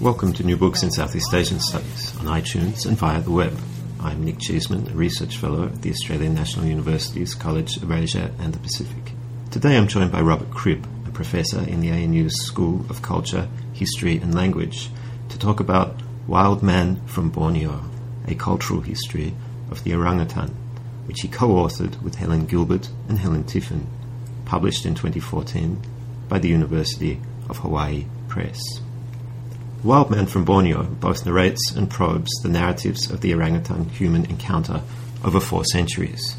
Welcome 0.00 0.32
to 0.32 0.44
New 0.44 0.56
Books 0.56 0.82
in 0.82 0.90
Southeast 0.90 1.34
Asian 1.34 1.60
Studies 1.60 2.16
on 2.20 2.24
iTunes 2.24 2.86
and 2.86 2.96
via 2.96 3.20
the 3.20 3.30
web. 3.30 3.54
I'm 4.00 4.24
Nick 4.24 4.38
Cheesman, 4.38 4.90
a 4.90 4.94
research 4.94 5.36
fellow 5.36 5.66
at 5.66 5.82
the 5.82 5.90
Australian 5.90 6.34
National 6.34 6.64
University's 6.64 7.34
College 7.34 7.76
of 7.76 7.92
Asia 7.92 8.30
and 8.38 8.54
the 8.54 8.60
Pacific. 8.60 9.12
Today 9.50 9.76
I'm 9.76 9.88
joined 9.88 10.10
by 10.10 10.22
Robert 10.22 10.50
Cribb, 10.50 10.86
a 11.06 11.10
professor 11.10 11.60
in 11.68 11.80
the 11.80 11.90
ANU's 11.90 12.46
School 12.46 12.86
of 12.88 13.02
Culture, 13.02 13.46
History 13.74 14.16
and 14.16 14.34
Language, 14.34 14.88
to 15.28 15.38
talk 15.38 15.60
about 15.60 16.00
Wild 16.26 16.62
Man 16.62 16.96
from 17.06 17.28
Borneo, 17.28 17.84
a 18.26 18.34
cultural 18.34 18.80
history 18.80 19.34
of 19.72 19.82
the 19.82 19.94
orangutan, 19.94 20.48
which 21.06 21.22
he 21.22 21.28
co 21.28 21.48
authored 21.48 22.00
with 22.02 22.14
Helen 22.14 22.46
Gilbert 22.46 22.90
and 23.08 23.18
Helen 23.18 23.42
Tiffin, 23.42 23.88
published 24.44 24.86
in 24.86 24.94
2014 24.94 25.82
by 26.28 26.38
the 26.38 26.48
University 26.48 27.20
of 27.48 27.58
Hawaii 27.58 28.06
Press. 28.28 28.60
Wild 29.82 30.10
Man 30.10 30.26
from 30.26 30.44
Borneo 30.44 30.84
both 30.84 31.26
narrates 31.26 31.72
and 31.72 31.90
probes 31.90 32.30
the 32.42 32.48
narratives 32.48 33.10
of 33.10 33.20
the 33.20 33.34
orangutan 33.34 33.88
human 33.88 34.26
encounter 34.26 34.82
over 35.24 35.40
four 35.40 35.64
centuries. 35.64 36.36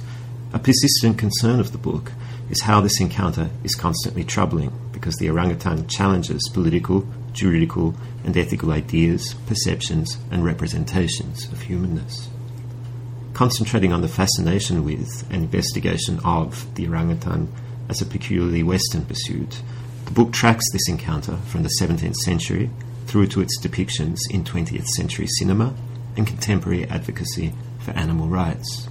A 0.53 0.59
persistent 0.59 1.17
concern 1.17 1.59
of 1.59 1.71
the 1.71 1.77
book 1.77 2.13
is 2.49 2.61
how 2.61 2.79
this 2.79 3.01
encounter 3.01 3.49
is 3.63 3.75
constantly 3.75 4.23
troubling 4.23 4.71
because 4.91 5.15
the 5.15 5.29
orangutan 5.29 5.87
challenges 5.87 6.49
political, 6.53 7.05
juridical, 7.33 7.95
and 8.23 8.37
ethical 8.37 8.71
ideas, 8.71 9.33
perceptions, 9.47 10.17
and 10.31 10.45
representations 10.45 11.51
of 11.51 11.63
humanness. 11.63 12.29
Concentrating 13.33 13.91
on 13.91 14.01
the 14.01 14.07
fascination 14.07 14.85
with 14.85 15.25
and 15.31 15.43
investigation 15.43 16.19
of 16.23 16.73
the 16.75 16.87
orangutan 16.87 17.51
as 17.89 18.01
a 18.01 18.05
peculiarly 18.05 18.61
Western 18.61 19.05
pursuit, 19.05 19.61
the 20.05 20.11
book 20.11 20.31
tracks 20.31 20.65
this 20.71 20.87
encounter 20.87 21.37
from 21.47 21.63
the 21.63 21.75
17th 21.81 22.15
century 22.15 22.69
through 23.07 23.27
to 23.27 23.41
its 23.41 23.59
depictions 23.59 24.19
in 24.29 24.43
20th 24.43 24.85
century 24.85 25.27
cinema 25.39 25.73
and 26.15 26.27
contemporary 26.27 26.85
advocacy 26.85 27.53
for 27.79 27.91
animal 27.91 28.27
rights. 28.27 28.87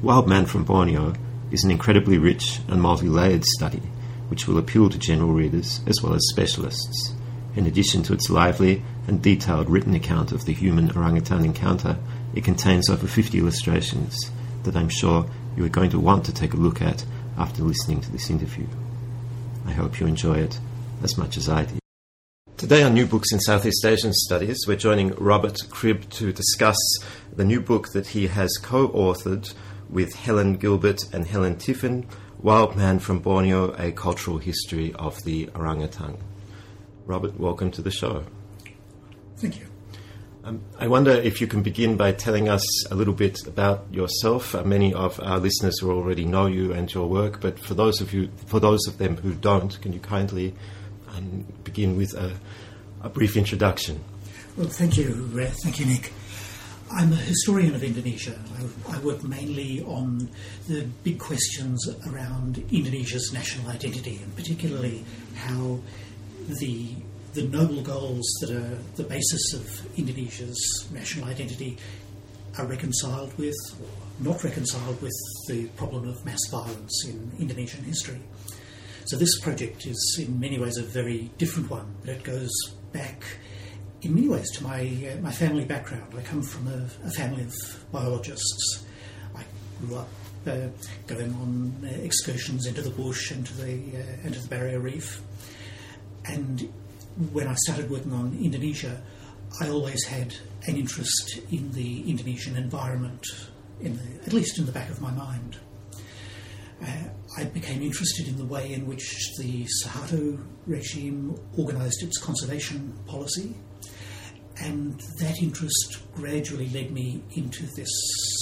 Wild 0.00 0.28
Man 0.28 0.46
from 0.46 0.64
Borneo 0.64 1.14
is 1.50 1.64
an 1.64 1.70
incredibly 1.70 2.18
rich 2.18 2.60
and 2.68 2.80
multi 2.80 3.08
layered 3.08 3.44
study 3.44 3.82
which 4.28 4.46
will 4.46 4.58
appeal 4.58 4.88
to 4.90 4.98
general 4.98 5.32
readers 5.32 5.80
as 5.86 6.02
well 6.02 6.14
as 6.14 6.28
specialists. 6.30 7.14
In 7.54 7.66
addition 7.66 8.02
to 8.04 8.12
its 8.12 8.28
lively 8.28 8.82
and 9.06 9.22
detailed 9.22 9.70
written 9.70 9.94
account 9.94 10.32
of 10.32 10.44
the 10.44 10.52
human 10.52 10.90
orangutan 10.96 11.44
encounter, 11.44 11.96
it 12.36 12.44
contains 12.44 12.90
over 12.90 13.06
50 13.06 13.38
illustrations 13.38 14.30
that 14.62 14.76
I'm 14.76 14.90
sure 14.90 15.28
you 15.56 15.64
are 15.64 15.70
going 15.70 15.90
to 15.90 15.98
want 15.98 16.26
to 16.26 16.34
take 16.34 16.52
a 16.52 16.58
look 16.58 16.82
at 16.82 17.04
after 17.38 17.62
listening 17.62 18.02
to 18.02 18.12
this 18.12 18.28
interview. 18.28 18.66
I 19.66 19.72
hope 19.72 19.98
you 19.98 20.06
enjoy 20.06 20.38
it 20.38 20.60
as 21.02 21.16
much 21.16 21.38
as 21.38 21.48
I 21.48 21.64
did. 21.64 21.78
Today 22.58 22.82
on 22.82 22.94
New 22.94 23.06
Books 23.06 23.32
in 23.32 23.40
Southeast 23.40 23.84
Asian 23.84 24.12
Studies, 24.12 24.64
we're 24.68 24.76
joining 24.76 25.14
Robert 25.14 25.58
Cribb 25.70 26.08
to 26.10 26.32
discuss 26.32 26.76
the 27.34 27.44
new 27.44 27.60
book 27.60 27.88
that 27.92 28.08
he 28.08 28.26
has 28.26 28.56
co 28.62 28.88
authored 28.88 29.52
with 29.88 30.14
Helen 30.14 30.56
Gilbert 30.56 31.02
and 31.14 31.26
Helen 31.26 31.56
Tiffin 31.56 32.06
Wild 32.38 32.76
Man 32.76 32.98
from 32.98 33.20
Borneo 33.20 33.74
A 33.78 33.92
Cultural 33.92 34.38
History 34.38 34.92
of 34.94 35.22
the 35.24 35.48
Orangutan. 35.54 36.18
Robert, 37.06 37.38
welcome 37.40 37.70
to 37.72 37.82
the 37.82 37.90
show. 37.90 38.24
Thank 39.36 39.58
you. 39.58 39.65
Um, 40.46 40.62
I 40.78 40.86
wonder 40.86 41.10
if 41.10 41.40
you 41.40 41.48
can 41.48 41.64
begin 41.64 41.96
by 41.96 42.12
telling 42.12 42.48
us 42.48 42.62
a 42.92 42.94
little 42.94 43.14
bit 43.14 43.36
about 43.48 43.84
yourself. 43.92 44.54
Uh, 44.54 44.62
many 44.62 44.94
of 44.94 45.18
our 45.18 45.40
listeners 45.40 45.82
will 45.82 45.96
already 45.96 46.24
know 46.24 46.46
you 46.46 46.72
and 46.72 46.92
your 46.94 47.08
work, 47.08 47.40
but 47.40 47.58
for 47.58 47.74
those 47.74 48.00
of 48.00 48.12
you, 48.14 48.30
for 48.46 48.60
those 48.60 48.86
of 48.86 48.98
them 48.98 49.16
who 49.16 49.34
don't, 49.34 49.80
can 49.82 49.92
you 49.92 49.98
kindly 49.98 50.54
um, 51.16 51.44
begin 51.64 51.96
with 51.96 52.14
a, 52.14 52.32
a 53.02 53.08
brief 53.08 53.36
introduction? 53.36 54.04
Well, 54.56 54.68
thank 54.68 54.96
you. 54.96 55.28
Uh, 55.34 55.46
thank 55.64 55.80
you, 55.80 55.86
Nick. 55.86 56.12
I'm 56.92 57.12
a 57.12 57.16
historian 57.16 57.74
of 57.74 57.82
Indonesia. 57.82 58.38
I, 58.88 58.96
I, 58.96 59.00
work 59.00 59.24
mainly 59.24 59.82
on 59.82 60.28
the 60.68 60.82
big 61.02 61.18
questions 61.18 61.88
around 62.06 62.64
Indonesia's 62.70 63.32
national 63.32 63.68
identity, 63.68 64.20
and 64.22 64.36
particularly 64.36 65.04
how 65.34 65.80
the 66.60 66.94
the 67.36 67.42
noble 67.48 67.82
goals 67.82 68.26
that 68.40 68.50
are 68.50 68.78
the 68.96 69.04
basis 69.04 69.52
of 69.52 69.98
Indonesia's 69.98 70.88
national 70.90 71.28
identity 71.28 71.76
are 72.56 72.64
reconciled 72.64 73.36
with, 73.36 73.54
or 73.78 73.88
not 74.24 74.42
reconciled 74.42 75.00
with, 75.02 75.12
the 75.46 75.66
problem 75.76 76.08
of 76.08 76.24
mass 76.24 76.40
violence 76.50 77.04
in 77.06 77.30
Indonesian 77.38 77.84
history. 77.84 78.18
So 79.04 79.18
this 79.18 79.38
project 79.40 79.86
is 79.86 80.18
in 80.18 80.40
many 80.40 80.58
ways 80.58 80.78
a 80.78 80.82
very 80.82 81.30
different 81.36 81.70
one, 81.70 81.94
but 82.00 82.08
it 82.08 82.24
goes 82.24 82.50
back 82.92 83.22
in 84.00 84.14
many 84.14 84.28
ways 84.28 84.50
to 84.52 84.64
my 84.64 84.80
uh, 84.80 85.20
my 85.20 85.30
family 85.30 85.66
background. 85.66 86.14
I 86.16 86.22
come 86.22 86.42
from 86.42 86.68
a, 86.68 86.88
a 87.06 87.10
family 87.10 87.42
of 87.42 87.54
biologists. 87.92 88.86
I 89.34 89.42
grew 89.80 89.96
up 89.96 90.08
uh, 90.46 90.68
going 91.06 91.32
on 91.34 91.84
uh, 91.84 91.88
excursions 92.02 92.66
into 92.66 92.80
the 92.80 92.90
bush 92.90 93.30
and 93.30 93.46
to 93.46 93.54
the 93.58 93.72
uh, 93.72 94.26
into 94.26 94.40
the 94.40 94.48
barrier 94.48 94.80
reef, 94.80 95.20
and 96.24 96.72
when 97.32 97.46
I 97.46 97.54
started 97.54 97.90
working 97.90 98.12
on 98.12 98.38
Indonesia, 98.42 99.02
I 99.60 99.68
always 99.68 100.04
had 100.04 100.34
an 100.66 100.76
interest 100.76 101.40
in 101.50 101.72
the 101.72 102.08
Indonesian 102.08 102.56
environment, 102.56 103.24
in 103.80 103.96
the, 103.96 104.26
at 104.26 104.32
least 104.32 104.58
in 104.58 104.66
the 104.66 104.72
back 104.72 104.90
of 104.90 105.00
my 105.00 105.10
mind. 105.10 105.58
Uh, 106.82 107.08
I 107.38 107.44
became 107.44 107.82
interested 107.82 108.28
in 108.28 108.36
the 108.36 108.44
way 108.44 108.72
in 108.72 108.86
which 108.86 109.32
the 109.38 109.66
Suharto 109.82 110.38
regime 110.66 111.38
organised 111.58 112.02
its 112.02 112.18
conservation 112.18 112.92
policy, 113.06 113.54
and 114.58 114.98
that 115.18 115.42
interest 115.42 115.98
gradually 116.14 116.68
led 116.70 116.90
me 116.90 117.22
into 117.34 117.66
this 117.74 117.90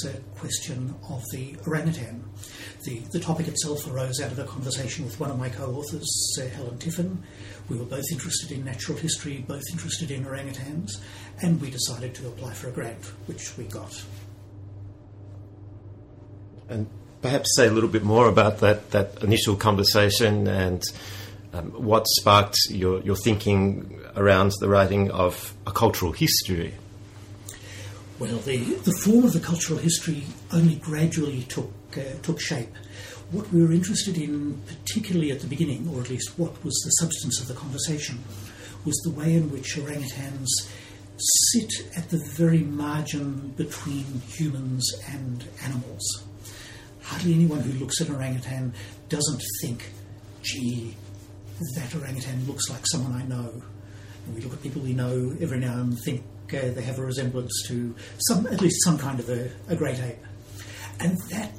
uh, 0.06 0.10
question 0.38 0.94
of 1.10 1.22
the 1.32 1.56
orangutan. 1.66 2.24
The, 2.84 3.00
the 3.12 3.20
topic 3.20 3.48
itself 3.48 3.86
arose 3.90 4.20
out 4.20 4.30
of 4.30 4.38
a 4.38 4.44
conversation 4.44 5.04
with 5.04 5.18
one 5.18 5.30
of 5.30 5.38
my 5.38 5.48
co 5.48 5.72
authors, 5.74 6.38
uh, 6.40 6.46
Helen 6.48 6.78
Tiffin. 6.78 7.22
We 7.68 7.78
were 7.78 7.84
both 7.84 8.04
interested 8.12 8.52
in 8.52 8.64
natural 8.64 8.98
history, 8.98 9.44
both 9.48 9.62
interested 9.72 10.10
in 10.10 10.24
orangutans, 10.24 11.00
and 11.42 11.60
we 11.60 11.70
decided 11.70 12.14
to 12.16 12.28
apply 12.28 12.52
for 12.52 12.68
a 12.68 12.72
grant, 12.72 13.04
which 13.26 13.56
we 13.56 13.64
got. 13.64 14.04
And 16.68 16.88
perhaps 17.22 17.56
say 17.56 17.66
a 17.66 17.70
little 17.70 17.88
bit 17.88 18.04
more 18.04 18.28
about 18.28 18.58
that, 18.58 18.90
that 18.90 19.22
initial 19.22 19.56
conversation 19.56 20.46
and 20.46 20.82
um, 21.54 21.70
what 21.70 22.06
sparked 22.08 22.56
your, 22.68 23.00
your 23.02 23.16
thinking 23.16 24.00
around 24.16 24.52
the 24.60 24.68
writing 24.68 25.10
of 25.10 25.54
a 25.66 25.70
cultural 25.70 26.12
history? 26.12 26.74
Well, 28.18 28.38
the, 28.38 28.56
the 28.56 28.96
form 29.04 29.24
of 29.24 29.32
the 29.32 29.40
cultural 29.40 29.78
history 29.78 30.24
only 30.52 30.76
gradually 30.76 31.42
took, 31.42 31.70
uh, 31.96 32.02
took 32.22 32.40
shape. 32.40 32.74
What 33.30 33.52
we 33.52 33.62
were 33.62 33.72
interested 33.72 34.18
in, 34.18 34.60
particularly 34.66 35.30
at 35.30 35.40
the 35.40 35.46
beginning, 35.46 35.88
or 35.94 36.00
at 36.00 36.10
least 36.10 36.38
what 36.38 36.52
was 36.64 36.74
the 36.84 36.90
substance 36.90 37.40
of 37.40 37.48
the 37.48 37.54
conversation, 37.54 38.22
was 38.84 38.96
the 39.04 39.10
way 39.10 39.34
in 39.34 39.50
which 39.50 39.76
orangutans 39.76 40.48
sit 41.52 41.70
at 41.96 42.10
the 42.10 42.22
very 42.34 42.58
margin 42.58 43.54
between 43.56 44.22
humans 44.28 44.92
and 45.08 45.44
animals. 45.64 46.24
Hardly 47.02 47.34
anyone 47.34 47.60
who 47.60 47.78
looks 47.78 48.00
at 48.00 48.08
an 48.08 48.16
orangutan 48.16 48.74
doesn't 49.08 49.42
think, 49.60 49.90
gee, 50.42 50.96
that 51.76 51.94
orangutan 51.94 52.46
looks 52.46 52.68
like 52.68 52.86
someone 52.86 53.12
I 53.12 53.24
know. 53.24 53.62
And 54.26 54.34
we 54.34 54.40
look 54.40 54.54
at 54.54 54.62
people 54.62 54.82
we 54.82 54.92
know 54.92 55.36
every 55.40 55.60
now 55.60 55.80
and 55.80 55.98
think 56.04 56.22
uh, 56.48 56.70
they 56.74 56.82
have 56.82 56.98
a 56.98 57.04
resemblance 57.04 57.64
to 57.68 57.94
some, 58.28 58.46
at 58.46 58.60
least 58.60 58.82
some 58.84 58.98
kind 58.98 59.20
of 59.20 59.28
a, 59.28 59.50
a 59.68 59.76
great 59.76 60.00
ape. 60.00 60.18
And 61.00 61.18
that 61.30 61.54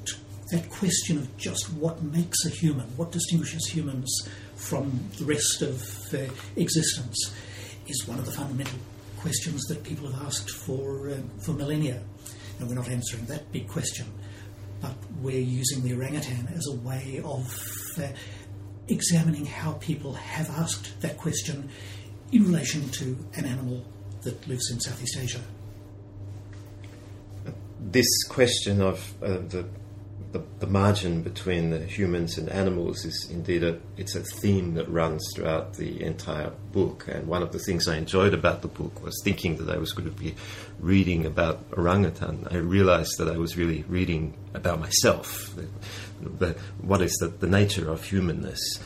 that 0.51 0.69
question 0.69 1.17
of 1.17 1.37
just 1.37 1.73
what 1.73 2.03
makes 2.03 2.45
a 2.45 2.49
human, 2.49 2.85
what 2.97 3.11
distinguishes 3.11 3.65
humans 3.65 4.29
from 4.55 4.99
the 5.17 5.25
rest 5.25 5.63
of 5.63 5.81
uh, 6.13 6.31
existence, 6.55 7.33
is 7.87 8.07
one 8.07 8.19
of 8.19 8.25
the 8.25 8.31
fundamental 8.31 8.77
questions 9.17 9.63
that 9.63 9.83
people 9.83 10.11
have 10.11 10.27
asked 10.27 10.51
for 10.51 11.09
uh, 11.09 11.17
for 11.43 11.53
millennia. 11.53 12.01
And 12.59 12.69
we're 12.69 12.75
not 12.75 12.89
answering 12.89 13.25
that 13.25 13.51
big 13.51 13.67
question, 13.67 14.05
but 14.81 14.95
we're 15.21 15.39
using 15.39 15.81
the 15.83 15.93
orangutan 15.93 16.47
as 16.55 16.67
a 16.67 16.75
way 16.75 17.21
of 17.25 17.45
uh, 17.97 18.07
examining 18.87 19.45
how 19.45 19.73
people 19.73 20.13
have 20.13 20.49
asked 20.49 20.99
that 21.01 21.17
question 21.17 21.69
in 22.31 22.45
relation 22.45 22.89
to 22.89 23.17
an 23.35 23.45
animal 23.45 23.83
that 24.23 24.47
lives 24.47 24.69
in 24.71 24.79
Southeast 24.79 25.17
Asia. 25.17 25.41
This 27.79 28.07
question 28.27 28.81
of 28.81 29.13
uh, 29.21 29.37
the 29.47 29.65
the, 30.35 30.43
the 30.59 30.67
margin 30.67 31.21
between 31.21 31.69
the 31.69 31.79
humans 31.79 32.37
and 32.37 32.49
animals 32.49 33.05
is 33.05 33.29
indeed 33.31 33.63
a 33.63 33.79
it's 33.95 34.15
a 34.15 34.19
theme 34.21 34.73
that 34.73 34.85
runs 34.89 35.25
throughout 35.33 35.75
the 35.75 36.03
entire 36.03 36.51
book. 36.73 37.05
And 37.07 37.25
one 37.25 37.41
of 37.41 37.53
the 37.53 37.59
things 37.59 37.87
I 37.87 37.95
enjoyed 37.95 38.33
about 38.33 38.61
the 38.61 38.67
book 38.67 39.01
was 39.01 39.15
thinking 39.23 39.55
that 39.57 39.73
I 39.73 39.77
was 39.77 39.93
going 39.93 40.09
to 40.09 40.19
be 40.19 40.35
reading 40.77 41.25
about 41.25 41.63
orangutan. 41.77 42.47
I 42.51 42.57
realized 42.57 43.17
that 43.17 43.29
I 43.29 43.37
was 43.37 43.55
really 43.55 43.85
reading 43.87 44.33
about 44.53 44.81
myself. 44.81 45.55
The, 46.21 46.55
what 46.81 47.01
is 47.01 47.11
the, 47.19 47.27
the 47.27 47.47
nature 47.47 47.89
of 47.89 48.03
humanness? 48.03 48.79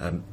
Um, 0.00 0.24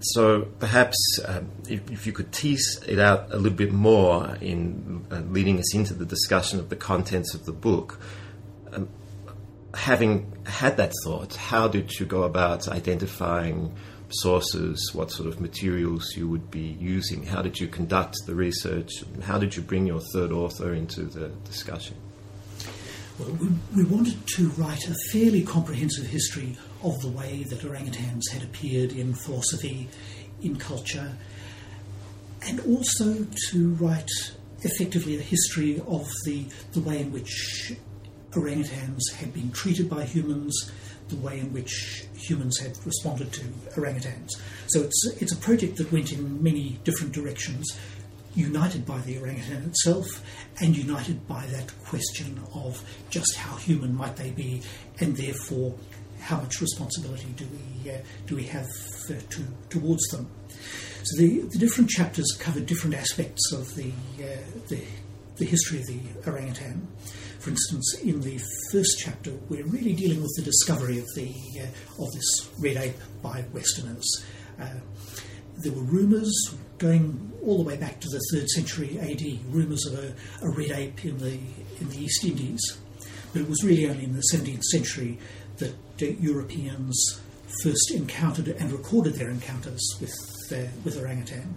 so 0.00 0.42
perhaps 0.58 0.96
um, 1.24 1.50
if, 1.68 1.90
if, 1.90 2.06
you 2.06 2.12
could 2.12 2.30
tease 2.30 2.82
it 2.86 2.98
out 2.98 3.32
a 3.32 3.36
little 3.36 3.56
bit 3.56 3.72
more 3.72 4.36
in 4.40 5.06
uh, 5.10 5.20
leading 5.20 5.58
us 5.58 5.74
into 5.74 5.94
the 5.94 6.04
discussion 6.04 6.58
of 6.58 6.68
the 6.68 6.76
contents 6.76 7.32
of 7.32 7.46
the 7.46 7.52
book. 7.52 7.98
Um, 8.72 8.88
having 9.72 10.30
had 10.44 10.76
that 10.76 10.92
thought, 11.04 11.36
how 11.36 11.68
did 11.68 11.98
you 11.98 12.04
go 12.04 12.24
about 12.24 12.68
identifying 12.68 13.74
sources, 14.10 14.90
what 14.92 15.10
sort 15.10 15.28
of 15.28 15.40
materials 15.40 16.14
you 16.16 16.28
would 16.28 16.50
be 16.50 16.76
using? 16.78 17.24
How 17.24 17.42
did 17.42 17.58
you 17.58 17.66
conduct 17.66 18.16
the 18.26 18.34
research? 18.34 18.90
How 19.22 19.38
did 19.38 19.56
you 19.56 19.62
bring 19.62 19.86
your 19.86 20.00
third 20.12 20.32
author 20.32 20.74
into 20.74 21.04
the 21.04 21.28
discussion? 21.44 21.96
Well, 23.18 23.30
we, 23.30 23.48
we 23.76 23.84
wanted 23.84 24.26
to 24.34 24.48
write 24.50 24.88
a 24.88 24.94
fairly 25.12 25.42
comprehensive 25.42 26.06
history 26.06 26.58
of 26.82 27.00
the 27.00 27.08
way 27.08 27.44
that 27.44 27.60
orangutans 27.60 28.22
had 28.32 28.42
appeared 28.42 28.90
in 28.90 29.14
philosophy, 29.14 29.88
in 30.42 30.56
culture, 30.56 31.12
and 32.42 32.58
also 32.60 33.24
to 33.50 33.74
write 33.74 34.10
effectively 34.62 35.16
a 35.16 35.22
history 35.22 35.80
of 35.86 36.10
the, 36.24 36.46
the 36.72 36.80
way 36.80 37.00
in 37.02 37.12
which 37.12 37.72
orangutans 38.32 39.12
had 39.14 39.32
been 39.32 39.52
treated 39.52 39.88
by 39.88 40.02
humans, 40.04 40.72
the 41.08 41.16
way 41.16 41.38
in 41.38 41.52
which 41.52 42.06
humans 42.16 42.58
had 42.58 42.76
responded 42.84 43.32
to 43.32 43.42
orangutans. 43.76 44.30
So 44.68 44.82
it's, 44.82 45.06
it's 45.20 45.32
a 45.32 45.36
project 45.36 45.76
that 45.76 45.92
went 45.92 46.12
in 46.12 46.42
many 46.42 46.80
different 46.82 47.12
directions, 47.12 47.78
united 48.34 48.84
by 48.84 48.98
the 49.00 49.18
orangutan 49.18 49.62
itself 49.64 50.22
and 50.60 50.76
united 50.76 51.26
by 51.26 51.46
that 51.46 51.72
question 51.84 52.40
of 52.54 52.82
just 53.10 53.36
how 53.36 53.56
human 53.56 53.94
might 53.94 54.16
they 54.16 54.30
be 54.30 54.60
and 55.00 55.16
therefore 55.16 55.74
how 56.20 56.36
much 56.38 56.60
responsibility 56.60 57.28
do 57.36 57.46
we, 57.52 57.90
uh, 57.90 57.98
do 58.26 58.34
we 58.34 58.44
have 58.44 58.68
uh, 59.10 59.14
to, 59.28 59.44
towards 59.68 60.02
them. 60.08 60.26
So 61.02 61.20
the, 61.20 61.40
the 61.52 61.58
different 61.58 61.90
chapters 61.90 62.26
cover 62.38 62.60
different 62.60 62.96
aspects 62.96 63.52
of 63.52 63.74
the, 63.74 63.90
uh, 64.18 64.36
the, 64.68 64.80
the 65.36 65.44
history 65.44 65.80
of 65.80 65.86
the 65.86 66.00
orangutan. 66.26 66.88
For 67.40 67.50
instance, 67.50 67.98
in 68.02 68.22
the 68.22 68.40
first 68.72 68.98
chapter, 68.98 69.32
we're 69.50 69.66
really 69.66 69.92
dealing 69.92 70.22
with 70.22 70.32
the 70.36 70.42
discovery 70.42 70.98
of 70.98 71.06
the 71.14 71.34
uh, 71.60 72.02
of 72.02 72.10
this 72.12 72.50
red 72.58 72.78
ape 72.78 72.96
by 73.22 73.44
Westerners. 73.52 74.24
Uh, 74.58 74.70
there 75.58 75.72
were 75.72 75.82
rumours 75.82 76.54
going 76.84 77.32
all 77.42 77.56
the 77.56 77.62
way 77.62 77.76
back 77.76 77.98
to 78.00 78.08
the 78.08 78.20
third 78.30 78.48
century 78.50 78.98
AD, 79.00 79.54
rumours 79.54 79.86
of 79.86 79.98
a, 79.98 80.14
a, 80.46 80.50
red 80.50 80.70
ape 80.70 81.04
in 81.04 81.16
the 81.18 81.38
in 81.80 81.88
the 81.88 81.98
East 81.98 82.24
Indies, 82.24 82.60
but 83.32 83.40
it 83.40 83.48
was 83.48 83.64
really 83.64 83.88
only 83.88 84.04
in 84.04 84.12
the 84.12 84.22
17th 84.32 84.62
century 84.64 85.18
that 85.56 85.74
uh, 86.02 86.06
Europeans 86.20 87.20
first 87.62 87.90
encountered 87.92 88.48
and 88.48 88.70
recorded 88.70 89.14
their 89.14 89.30
encounters 89.30 89.82
with 90.00 90.14
uh, 90.52 90.68
with 90.84 90.98
orangutan. 90.98 91.54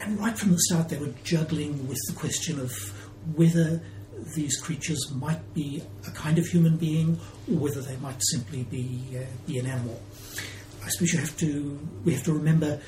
And 0.00 0.18
right 0.18 0.38
from 0.38 0.52
the 0.52 0.60
start, 0.68 0.88
they 0.88 0.98
were 0.98 1.14
juggling 1.24 1.88
with 1.88 1.98
the 2.08 2.14
question 2.14 2.60
of 2.60 2.72
whether 3.34 3.82
these 4.36 4.56
creatures 4.60 5.10
might 5.14 5.52
be 5.54 5.82
a 6.06 6.10
kind 6.12 6.38
of 6.38 6.46
human 6.46 6.76
being 6.76 7.18
or 7.50 7.56
whether 7.56 7.80
they 7.80 7.96
might 7.96 8.20
simply 8.30 8.62
be, 8.64 9.00
uh, 9.16 9.24
be 9.46 9.58
an 9.58 9.66
animal. 9.66 10.00
I 10.84 10.88
suppose 10.88 11.12
you 11.12 11.20
have 11.20 11.36
to, 11.38 11.88
we 12.04 12.14
have 12.14 12.24
to 12.24 12.32
remember 12.32 12.80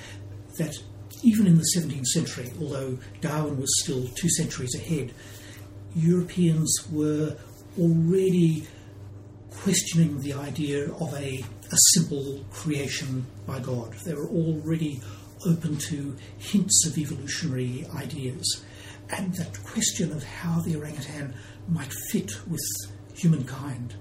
that 0.59 0.75
even 1.23 1.47
in 1.47 1.57
the 1.57 1.67
17th 1.77 2.07
century, 2.07 2.53
although 2.61 2.99
Darwin 3.21 3.59
was 3.59 3.83
still 3.83 4.07
two 4.09 4.29
centuries 4.31 4.75
ahead, 4.75 5.13
Europeans 5.95 6.77
were 6.91 7.37
already 7.79 8.67
questioning 9.51 10.21
the 10.21 10.35
idea 10.35 10.93
of 10.93 11.15
a, 11.15 11.45
a 11.73 11.77
simple 11.95 12.45
creation 12.51 13.27
by 13.47 13.61
God. 13.61 13.95
They 14.05 14.15
were 14.15 14.29
already 14.29 15.01
open 15.47 15.77
to 15.77 16.17
hints 16.39 16.87
of 16.87 16.99
evolutionary 16.99 17.87
ideas. 17.97 18.65
And 19.11 19.35
that 19.35 19.63
question 19.63 20.13
of 20.13 20.25
how 20.25 20.61
the 20.61 20.77
orangutan 20.77 21.35
might 21.69 21.93
fit 22.11 22.33
with 22.49 22.65
humankind 23.15 23.95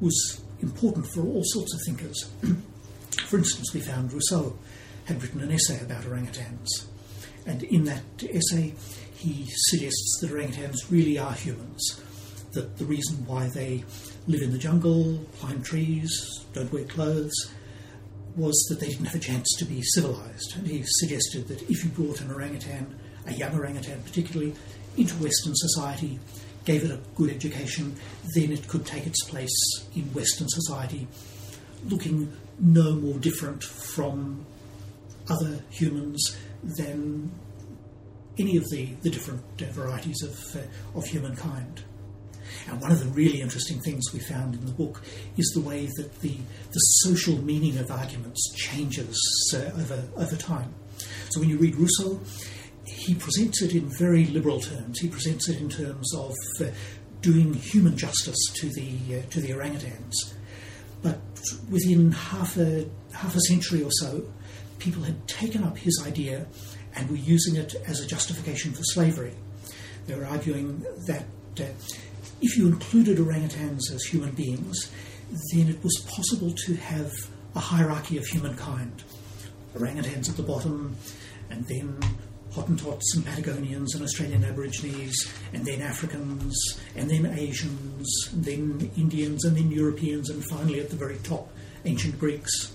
was 0.00 0.42
important 0.60 1.06
for 1.06 1.22
all 1.22 1.42
sorts 1.44 1.74
of 1.74 1.80
thinkers. 1.86 2.30
for 3.26 3.38
instance, 3.38 3.72
we 3.74 3.80
found 3.80 4.12
Rousseau 4.12 4.56
had 5.06 5.22
written 5.22 5.40
an 5.40 5.52
essay 5.52 5.80
about 5.80 6.04
orangutans. 6.04 6.68
And 7.46 7.62
in 7.64 7.84
that 7.84 8.02
essay, 8.22 8.74
he 9.14 9.46
suggests 9.48 10.18
that 10.20 10.30
orangutans 10.30 10.90
really 10.90 11.18
are 11.18 11.32
humans, 11.32 12.00
that 12.52 12.78
the 12.78 12.84
reason 12.84 13.26
why 13.26 13.48
they 13.48 13.84
live 14.26 14.42
in 14.42 14.52
the 14.52 14.58
jungle, 14.58 15.18
climb 15.38 15.62
trees, 15.62 16.44
don't 16.52 16.72
wear 16.72 16.84
clothes, 16.84 17.52
was 18.36 18.54
that 18.68 18.80
they 18.80 18.88
didn't 18.88 19.06
have 19.06 19.14
a 19.14 19.18
chance 19.18 19.48
to 19.58 19.64
be 19.64 19.82
civilized. 19.82 20.56
And 20.56 20.66
he 20.66 20.82
suggested 20.84 21.48
that 21.48 21.62
if 21.70 21.84
you 21.84 21.90
brought 21.90 22.20
an 22.20 22.30
orangutan 22.30 22.98
a 23.26 23.32
young 23.32 23.54
orangutan 23.54 24.02
particularly, 24.02 24.54
into 24.96 25.14
Western 25.14 25.54
society, 25.54 26.18
gave 26.64 26.84
it 26.84 26.90
a 26.90 27.00
good 27.14 27.30
education, 27.30 27.96
then 28.34 28.52
it 28.52 28.68
could 28.68 28.84
take 28.84 29.06
its 29.06 29.24
place 29.24 29.86
in 29.96 30.02
Western 30.12 30.48
society, 30.48 31.06
looking 31.88 32.32
no 32.58 32.94
more 32.94 33.18
different 33.18 33.64
from 33.64 34.44
other 35.28 35.60
humans 35.70 36.36
than 36.62 37.30
any 38.38 38.56
of 38.56 38.68
the, 38.70 38.86
the 39.02 39.10
different 39.10 39.42
uh, 39.60 39.66
varieties 39.72 40.22
of, 40.22 40.56
uh, 40.56 40.98
of 40.98 41.04
humankind. 41.04 41.82
And 42.68 42.80
one 42.80 42.92
of 42.92 43.00
the 43.00 43.06
really 43.10 43.40
interesting 43.40 43.80
things 43.80 44.12
we 44.12 44.20
found 44.20 44.54
in 44.54 44.64
the 44.66 44.72
book 44.72 45.02
is 45.36 45.50
the 45.54 45.60
way 45.60 45.86
that 45.96 46.20
the, 46.20 46.36
the 46.70 46.78
social 46.78 47.36
meaning 47.42 47.78
of 47.78 47.90
arguments 47.90 48.52
changes 48.54 49.18
uh, 49.54 49.80
over, 49.80 50.02
over 50.16 50.36
time. 50.36 50.74
So 51.30 51.40
when 51.40 51.48
you 51.48 51.56
read 51.56 51.76
Rousseau, 51.76 52.20
he 52.84 53.14
presents 53.14 53.62
it 53.62 53.74
in 53.74 53.90
very 53.98 54.26
liberal 54.26 54.60
terms. 54.60 55.00
He 55.00 55.08
presents 55.08 55.48
it 55.48 55.60
in 55.60 55.68
terms 55.68 56.14
of 56.14 56.34
uh, 56.60 56.66
doing 57.20 57.54
human 57.54 57.96
justice 57.96 58.38
to 58.54 58.68
the 58.68 59.18
uh, 59.18 59.22
to 59.30 59.40
the 59.40 59.50
orangutans. 59.50 60.12
But 61.02 61.20
within 61.70 62.12
half 62.12 62.56
a 62.56 62.86
half 63.12 63.34
a 63.34 63.40
century 63.40 63.82
or 63.82 63.90
so, 63.92 64.24
people 64.82 65.04
had 65.04 65.28
taken 65.28 65.62
up 65.62 65.78
his 65.78 66.02
idea 66.04 66.44
and 66.96 67.08
were 67.08 67.16
using 67.16 67.54
it 67.54 67.76
as 67.86 68.00
a 68.00 68.06
justification 68.06 68.72
for 68.72 68.82
slavery. 68.82 69.32
They 70.06 70.14
were 70.16 70.26
arguing 70.26 70.84
that 71.06 71.24
uh, 71.60 71.64
if 72.40 72.56
you 72.56 72.66
included 72.66 73.18
orangutans 73.18 73.92
as 73.94 74.02
human 74.02 74.32
beings, 74.32 74.90
then 75.52 75.68
it 75.68 75.82
was 75.84 76.04
possible 76.08 76.52
to 76.66 76.74
have 76.74 77.12
a 77.54 77.60
hierarchy 77.60 78.18
of 78.18 78.26
humankind. 78.26 79.04
Orangutans 79.76 80.28
at 80.28 80.36
the 80.36 80.42
bottom, 80.42 80.96
and 81.48 81.64
then 81.68 81.96
Hottentots 82.52 83.14
and 83.14 83.24
Patagonians 83.24 83.94
and 83.94 84.02
Australian 84.02 84.44
Aborigines, 84.44 85.32
and 85.52 85.64
then 85.64 85.80
Africans, 85.80 86.80
and 86.96 87.08
then 87.08 87.26
Asians, 87.26 88.08
and 88.32 88.44
then 88.44 88.90
Indians, 88.96 89.44
and 89.44 89.56
then 89.56 89.70
Europeans, 89.70 90.28
and 90.28 90.44
finally 90.44 90.80
at 90.80 90.90
the 90.90 90.96
very 90.96 91.18
top, 91.18 91.52
ancient 91.84 92.18
Greeks. 92.18 92.72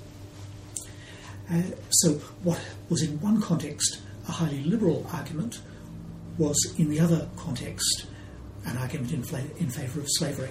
Uh, 1.51 1.61
so, 1.89 2.13
what 2.43 2.59
was 2.89 3.01
in 3.01 3.19
one 3.21 3.41
context 3.41 4.01
a 4.27 4.31
highly 4.31 4.63
liberal 4.63 5.05
argument 5.13 5.61
was 6.37 6.75
in 6.77 6.89
the 6.89 6.99
other 6.99 7.27
context 7.37 8.05
an 8.65 8.77
argument 8.77 9.13
in, 9.13 9.23
fla- 9.23 9.39
in 9.57 9.69
favour 9.69 10.01
of 10.01 10.07
slavery 10.09 10.49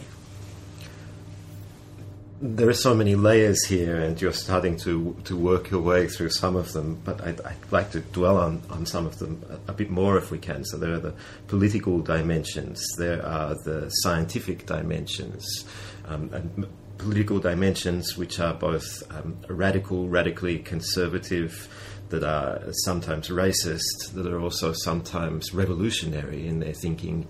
there 2.41 2.69
are 2.69 2.75
so 2.75 2.95
many 2.95 3.15
layers 3.15 3.65
here, 3.65 3.97
and 3.97 4.21
you're 4.21 4.33
starting 4.33 4.77
to 4.79 5.17
to 5.25 5.37
work 5.37 5.71
your 5.71 5.81
way 5.81 6.07
through 6.07 6.31
some 6.31 6.57
of 6.57 6.73
them. 6.73 7.01
But 7.05 7.23
I'd, 7.23 7.41
I'd 7.41 7.73
like 7.73 7.93
to 7.93 8.01
dwell 8.01 8.37
on, 8.37 8.63
on 8.69 8.85
some 8.85 9.07
of 9.07 9.19
them 9.19 9.43
a, 9.49 9.71
a, 9.71 9.75
bit 9.75 9.91
more 9.91 10.19
if 10.19 10.31
we 10.31 10.39
can. 10.39 10.65
So 10.65 10.77
there 10.77 10.93
are 10.93 10.99
the 10.99 11.15
political 11.49 12.01
dimensions, 12.01 12.85
there 12.99 13.25
are 13.25 13.55
the 13.65 13.89
scientific 13.89 14.67
dimensions, 14.67 15.65
um, 16.07 16.31
and 16.33 16.67
political 16.99 17.39
dimensions 17.39 18.17
which 18.17 18.41
are 18.41 18.55
both 18.55 19.03
um, 19.11 19.37
radical, 19.49 20.09
radically 20.09 20.59
conservative, 20.59 21.69
that 22.11 22.23
are 22.23 22.73
sometimes 22.85 23.29
racist, 23.29 24.13
that 24.15 24.27
are 24.27 24.41
also 24.41 24.73
sometimes 24.73 25.53
revolutionary 25.53 26.47
in 26.47 26.61
their 26.61 26.73
thinking. 26.73 27.29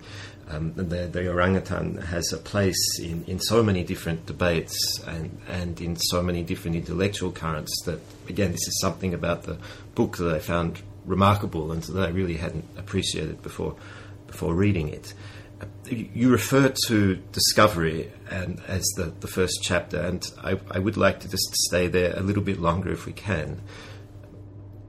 Um, 0.49 0.73
the, 0.75 1.07
the, 1.07 1.29
orangutan 1.29 1.97
has 1.97 2.31
a 2.31 2.37
place 2.37 2.99
in, 2.99 3.25
in 3.25 3.39
so 3.39 3.61
many 3.61 3.83
different 3.83 4.25
debates 4.25 5.01
and, 5.05 5.37
and 5.49 5.81
in 5.81 5.97
so 5.97 6.23
many 6.23 6.41
different 6.41 6.77
intellectual 6.77 7.31
currents 7.33 7.73
that, 7.85 7.99
again, 8.29 8.51
this 8.51 8.65
is 8.65 8.79
something 8.79 9.13
about 9.13 9.43
the 9.43 9.57
book 9.93 10.17
that 10.17 10.33
I 10.33 10.39
found 10.39 10.81
remarkable 11.05 11.71
and 11.73 11.83
that 11.83 12.07
I 12.07 12.11
really 12.11 12.37
hadn't 12.37 12.65
appreciated 12.77 13.41
before, 13.41 13.75
before 14.27 14.53
reading 14.53 14.87
it. 14.87 15.13
You 15.89 16.29
refer 16.29 16.73
to 16.87 17.15
discovery 17.31 18.11
and, 18.29 18.61
as 18.67 18.83
the, 18.97 19.13
the 19.19 19.27
first 19.27 19.59
chapter, 19.61 19.99
and 19.99 20.29
I, 20.43 20.59
I 20.69 20.79
would 20.79 20.97
like 20.97 21.21
to 21.21 21.29
just 21.29 21.55
stay 21.55 21.87
there 21.87 22.13
a 22.15 22.21
little 22.21 22.43
bit 22.43 22.59
longer 22.59 22.91
if 22.91 23.05
we 23.05 23.13
can. 23.13 23.61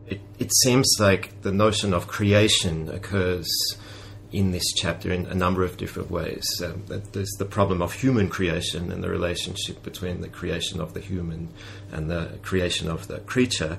It, 0.06 0.20
it 0.38 0.52
seems 0.62 0.96
like 0.98 1.42
the 1.42 1.52
notion 1.52 1.94
of 1.94 2.08
creation 2.08 2.88
occurs 2.88 3.48
in 4.32 4.50
this 4.50 4.72
chapter 4.75 5.10
in 5.10 5.26
a 5.26 5.34
number 5.34 5.64
of 5.64 5.76
different 5.76 6.10
ways. 6.10 6.44
Um, 6.62 6.84
there's 6.87 7.34
the 7.38 7.44
problem 7.44 7.80
of 7.80 7.92
human 7.94 8.28
creation 8.28 8.92
and 8.92 9.02
the 9.02 9.08
relationship 9.08 9.82
between 9.82 10.20
the 10.20 10.28
creation 10.28 10.80
of 10.80 10.92
the 10.94 11.00
human 11.00 11.48
and 11.92 12.10
the 12.10 12.38
creation 12.42 12.90
of 12.90 13.06
the 13.06 13.20
creature. 13.20 13.78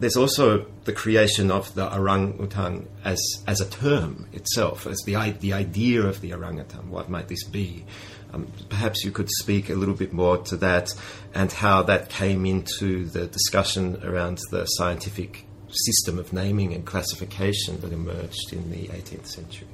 There's 0.00 0.16
also 0.16 0.66
the 0.84 0.92
creation 0.92 1.50
of 1.50 1.74
the 1.74 1.92
orangutan 1.92 2.88
as, 3.04 3.20
as 3.46 3.60
a 3.60 3.68
term 3.68 4.28
itself, 4.32 4.86
as 4.86 4.98
the, 5.04 5.14
the 5.40 5.52
idea 5.52 6.02
of 6.02 6.20
the 6.20 6.32
orangutan. 6.34 6.90
What 6.90 7.10
might 7.10 7.28
this 7.28 7.44
be? 7.44 7.84
Um, 8.32 8.52
perhaps 8.68 9.04
you 9.04 9.10
could 9.10 9.28
speak 9.40 9.70
a 9.70 9.74
little 9.74 9.94
bit 9.94 10.12
more 10.12 10.38
to 10.38 10.56
that 10.58 10.94
and 11.34 11.50
how 11.50 11.82
that 11.84 12.10
came 12.10 12.46
into 12.46 13.06
the 13.06 13.26
discussion 13.26 14.00
around 14.04 14.38
the 14.50 14.66
scientific 14.66 15.46
system 15.70 16.18
of 16.18 16.32
naming 16.32 16.74
and 16.74 16.84
classification 16.84 17.80
that 17.80 17.92
emerged 17.92 18.52
in 18.52 18.70
the 18.70 18.88
18th 18.88 19.26
century. 19.26 19.68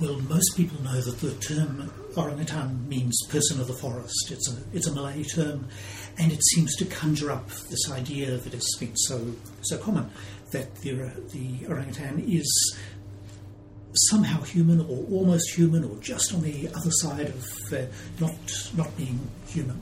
Well, 0.00 0.20
most 0.20 0.56
people 0.56 0.82
know 0.82 1.00
that 1.00 1.18
the 1.20 1.32
term 1.34 1.92
orangutan 2.16 2.88
means 2.88 3.16
person 3.28 3.60
of 3.60 3.66
the 3.66 3.74
forest. 3.74 4.30
It's 4.30 4.50
a, 4.50 4.56
it's 4.72 4.86
a 4.86 4.94
Malay 4.94 5.24
term, 5.24 5.68
and 6.18 6.32
it 6.32 6.42
seems 6.54 6.76
to 6.76 6.84
conjure 6.84 7.30
up 7.30 7.48
this 7.70 7.90
idea 7.90 8.36
that 8.36 8.52
has 8.52 8.68
been 8.78 8.96
so, 8.96 9.34
so 9.62 9.78
common 9.78 10.10
that 10.52 10.74
the, 10.76 10.92
the 11.32 11.66
orangutan 11.68 12.24
is 12.26 12.78
somehow 14.08 14.42
human 14.42 14.80
or 14.80 15.04
almost 15.10 15.54
human 15.54 15.84
or 15.84 15.96
just 15.96 16.32
on 16.34 16.42
the 16.42 16.68
other 16.68 16.90
side 16.90 17.26
of 17.26 17.46
uh, 17.72 17.86
not, 18.20 18.34
not 18.76 18.96
being 18.96 19.18
human. 19.48 19.80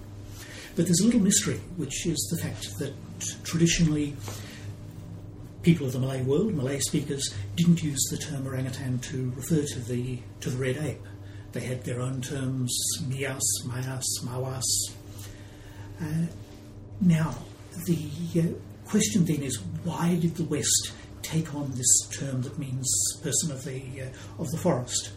But 0.75 0.87
there's 0.87 1.01
a 1.01 1.05
little 1.05 1.21
mystery, 1.21 1.61
which 1.77 2.07
is 2.07 2.19
the 2.31 2.43
fact 2.43 2.79
that 2.79 2.93
traditionally 3.45 4.15
people 5.63 5.87
of 5.87 5.93
the 5.93 5.99
Malay 5.99 6.23
world, 6.23 6.55
Malay 6.55 6.79
speakers, 6.79 7.35
didn't 7.57 7.83
use 7.83 8.01
the 8.11 8.19
term 8.19 8.47
orangutan 8.47 8.99
to 9.01 9.33
refer 9.35 9.63
to 9.63 9.81
the 9.81 10.19
to 10.41 10.51
the 10.51 10.57
red 10.57 10.77
ape. 10.77 11.03
They 11.57 11.65
had 11.65 11.85
their 11.85 12.03
own 12.03 12.21
terms, 12.21 12.79
mias, 13.09 13.65
mayas, 13.65 14.21
mawas. 14.23 14.61
Uh, 15.99 16.27
now, 17.01 17.35
the 17.87 18.11
uh, 18.39 18.87
question 18.87 19.25
then 19.25 19.43
is, 19.43 19.57
why 19.83 20.17
did 20.17 20.37
the 20.37 20.45
West 20.45 20.93
take 21.23 21.55
on 21.55 21.71
this 21.71 22.09
term 22.13 22.43
that 22.43 22.59
means 22.59 22.87
person 23.23 23.53
of 23.53 23.65
the 23.65 23.81
uh, 24.03 24.43
of 24.43 24.51
the 24.51 24.59
forest? 24.59 25.13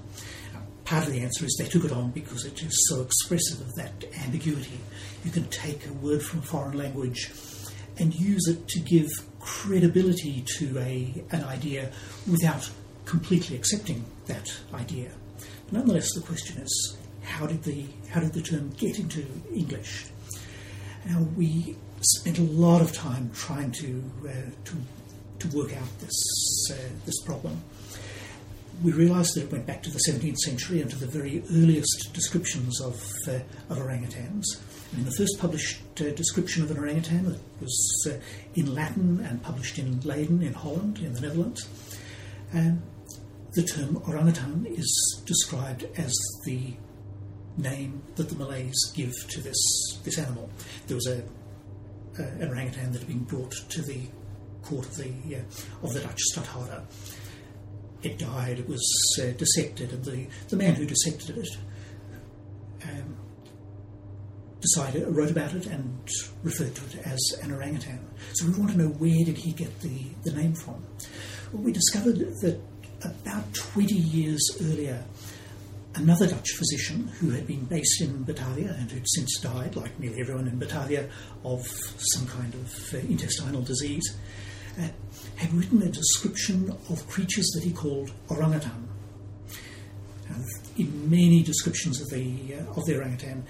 Part 0.86 1.08
of 1.08 1.12
the 1.12 1.19
answer 1.19 1.43
is 1.43 1.58
they 1.60 1.67
took 1.67 1.84
it 1.84 1.91
on 1.91 2.12
because 2.12 2.46
it 2.46 2.63
is 2.63 2.88
so 2.88 3.01
expressive 3.01 3.60
of 3.60 3.75
that 3.75 4.05
ambiguity. 4.24 4.79
You 5.25 5.31
can 5.31 5.43
take 5.50 5.86
a 5.88 5.91
word 5.91 6.24
from 6.24 6.39
a 6.39 6.43
foreign 6.43 6.77
language 6.77 7.29
and 7.98 8.15
use 8.15 8.48
it 8.48 8.65
to 8.69 8.79
give 8.79 9.10
credibility 9.41 10.46
to 10.60 10.79
a, 10.79 11.22
an 11.31 11.43
idea 11.43 11.91
without 12.31 12.69
completely 13.03 13.58
accepting 13.58 14.05
that 14.27 14.58
idea. 14.74 15.12
Nonetheless, 15.72 16.14
the 16.16 16.22
question 16.22 16.62
is 16.62 16.98
how 17.24 17.46
did 17.46 17.64
the, 17.64 17.86
how 18.10 18.20
did 18.20 18.34
the 18.34 18.42
term 18.42 18.72
get 18.78 19.00
into 19.00 19.26
English? 19.54 20.08
Now, 21.06 21.22
we 21.38 21.76
spent 22.02 22.40
a 22.40 22.44
lot 22.44 22.82
of 22.82 22.94
time 22.94 23.32
trying 23.34 23.72
to, 23.74 24.04
uh, 24.28 24.32
to, 24.66 25.48
to 25.48 25.58
work 25.58 25.76
out 25.76 26.00
this, 26.00 26.72
uh, 26.72 26.76
this 27.06 27.22
problem. 27.22 27.62
We 28.84 28.94
realised 28.94 29.36
that 29.36 29.44
it 29.44 29.52
went 29.52 29.66
back 29.66 29.84
to 29.84 29.90
the 29.90 30.00
17th 30.08 30.38
century 30.38 30.82
and 30.82 30.90
to 30.90 30.98
the 30.98 31.06
very 31.06 31.44
earliest 31.52 32.14
descriptions 32.14 32.82
of, 32.82 32.96
uh, 33.28 33.40
of 33.70 33.78
orangutans. 33.78 34.46
In 34.98 35.06
the 35.06 35.12
first 35.12 35.38
published 35.40 35.82
uh, 36.02 36.12
description 36.12 36.64
of 36.64 36.72
an 36.72 36.78
orangutan 36.78 37.38
was 37.62 38.08
uh, 38.10 38.14
in 38.56 38.74
Latin 38.74 39.20
and 39.30 39.44
published 39.44 39.78
in 39.78 40.00
Leiden 40.02 40.42
in 40.42 40.54
Holland, 40.54 41.00
in 41.00 41.14
the 41.14 41.22
Netherlands, 41.22 41.68
um, 42.54 42.82
the 43.53 43.63
term 43.63 44.01
orangutan 44.08 44.65
is 44.70 45.24
described 45.25 45.86
as 45.98 46.13
the 46.46 46.74
name 47.58 48.01
that 48.15 48.29
the 48.29 48.36
Malays 48.36 48.91
give 48.96 49.13
to 49.29 49.41
this, 49.41 50.00
this 50.03 50.18
animal. 50.18 50.50
There 50.88 50.96
was 50.96 51.08
a, 51.08 51.24
uh, 52.22 52.27
an 52.39 52.50
orangutan 52.50 52.91
that 52.91 53.00
had 53.00 53.08
been 53.08 53.24
brought 53.24 53.51
to 53.51 53.82
the 53.82 54.01
court 54.62 54.86
of 54.86 54.96
the, 54.98 55.36
uh, 55.36 55.84
of 55.84 55.94
the 55.94 56.01
Dutch 56.01 56.20
stadtholder. 56.20 56.84
It 58.01 58.18
died, 58.18 58.60
it 58.60 58.70
was 58.70 59.20
uh, 59.22 59.32
dissected, 59.32 59.91
and 59.91 60.06
the, 60.06 60.27
the 60.50 60.56
man 60.56 60.75
who 60.75 60.86
dissected 60.86 61.38
it 61.38 61.50
um, 62.84 63.18
decided, 64.62 65.08
wrote 65.08 65.32
about 65.32 65.53
it 65.53 65.65
and 65.65 66.08
referred 66.44 66.75
to 66.75 66.86
it 66.86 67.06
as 67.06 67.20
an 67.41 67.51
orangutan. 67.51 68.00
So 68.34 68.48
we 68.48 68.53
want 68.53 68.72
to 68.72 68.77
know 68.77 68.89
where 68.89 69.25
did 69.25 69.38
he 69.38 69.51
get 69.51 69.79
the, 69.82 70.06
the 70.24 70.32
name 70.32 70.53
from. 70.53 70.84
Well, 71.51 71.63
we 71.63 71.72
discovered 71.72 72.20
that 72.41 72.62
about 73.03 73.53
20 73.53 73.94
years 73.94 74.41
earlier, 74.62 75.03
another 75.96 76.27
Dutch 76.27 76.51
physician 76.51 77.08
who 77.20 77.32
had 77.32 77.48
been 77.48 77.65
based 77.65 78.01
in 78.01 78.24
Batavia 78.24 78.75
and 78.79 78.91
who'd 78.91 79.08
since 79.08 79.39
died, 79.39 79.75
like 79.75 80.00
nearly 80.00 80.22
everyone 80.22 80.48
in 80.48 80.58
Batavia, 80.60 81.10
of 81.44 81.65
some 81.98 82.27
kind 82.27 82.53
of 82.53 82.94
uh, 82.94 82.98
intestinal 82.98 83.62
disease, 83.62 84.15
uh, 84.79 84.88
had 85.36 85.53
written 85.53 85.82
a 85.82 85.89
description 85.89 86.75
of 86.89 87.08
creatures 87.08 87.48
that 87.56 87.63
he 87.63 87.72
called 87.72 88.12
orangutan. 88.29 88.88
And 90.29 90.46
in 90.77 91.10
many 91.10 91.41
descriptions 91.44 92.01
of 92.01 92.10
the, 92.10 92.56
uh, 92.56 92.79
of 92.79 92.86
the 92.86 92.98
orangutan, 92.98 93.46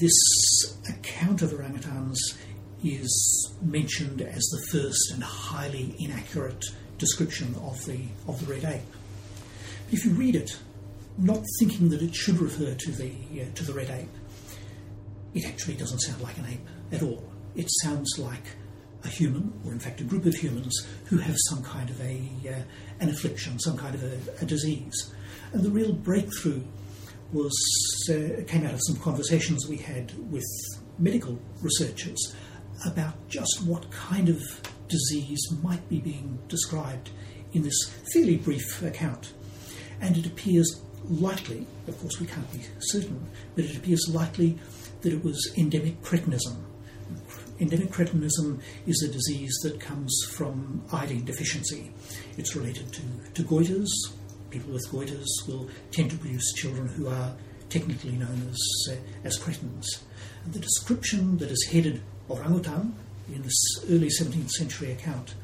this 0.00 0.78
account 0.88 1.42
of 1.42 1.50
orangutans 1.50 2.16
is 2.82 3.54
mentioned 3.60 4.22
as 4.22 4.42
the 4.42 4.66
first 4.70 5.12
and 5.12 5.22
highly 5.22 5.94
inaccurate 5.98 6.64
description 7.00 7.56
of 7.64 7.84
the 7.86 7.98
of 8.28 8.38
the 8.44 8.52
red 8.52 8.64
ape. 8.64 8.94
If 9.90 10.04
you 10.04 10.12
read 10.12 10.36
it, 10.36 10.56
not 11.18 11.42
thinking 11.58 11.88
that 11.88 12.02
it 12.02 12.14
should 12.14 12.38
refer 12.38 12.74
to 12.74 12.92
the 12.92 13.12
uh, 13.40 13.44
to 13.54 13.64
the 13.64 13.72
red 13.72 13.90
ape, 13.90 14.14
it 15.34 15.44
actually 15.46 15.74
doesn't 15.74 16.00
sound 16.00 16.22
like 16.22 16.38
an 16.38 16.46
ape 16.46 16.68
at 16.92 17.02
all. 17.02 17.24
It 17.56 17.68
sounds 17.82 18.08
like 18.18 18.44
a 19.02 19.08
human, 19.08 19.52
or 19.64 19.72
in 19.72 19.80
fact 19.80 20.00
a 20.00 20.04
group 20.04 20.26
of 20.26 20.34
humans, 20.34 20.86
who 21.06 21.16
have 21.18 21.36
some 21.48 21.62
kind 21.64 21.90
of 21.90 22.00
a 22.00 22.30
uh, 22.48 22.62
an 23.00 23.08
affliction, 23.08 23.58
some 23.58 23.76
kind 23.76 23.94
of 23.94 24.02
a, 24.04 24.42
a 24.42 24.46
disease. 24.46 25.12
And 25.52 25.64
the 25.64 25.70
real 25.70 25.92
breakthrough 25.92 26.62
was 27.32 27.56
uh, 28.10 28.42
came 28.46 28.64
out 28.66 28.74
of 28.74 28.80
some 28.86 28.96
conversations 28.96 29.66
we 29.68 29.78
had 29.78 30.12
with 30.30 30.46
medical 30.98 31.38
researchers 31.62 32.34
about 32.86 33.14
just 33.28 33.62
what 33.64 33.90
kind 33.90 34.28
of 34.28 34.42
disease 34.90 35.40
might 35.62 35.88
be 35.88 36.00
being 36.00 36.38
described 36.48 37.10
in 37.52 37.62
this 37.62 37.90
fairly 38.12 38.36
brief 38.36 38.82
account. 38.82 39.32
And 40.00 40.16
it 40.16 40.26
appears 40.26 40.82
likely, 41.04 41.66
of 41.88 41.98
course 42.00 42.20
we 42.20 42.26
can't 42.26 42.50
be 42.52 42.60
certain, 42.80 43.28
but 43.54 43.64
it 43.64 43.76
appears 43.76 44.06
likely 44.12 44.58
that 45.00 45.12
it 45.12 45.24
was 45.24 45.52
endemic 45.56 46.02
cretinism. 46.02 46.56
Endemic 47.58 47.90
cretinism 47.90 48.60
is 48.86 49.02
a 49.02 49.12
disease 49.12 49.54
that 49.62 49.80
comes 49.80 50.14
from 50.32 50.82
iodine 50.92 51.24
deficiency. 51.24 51.92
It's 52.38 52.56
related 52.56 52.92
to, 52.92 53.02
to 53.34 53.42
goiters, 53.42 53.88
people 54.50 54.72
with 54.72 54.88
goiters 54.90 55.26
will 55.46 55.68
tend 55.90 56.10
to 56.10 56.16
produce 56.16 56.52
children 56.54 56.88
who 56.88 57.08
are 57.08 57.34
technically 57.68 58.12
known 58.12 58.48
as, 58.50 58.58
uh, 58.90 58.96
as 59.24 59.38
cretins. 59.38 60.02
The 60.50 60.58
description 60.58 61.38
that 61.38 61.50
is 61.50 61.68
headed 61.70 62.02
orangutan 62.28 62.94
in 63.34 63.42
this 63.42 63.84
early 63.88 64.08
17th 64.08 64.50
century 64.50 64.92
account 64.92 65.34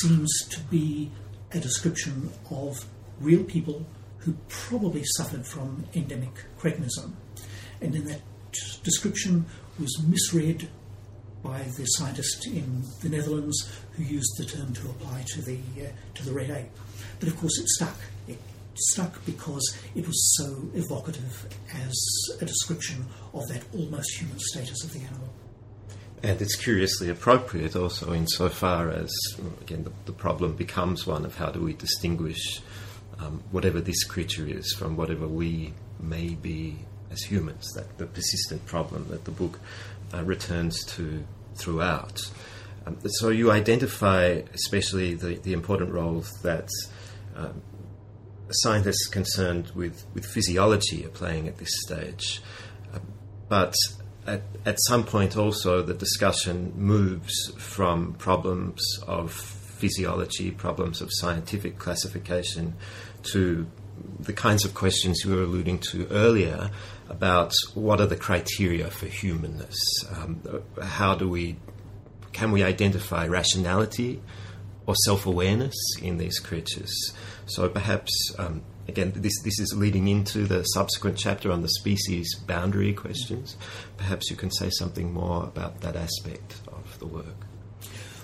seems 0.00 0.30
to 0.50 0.60
be 0.60 1.10
a 1.52 1.58
description 1.58 2.30
of 2.50 2.84
real 3.20 3.44
people 3.44 3.86
who 4.18 4.36
probably 4.48 5.02
suffered 5.16 5.46
from 5.46 5.84
endemic 5.94 6.44
cretinism. 6.58 7.12
And 7.80 7.94
in 7.94 8.04
that 8.06 8.20
description 8.82 9.46
was 9.78 10.02
misread 10.02 10.68
by 11.42 11.62
the 11.62 11.84
scientist 11.84 12.46
in 12.46 12.82
the 13.00 13.08
Netherlands 13.08 13.70
who 13.92 14.02
used 14.02 14.36
the 14.36 14.44
term 14.44 14.72
to 14.74 14.90
apply 14.90 15.24
to 15.28 15.42
the, 15.42 15.58
uh, 15.78 15.88
to 16.14 16.24
the 16.24 16.32
red 16.32 16.50
ape. 16.50 16.70
But 17.20 17.28
of 17.28 17.38
course, 17.38 17.58
it 17.58 17.68
stuck. 17.68 17.96
It 18.26 18.38
stuck 18.74 19.24
because 19.24 19.76
it 19.94 20.06
was 20.06 20.36
so 20.36 20.68
evocative 20.74 21.46
as 21.72 21.94
a 22.40 22.44
description 22.44 23.06
of 23.32 23.46
that 23.48 23.62
almost 23.74 24.18
human 24.18 24.38
status 24.38 24.84
of 24.84 24.92
the 24.92 25.00
animal. 25.00 25.28
And 26.22 26.42
it's 26.42 26.56
curiously 26.56 27.08
appropriate 27.10 27.76
also 27.76 28.12
insofar 28.12 28.90
as, 28.90 29.10
again, 29.60 29.84
the, 29.84 29.92
the 30.06 30.12
problem 30.12 30.56
becomes 30.56 31.06
one 31.06 31.24
of 31.24 31.36
how 31.36 31.50
do 31.50 31.60
we 31.60 31.74
distinguish 31.74 32.60
um, 33.20 33.42
whatever 33.50 33.80
this 33.80 34.04
creature 34.04 34.46
is, 34.46 34.72
from 34.72 34.96
whatever 34.96 35.28
we 35.28 35.74
may 36.00 36.30
be 36.34 36.76
as 37.10 37.22
humans. 37.22 37.72
That 37.74 37.98
the 37.98 38.06
persistent 38.06 38.66
problem 38.66 39.06
that 39.10 39.24
the 39.24 39.30
book 39.30 39.60
uh, 40.12 40.24
returns 40.24 40.84
to 40.96 41.24
throughout. 41.54 42.20
Um, 42.86 42.98
so 43.06 43.28
you 43.28 43.50
identify, 43.50 44.42
especially 44.54 45.14
the, 45.14 45.36
the 45.36 45.52
important 45.52 45.92
roles 45.92 46.30
that 46.42 46.68
um, 47.36 47.62
scientists 48.50 49.06
concerned 49.06 49.70
with, 49.74 50.04
with 50.14 50.24
physiology 50.24 51.04
are 51.04 51.10
playing 51.10 51.48
at 51.48 51.58
this 51.58 51.70
stage. 51.82 52.40
Uh, 52.94 52.98
but 53.48 53.74
at, 54.28 54.42
at 54.66 54.78
some 54.86 55.04
point, 55.04 55.36
also, 55.36 55.82
the 55.82 55.94
discussion 55.94 56.72
moves 56.76 57.34
from 57.56 58.14
problems 58.14 58.82
of 59.06 59.32
physiology, 59.32 60.50
problems 60.50 61.00
of 61.00 61.08
scientific 61.12 61.78
classification, 61.78 62.74
to 63.32 63.66
the 64.20 64.32
kinds 64.32 64.64
of 64.64 64.74
questions 64.74 65.22
you 65.24 65.34
were 65.34 65.42
alluding 65.42 65.78
to 65.78 66.06
earlier 66.10 66.70
about 67.08 67.52
what 67.74 68.00
are 68.00 68.06
the 68.06 68.16
criteria 68.16 68.90
for 68.90 69.06
humanness? 69.06 69.76
Um, 70.10 70.42
how 70.82 71.14
do 71.14 71.28
we, 71.28 71.56
can 72.32 72.52
we 72.52 72.62
identify 72.62 73.26
rationality 73.26 74.20
or 74.86 74.94
self 75.04 75.26
awareness 75.26 75.74
in 76.02 76.18
these 76.18 76.38
creatures? 76.38 76.92
So 77.46 77.68
perhaps, 77.68 78.12
um, 78.38 78.62
again, 78.88 79.12
this, 79.14 79.40
this 79.42 79.60
is 79.60 79.74
leading 79.76 80.08
into 80.08 80.44
the 80.46 80.64
subsequent 80.64 81.18
chapter 81.18 81.52
on 81.52 81.62
the 81.62 81.68
species 81.68 82.34
boundary 82.46 82.92
questions. 82.92 83.56
Perhaps 83.96 84.30
you 84.30 84.36
can 84.36 84.50
say 84.50 84.70
something 84.70 85.12
more 85.12 85.44
about 85.44 85.80
that 85.82 85.94
aspect 85.94 86.56
of 86.68 86.98
the 86.98 87.06
work. 87.06 87.26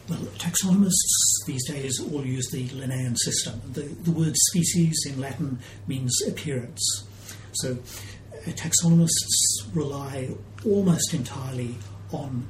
Well, 0.09 0.19
taxonomists 0.39 1.47
these 1.47 1.67
days 1.67 1.99
all 2.13 2.27
use 2.27 2.51
the 2.51 2.69
Linnaean 2.75 3.17
system. 3.17 3.61
The, 3.73 3.83
the 3.83 4.11
word 4.11 4.35
species 4.37 5.07
in 5.07 5.21
Latin 5.21 5.61
means 5.87 6.21
appearance. 6.27 7.07
So 7.55 7.73
uh, 7.73 8.51
taxonomists 8.51 9.75
rely 9.75 10.31
almost 10.67 11.15
entirely 11.15 11.77
on 12.13 12.47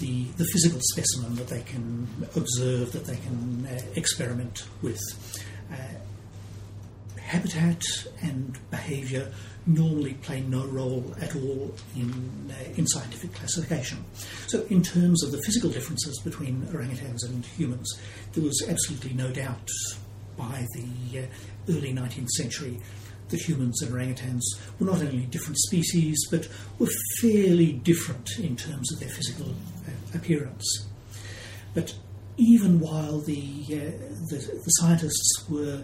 the, 0.00 0.24
the 0.36 0.44
physical 0.52 0.80
specimen 0.82 1.34
that 1.36 1.48
they 1.48 1.62
can 1.62 2.08
observe, 2.36 2.92
that 2.92 3.06
they 3.06 3.16
can 3.16 3.66
uh, 3.66 3.80
experiment 3.94 4.64
with. 4.82 5.00
Uh, 5.72 5.76
habitat 7.32 7.82
and 8.20 8.58
behaviour 8.70 9.32
normally 9.64 10.12
play 10.14 10.42
no 10.42 10.66
role 10.66 11.14
at 11.22 11.34
all 11.34 11.74
in, 11.96 12.12
uh, 12.50 12.72
in 12.76 12.86
scientific 12.86 13.32
classification. 13.32 14.04
So, 14.48 14.66
in 14.68 14.82
terms 14.82 15.24
of 15.24 15.32
the 15.32 15.40
physical 15.46 15.70
differences 15.70 16.20
between 16.20 16.60
orangutans 16.72 17.24
and 17.24 17.46
humans, 17.46 17.88
there 18.34 18.44
was 18.44 18.62
absolutely 18.68 19.14
no 19.14 19.32
doubt 19.32 19.68
by 20.36 20.66
the 20.74 21.20
uh, 21.20 21.26
early 21.70 21.94
19th 21.94 22.28
century 22.30 22.78
that 23.30 23.40
humans 23.40 23.80
and 23.80 23.92
orangutans 23.92 24.42
were 24.78 24.86
not 24.86 25.00
only 25.00 25.24
different 25.26 25.56
species 25.56 26.26
but 26.30 26.46
were 26.78 26.90
fairly 27.22 27.72
different 27.72 28.28
in 28.38 28.56
terms 28.56 28.92
of 28.92 29.00
their 29.00 29.08
physical 29.08 29.48
uh, 29.48 30.18
appearance. 30.18 30.86
But 31.72 31.94
even 32.36 32.78
while 32.80 33.20
the, 33.20 33.64
uh, 33.70 33.78
the, 34.28 34.36
the 34.36 34.70
scientists 34.80 35.46
were 35.48 35.82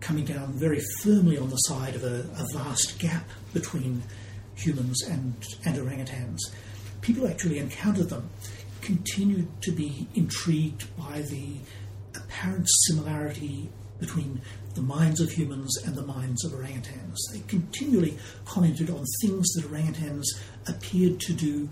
coming 0.00 0.24
down 0.24 0.52
very 0.54 0.80
firmly 1.02 1.38
on 1.38 1.50
the 1.50 1.56
side 1.56 1.94
of 1.94 2.04
a, 2.04 2.26
a 2.38 2.46
vast 2.54 2.98
gap 2.98 3.28
between 3.52 4.02
humans 4.54 5.02
and, 5.02 5.34
and 5.64 5.76
orangutans. 5.76 6.38
People 7.00 7.24
who 7.24 7.28
actually 7.28 7.58
encountered 7.58 8.08
them 8.08 8.30
continued 8.80 9.48
to 9.62 9.72
be 9.72 10.08
intrigued 10.14 10.84
by 10.96 11.22
the 11.22 11.56
apparent 12.14 12.66
similarity 12.86 13.70
between 13.98 14.40
the 14.74 14.82
minds 14.82 15.20
of 15.20 15.30
humans 15.30 15.76
and 15.84 15.94
the 15.94 16.02
minds 16.02 16.44
of 16.44 16.52
orangutans. 16.52 17.16
They 17.32 17.40
continually 17.40 18.18
commented 18.46 18.88
on 18.90 19.04
things 19.20 19.52
that 19.52 19.64
orangutans 19.64 20.24
appeared 20.66 21.20
to 21.20 21.32
do 21.32 21.68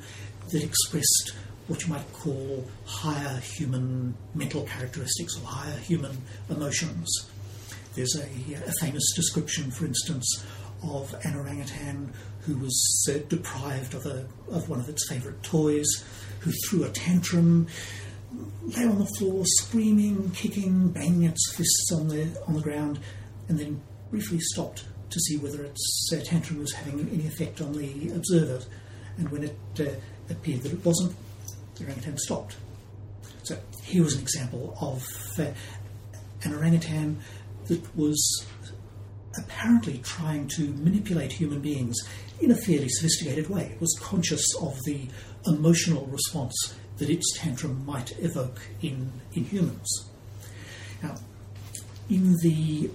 that 0.51 0.63
expressed 0.63 1.33
what 1.69 1.83
you 1.83 1.89
might 1.93 2.13
call 2.13 2.67
higher 2.87 3.41
human 3.41 4.15
mental 4.35 4.65
characteristics 4.65 5.37
or 5.39 5.47
higher 5.47 5.79
human 5.79 6.17
emotions. 6.49 7.29
There's 7.95 8.17
a, 8.17 8.25
a 8.67 8.73
famous 8.81 9.13
description, 9.15 9.71
for 9.71 9.87
instance, 9.87 10.45
of 10.83 11.15
an 11.25 11.37
orangutan 11.37 12.13
who 12.43 12.57
was 12.59 13.09
uh, 13.11 13.19
deprived 13.29 13.95
of, 13.95 14.07
a, 14.07 14.27
of 14.51 14.69
one 14.69 14.81
of 14.81 14.89
its 14.89 15.09
favourite 15.09 15.43
toys, 15.43 15.89
who 16.41 16.53
threw 16.67 16.85
a 16.85 16.91
tantrum, 16.91 17.67
lay 18.63 18.85
on 18.85 18.99
the 18.99 19.07
floor, 19.19 19.45
screaming, 19.45 20.31
kicking, 20.31 20.89
banging 20.89 21.25
its 21.25 21.53
fists 21.55 21.91
on 21.93 22.09
the, 22.09 22.41
on 22.47 22.55
the 22.55 22.61
ground, 22.61 23.01
and 23.49 23.59
then 23.59 23.81
briefly 24.11 24.39
stopped 24.41 24.85
to 25.11 25.21
see 25.21 25.37
whether 25.39 25.65
its 25.65 26.11
uh, 26.13 26.21
tantrum 26.25 26.61
was 26.61 26.73
having 26.73 27.01
any 27.13 27.27
effect 27.27 27.61
on 27.61 27.73
the 27.73 28.11
observer. 28.11 28.63
And 29.17 29.29
when 29.31 29.45
it 29.45 29.59
uh, 29.81 29.85
appeared 30.31 30.63
that 30.63 30.73
it 30.73 30.85
wasn't, 30.85 31.17
the 31.75 31.85
orangutan 31.85 32.19
stopped. 32.19 32.57
So 33.43 33.59
here 33.83 34.05
was 34.05 34.15
an 34.15 34.21
example 34.21 34.77
of 34.81 35.07
uh, 35.39 35.53
an 36.45 36.55
orangutan 36.55 37.19
that 37.69 37.97
was 37.97 38.47
apparently 39.37 39.99
trying 39.99 40.49
to 40.49 40.69
manipulate 40.75 41.33
human 41.33 41.61
beings 41.61 41.97
in 42.41 42.51
a 42.51 42.57
fairly 42.57 42.89
sophisticated 42.89 43.49
way. 43.49 43.71
It 43.75 43.81
was 43.81 43.97
conscious 44.01 44.45
of 44.61 44.77
the 44.85 45.07
emotional 45.47 46.07
response 46.07 46.75
that 46.99 47.09
its 47.09 47.33
tantrum 47.39 47.85
might 47.87 48.19
evoke 48.19 48.61
in, 48.83 49.13
in 49.35 49.45
humans. 49.45 50.09
Now, 51.03 51.15
in 52.11 52.37
the 52.43 52.91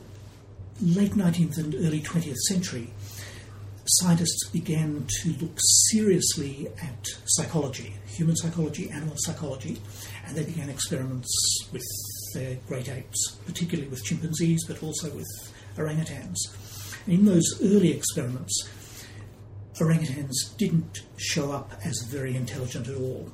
late 0.82 1.12
19th 1.12 1.58
and 1.58 1.76
early 1.76 2.02
20th 2.02 2.36
century, 2.48 2.92
scientists 3.86 4.50
began 4.52 5.06
to 5.22 5.30
look 5.42 5.58
seriously 5.90 6.68
at 6.82 7.08
psychology, 7.26 7.94
human 8.08 8.36
psychology, 8.36 8.90
animal 8.90 9.16
psychology, 9.18 9.82
and 10.26 10.36
they 10.36 10.44
began 10.44 10.70
experiments 10.70 11.30
with 11.72 11.84
their 12.34 12.58
great 12.68 12.90
apes, 12.90 13.38
particularly 13.46 13.90
with 13.90 14.04
chimpanzees, 14.04 14.66
but 14.66 14.82
also 14.84 15.10
with 15.12 15.28
orangutans. 15.78 16.38
In 17.08 17.26
those 17.26 17.60
early 17.62 17.92
experiments, 17.92 18.70
orangutans 19.80 20.56
didn't 20.58 21.04
show 21.18 21.52
up 21.52 21.74
as 21.86 22.04
very 22.04 22.36
intelligent 22.36 22.88
at 22.88 22.96
all. 22.96 23.32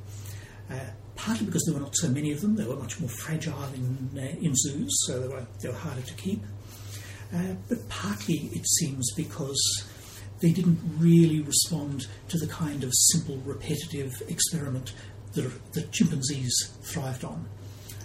Uh, 0.69 0.79
partly 1.15 1.45
because 1.45 1.63
there 1.65 1.73
were 1.73 1.81
not 1.81 1.95
so 1.95 2.07
many 2.07 2.31
of 2.31 2.41
them, 2.41 2.55
they 2.55 2.65
were 2.65 2.75
much 2.75 2.99
more 2.99 3.09
fragile 3.09 3.69
in, 3.73 4.09
uh, 4.17 4.21
in 4.41 4.55
zoos, 4.55 4.91
so 5.05 5.19
they 5.19 5.27
were, 5.27 5.45
they 5.62 5.69
were 5.69 5.75
harder 5.75 6.01
to 6.01 6.13
keep. 6.13 6.43
Uh, 7.33 7.55
but 7.67 7.88
partly 7.89 8.49
it 8.53 8.67
seems 8.67 9.12
because 9.13 9.85
they 10.41 10.51
didn't 10.51 10.79
really 10.97 11.41
respond 11.41 12.07
to 12.29 12.38
the 12.38 12.47
kind 12.47 12.83
of 12.83 12.91
simple, 12.93 13.38
repetitive 13.45 14.21
experiment 14.29 14.93
that, 15.33 15.51
that 15.73 15.91
chimpanzees 15.91 16.71
thrived 16.81 17.23
on 17.23 17.47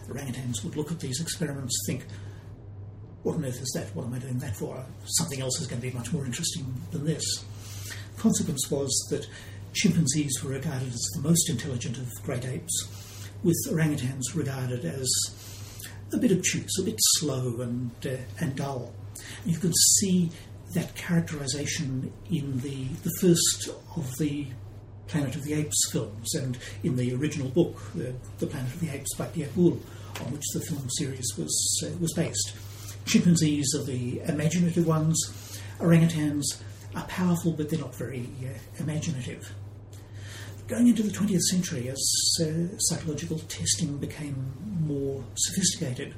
orangutans 0.09 0.63
would 0.65 0.77
look 0.77 0.91
at 0.91 1.01
these 1.01 1.21
experiments, 1.21 1.79
think, 1.87 2.05
what 3.23 3.37
on 3.37 3.45
earth 3.45 3.61
is 3.61 3.73
that? 3.75 3.95
What 3.97 4.07
am 4.07 4.15
I 4.15 4.19
doing 4.19 4.39
that 4.39 4.57
for? 4.57 4.85
Something 5.05 5.41
else 5.41 5.61
is 5.61 5.67
going 5.67 5.81
to 5.81 5.89
be 5.89 5.97
much 5.97 6.13
more 6.13 6.25
interesting 6.25 6.75
than 6.93 7.05
this. 7.05 7.25
The 8.17 8.21
consequence 8.21 8.71
was 8.71 8.91
that 9.11 9.27
chimpanzees 9.73 10.43
were 10.43 10.51
regarded 10.51 10.89
as 10.89 11.11
the 11.15 11.23
most 11.23 11.49
intelligent 11.49 11.97
of 11.97 12.11
great 12.23 12.45
apes, 12.45 13.29
with 13.43 13.57
orangutans 13.71 14.35
regarded 14.35 14.85
as 14.85 15.11
a 16.13 16.19
bit 16.19 16.33
obtuse, 16.33 16.79
a 16.79 16.85
bit 16.85 16.97
slow 16.99 17.61
and, 17.61 17.91
uh, 18.07 18.17
and 18.41 18.57
dull. 18.57 18.93
And 19.45 19.53
you 19.53 19.59
can 19.59 19.73
see 19.73 20.31
that 20.75 20.95
characterization 20.95 22.13
in 22.31 22.61
the, 22.61 22.85
the 23.03 23.11
first 23.21 23.69
of 23.97 24.17
the 24.19 24.47
Planet 25.07 25.37
of 25.37 25.45
the 25.45 25.55
Apes 25.55 25.91
films 25.93 26.35
and 26.35 26.59
in 26.83 26.97
the 26.97 27.15
original 27.15 27.49
book, 27.49 27.81
The, 27.95 28.15
the 28.39 28.47
Planet 28.47 28.73
of 28.73 28.81
the 28.81 28.91
Apes 28.91 29.15
by 29.17 29.27
Pierre 29.27 29.49
Boulle, 29.55 29.81
on 30.21 30.33
which 30.33 30.45
the 30.53 30.61
film 30.61 30.89
series 30.91 31.27
was, 31.37 31.85
uh, 31.87 31.97
was 31.99 32.13
based. 32.15 32.55
Chimpanzees 33.07 33.75
are 33.75 33.85
the 33.85 34.21
imaginative 34.21 34.87
ones, 34.87 35.17
orangutans 35.79 36.45
are 36.95 37.05
powerful 37.05 37.53
but 37.53 37.69
they're 37.69 37.79
not 37.79 37.95
very 37.95 38.29
uh, 38.43 38.83
imaginative. 38.83 39.53
Going 40.67 40.89
into 40.89 41.03
the 41.03 41.11
20th 41.11 41.43
century, 41.43 41.91
as 41.91 42.39
uh, 42.41 42.75
psychological 42.79 43.39
testing 43.41 43.99
became 43.99 44.55
more 44.81 45.23
sophisticated, 45.35 46.15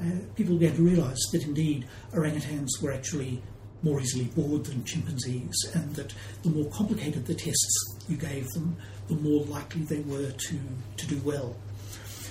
uh, 0.00 0.04
people 0.36 0.56
began 0.56 0.76
to 0.76 0.82
realise 0.82 1.18
that 1.32 1.42
indeed 1.42 1.86
orangutans 2.12 2.68
were 2.80 2.92
actually 2.92 3.42
more 3.82 4.00
easily 4.00 4.24
bored 4.24 4.64
than 4.64 4.84
chimpanzees, 4.84 5.54
and 5.74 5.94
that 5.96 6.14
the 6.42 6.50
more 6.50 6.70
complicated 6.70 7.26
the 7.26 7.34
tests 7.34 7.96
you 8.08 8.16
gave 8.16 8.48
them, 8.50 8.76
the 9.08 9.14
more 9.14 9.44
likely 9.44 9.82
they 9.82 10.00
were 10.00 10.30
to, 10.30 10.58
to 10.96 11.06
do 11.06 11.20
well. 11.24 11.56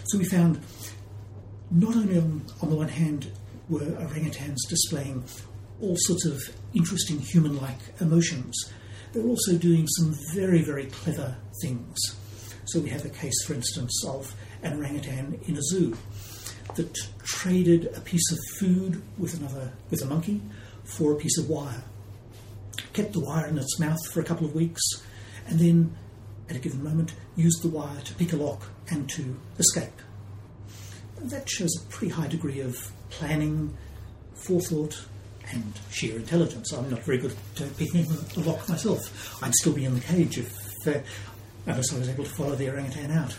So 0.05 0.17
we 0.17 0.25
found 0.25 0.59
not 1.69 1.95
only 1.95 2.17
on, 2.17 2.45
on 2.61 2.69
the 2.69 2.75
one 2.75 2.89
hand 2.89 3.31
were 3.69 3.79
orangutans 3.79 4.57
displaying 4.67 5.23
all 5.81 5.95
sorts 5.99 6.25
of 6.25 6.41
interesting 6.73 7.19
human 7.19 7.57
like 7.57 7.79
emotions, 7.99 8.71
they 9.13 9.19
were 9.19 9.29
also 9.29 9.57
doing 9.57 9.87
some 9.87 10.15
very, 10.33 10.61
very 10.61 10.85
clever 10.85 11.35
things. 11.61 11.97
So 12.65 12.79
we 12.79 12.89
have 12.89 13.05
a 13.05 13.09
case, 13.09 13.43
for 13.45 13.53
instance, 13.53 14.03
of 14.07 14.33
an 14.63 14.77
orangutan 14.77 15.39
in 15.47 15.57
a 15.57 15.61
zoo. 15.61 15.97
that 16.75 16.97
traded 17.23 17.91
a 17.95 18.01
piece 18.01 18.31
of 18.31 18.39
food 18.59 19.01
with 19.17 19.37
another 19.39 19.71
with 19.89 20.01
a 20.01 20.05
monkey 20.05 20.41
for 20.83 21.13
a 21.13 21.15
piece 21.15 21.37
of 21.37 21.49
wire. 21.49 21.83
Kept 22.93 23.13
the 23.13 23.19
wire 23.19 23.47
in 23.47 23.57
its 23.57 23.79
mouth 23.79 23.99
for 24.11 24.21
a 24.21 24.23
couple 24.23 24.45
of 24.45 24.55
weeks, 24.55 24.81
and 25.47 25.59
then, 25.59 25.95
at 26.49 26.55
a 26.55 26.59
given 26.59 26.83
moment, 26.83 27.13
used 27.35 27.63
the 27.63 27.69
wire 27.69 28.01
to 28.01 28.13
pick 28.15 28.33
a 28.33 28.35
lock 28.35 28.63
and 28.89 29.09
to 29.09 29.37
escape. 29.59 30.01
That 31.21 31.49
shows 31.49 31.75
a 31.77 31.85
pretty 31.89 32.13
high 32.13 32.27
degree 32.27 32.61
of 32.61 32.91
planning, 33.09 33.77
forethought, 34.33 35.05
and 35.51 35.73
sheer 35.91 36.15
intelligence. 36.15 36.71
I'm 36.73 36.89
not 36.89 37.03
very 37.03 37.17
good 37.17 37.35
at 37.59 37.77
picking 37.77 38.05
a 38.05 38.39
lock 38.39 38.67
myself. 38.67 39.43
I'd 39.43 39.53
still 39.55 39.73
be 39.73 39.85
in 39.85 39.93
the 39.93 40.01
cage 40.01 40.37
if, 40.37 40.87
uh, 40.87 40.99
unless 41.65 41.93
I 41.93 41.99
was 41.99 42.09
able 42.09 42.23
to 42.23 42.29
follow 42.29 42.55
the 42.55 42.69
orangutan 42.69 43.11
out. 43.11 43.37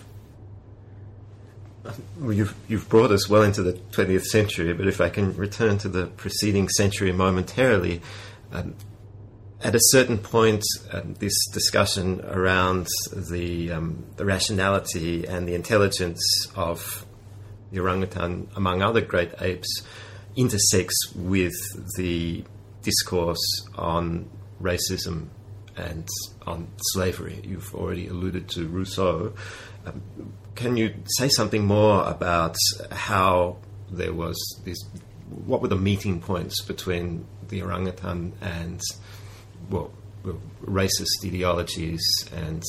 You've, 2.21 2.55
you've 2.68 2.88
brought 2.88 3.11
us 3.11 3.29
well 3.29 3.42
into 3.42 3.62
the 3.62 3.73
20th 3.73 4.27
century, 4.27 4.73
but 4.73 4.87
if 4.87 5.01
I 5.01 5.09
can 5.09 5.37
return 5.37 5.79
to 5.79 5.88
the 5.88 6.07
preceding 6.07 6.68
century 6.68 7.11
momentarily, 7.12 8.01
um, 8.53 8.75
at 9.62 9.75
a 9.75 9.81
certain 9.81 10.18
point, 10.18 10.64
um, 10.92 11.14
this 11.14 11.35
discussion 11.53 12.21
around 12.25 12.87
the, 13.12 13.73
um, 13.73 14.05
the 14.16 14.25
rationality 14.25 15.25
and 15.27 15.47
the 15.47 15.55
intelligence 15.55 16.23
of 16.55 17.07
the 17.71 17.81
orangutan, 17.81 18.49
among 18.57 18.83
other 18.83 19.01
great 19.01 19.33
apes, 19.40 19.83
intersects 20.37 21.12
with 21.14 21.55
the 21.97 22.45
discourse 22.83 23.68
on 23.77 24.29
racism 24.61 25.29
and 25.77 26.07
on 26.47 26.68
slavery. 26.92 27.40
You've 27.45 27.75
already 27.75 28.09
alluded 28.09 28.49
to 28.51 28.68
Rousseau. 28.68 29.33
Um, 29.87 30.03
can 30.55 30.77
you 30.77 30.95
say 31.17 31.29
something 31.29 31.65
more 31.65 32.05
about 32.05 32.57
how 32.91 33.57
there 33.91 34.12
was 34.12 34.37
this? 34.65 34.79
What 35.47 35.62
were 35.62 35.69
the 35.69 35.77
meeting 35.77 36.21
points 36.21 36.62
between 36.62 37.27
the 37.49 37.62
orangutan 37.62 38.33
and 38.41 38.81
well, 39.71 39.91
racist 40.65 41.25
ideologies 41.25 42.03
and 42.35 42.62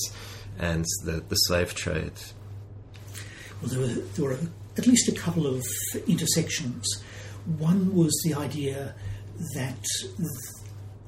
and 0.60 0.86
the, 1.04 1.24
the 1.28 1.36
slave 1.36 1.74
trade? 1.74 2.13
Well, 3.62 3.72
there 3.72 3.80
were, 3.80 3.88
there 3.88 4.26
were 4.26 4.38
at 4.78 4.88
least 4.88 5.08
a 5.10 5.13
couple 5.13 5.48
of 5.48 5.63
intersections. 6.08 6.86
One 7.58 7.93
was 7.93 8.13
the 8.24 8.34
idea 8.36 8.96
that 9.56 9.84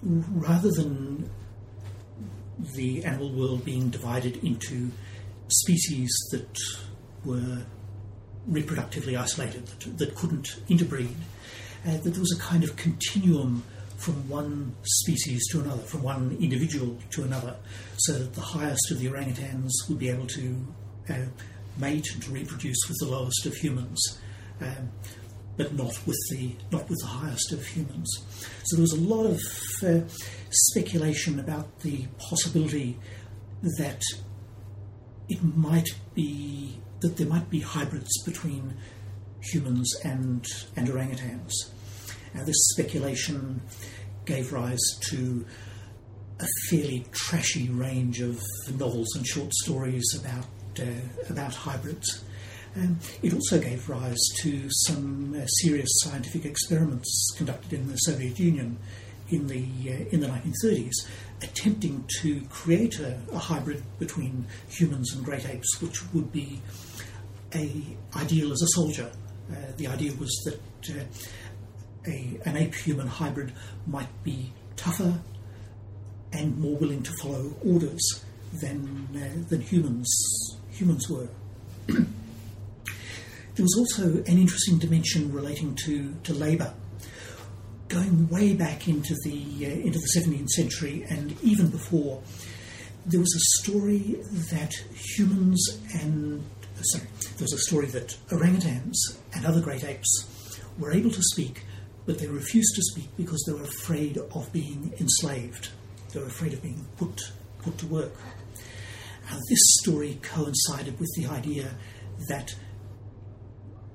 rather 0.04 0.72
than 0.72 1.30
the 2.76 3.04
animal 3.04 3.32
world 3.32 3.66
being 3.66 3.90
divided 3.90 4.44
into 4.44 4.92
species 5.48 6.12
that 6.32 6.58
were 7.24 7.64
reproductively 8.50 9.18
isolated, 9.18 9.66
that, 9.68 9.98
that 9.98 10.16
couldn't 10.16 10.60
interbreed, 10.70 11.16
uh, 11.86 11.92
that 11.98 12.12
there 12.12 12.20
was 12.20 12.36
a 12.36 12.40
kind 12.40 12.64
of 12.64 12.76
continuum 12.76 13.64
from 13.98 14.28
one 14.30 14.76
species 14.84 15.48
to 15.52 15.62
another, 15.62 15.82
from 15.82 16.04
one 16.04 16.38
individual 16.40 16.98
to 17.12 17.24
another, 17.24 17.56
so 17.98 18.14
that 18.14 18.34
the 18.34 18.42
highest 18.42 18.92
of 18.92 19.00
the 19.00 19.08
orangutans 19.08 19.72
would 19.88 19.98
be 19.98 20.10
able 20.10 20.28
to 20.28 20.56
uh, 21.10 21.16
mate 21.78 22.06
and 22.14 22.24
to 22.24 22.32
reproduce 22.32 22.78
with 22.88 22.98
the 23.00 23.08
lowest 23.08 23.46
of 23.46 23.56
humans. 23.56 24.20
Um, 24.62 24.92
but 25.58 25.74
not 25.74 25.98
with 26.06 26.18
the 26.32 26.52
not 26.72 26.90
with 26.90 27.00
the 27.00 27.08
highest 27.08 27.54
of 27.54 27.66
humans. 27.66 28.10
So 28.64 28.76
there 28.76 28.82
was 28.82 28.92
a 28.92 29.00
lot 29.00 29.26
of 29.26 29.42
uh, 29.86 30.06
speculation 30.50 31.40
about 31.40 31.80
the 31.80 32.06
possibility 32.18 32.98
that 33.78 34.02
it 35.30 35.44
might 35.44 35.90
be 36.14 36.80
that 37.02 37.18
there 37.18 37.28
might 37.28 37.50
be 37.50 37.60
hybrids 37.60 38.12
between 38.24 38.76
humans 39.42 39.94
and 40.04 40.46
and 40.76 40.88
orangutans. 40.88 41.52
Now, 42.34 42.44
this 42.44 42.68
speculation 42.70 43.62
gave 44.26 44.52
rise 44.52 44.82
to 45.10 45.46
a 46.40 46.48
fairly 46.70 47.06
trashy 47.12 47.70
range 47.70 48.20
of 48.20 48.42
novels 48.78 49.08
and 49.16 49.26
short 49.26 49.54
stories 49.54 50.06
about 50.20 50.46
uh, 50.80 51.30
about 51.30 51.54
hybrids. 51.54 52.24
Um, 52.76 53.00
it 53.24 53.34
also 53.34 53.58
gave 53.60 53.88
rise 53.88 54.20
to 54.42 54.68
some 54.70 55.34
uh, 55.34 55.46
serious 55.46 55.90
scientific 56.04 56.44
experiments 56.44 57.34
conducted 57.38 57.72
in 57.72 57.88
the 57.88 57.96
Soviet 57.96 58.38
Union 58.38 58.78
in 59.30 59.48
the 59.48 59.64
uh, 59.88 60.10
in 60.12 60.20
the 60.20 60.28
1930s, 60.28 60.94
attempting 61.42 62.06
to 62.22 62.42
create 62.50 63.00
a, 63.00 63.18
a, 63.34 63.38
hybrid 63.38 63.84
between 64.00 64.46
humans 64.70 65.14
and 65.14 65.24
great 65.24 65.48
apes, 65.48 65.82
which 65.82 66.02
would 66.14 66.32
be 66.32 66.62
a 67.54 67.82
ideal 68.16 68.52
as 68.52 68.62
a 68.62 68.68
soldier. 68.68 69.12
Uh, 69.52 69.56
the 69.78 69.88
idea 69.88 70.12
was 70.20 70.32
that 70.46 70.98
uh, 70.98 71.04
a, 72.08 72.40
an 72.46 72.58
ape-human 72.58 73.08
hybrid 73.08 73.54
might 73.86 74.24
be 74.24 74.52
tougher 74.76 75.20
and 76.34 76.58
more 76.58 76.78
willing 76.78 77.04
to 77.04 77.12
follow 77.22 77.54
orders 77.66 78.24
than 78.54 79.08
uh, 79.16 79.50
than 79.50 79.62
humans 79.62 80.08
humans 80.76 81.10
were. 81.10 81.28
there 81.88 82.06
was 83.60 83.76
also 83.78 84.04
an 84.04 84.38
interesting 84.38 84.78
dimension 84.78 85.32
relating 85.32 85.76
to, 85.76 86.14
to 86.24 86.34
labour. 86.34 86.74
Going 87.88 88.28
way 88.30 88.54
back 88.54 88.88
into 88.88 89.16
the 89.24 89.66
uh, 89.66 89.70
into 89.70 90.00
the 90.00 90.10
17th 90.18 90.50
century 90.50 91.06
and 91.08 91.40
even 91.44 91.70
before, 91.70 92.22
there 93.06 93.20
was 93.20 93.34
a 93.36 93.62
story 93.62 94.18
that 94.52 94.74
humans 94.94 95.64
and 95.94 96.44
uh, 96.78 96.82
sorry, 96.82 97.06
there 97.38 97.44
was 97.44 97.54
a 97.54 97.60
story 97.60 97.88
that 97.88 98.18
orangutans 98.30 98.96
and 99.34 99.46
other 99.46 99.62
great 99.62 99.84
apes 99.84 100.60
were 100.80 100.92
able 100.92 101.12
to 101.12 101.22
speak, 101.22 101.64
but 102.06 102.18
they 102.20 102.28
refused 102.28 102.76
to 102.76 102.82
speak 102.82 103.10
because 103.18 103.44
they 103.46 103.54
were 103.54 103.64
afraid 103.64 104.18
of 104.18 104.52
being 104.52 104.94
enslaved. 105.00 105.70
They 106.12 106.20
were 106.20 106.28
afraid 106.28 106.54
of 106.54 106.64
being 106.64 106.86
put 106.98 107.32
put 107.60 107.78
to 107.80 107.86
work. 107.88 108.14
Now, 109.30 109.38
this 109.50 109.60
story 109.82 110.20
coincided 110.22 111.00
with 111.00 111.10
the 111.16 111.26
idea 111.28 111.72
that 112.30 112.56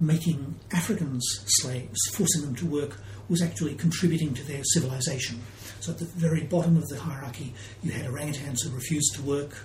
making 0.00 0.56
Africans 0.72 1.24
slaves, 1.46 1.98
forcing 2.12 2.42
them 2.42 2.54
to 2.56 2.66
work, 2.66 3.00
was 3.30 3.40
actually 3.40 3.74
contributing 3.76 4.34
to 4.34 4.44
their 4.44 4.62
civilization. 4.64 5.40
So 5.78 5.92
at 5.92 5.98
the 5.98 6.04
very 6.04 6.42
bottom 6.42 6.76
of 6.76 6.86
the 6.88 6.98
hierarchy, 6.98 7.54
you 7.82 7.92
had 7.92 8.04
orangutans 8.04 8.64
who 8.64 8.70
refused 8.74 9.14
to 9.14 9.22
work, 9.22 9.56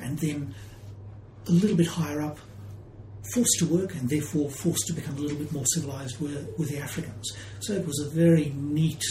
and 0.00 0.18
then 0.18 0.54
a 1.46 1.50
little 1.50 1.76
bit 1.76 1.88
higher 1.88 2.22
up, 2.22 2.38
forced 3.32 3.58
to 3.58 3.66
work 3.66 3.94
and 3.94 4.08
therefore 4.08 4.50
forced 4.50 4.86
to 4.86 4.92
become 4.92 5.16
a 5.16 5.20
little 5.20 5.38
bit 5.38 5.52
more 5.52 5.64
civilized 5.66 6.20
were, 6.20 6.46
were 6.58 6.66
the 6.66 6.78
Africans. 6.78 7.32
So 7.60 7.72
it 7.72 7.86
was 7.86 7.98
a 8.00 8.10
very 8.10 8.52
neat 8.56 9.02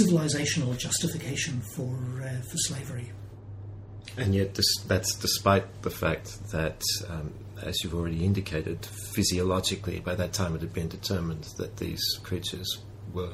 civilizational 0.00 0.76
justification 0.76 1.62
for, 1.74 1.96
uh, 2.22 2.40
for 2.42 2.56
slavery. 2.56 3.12
And 4.16 4.34
yet, 4.34 4.54
this, 4.54 4.66
that's 4.86 5.14
despite 5.16 5.82
the 5.82 5.90
fact 5.90 6.50
that, 6.50 6.80
um, 7.08 7.34
as 7.62 7.82
you've 7.82 7.94
already 7.94 8.24
indicated, 8.24 8.86
physiologically, 9.14 10.00
by 10.00 10.14
that 10.14 10.32
time 10.32 10.54
it 10.54 10.62
had 10.62 10.72
been 10.72 10.88
determined 10.88 11.44
that 11.58 11.76
these 11.76 12.02
creatures 12.22 12.78
were 13.16 13.32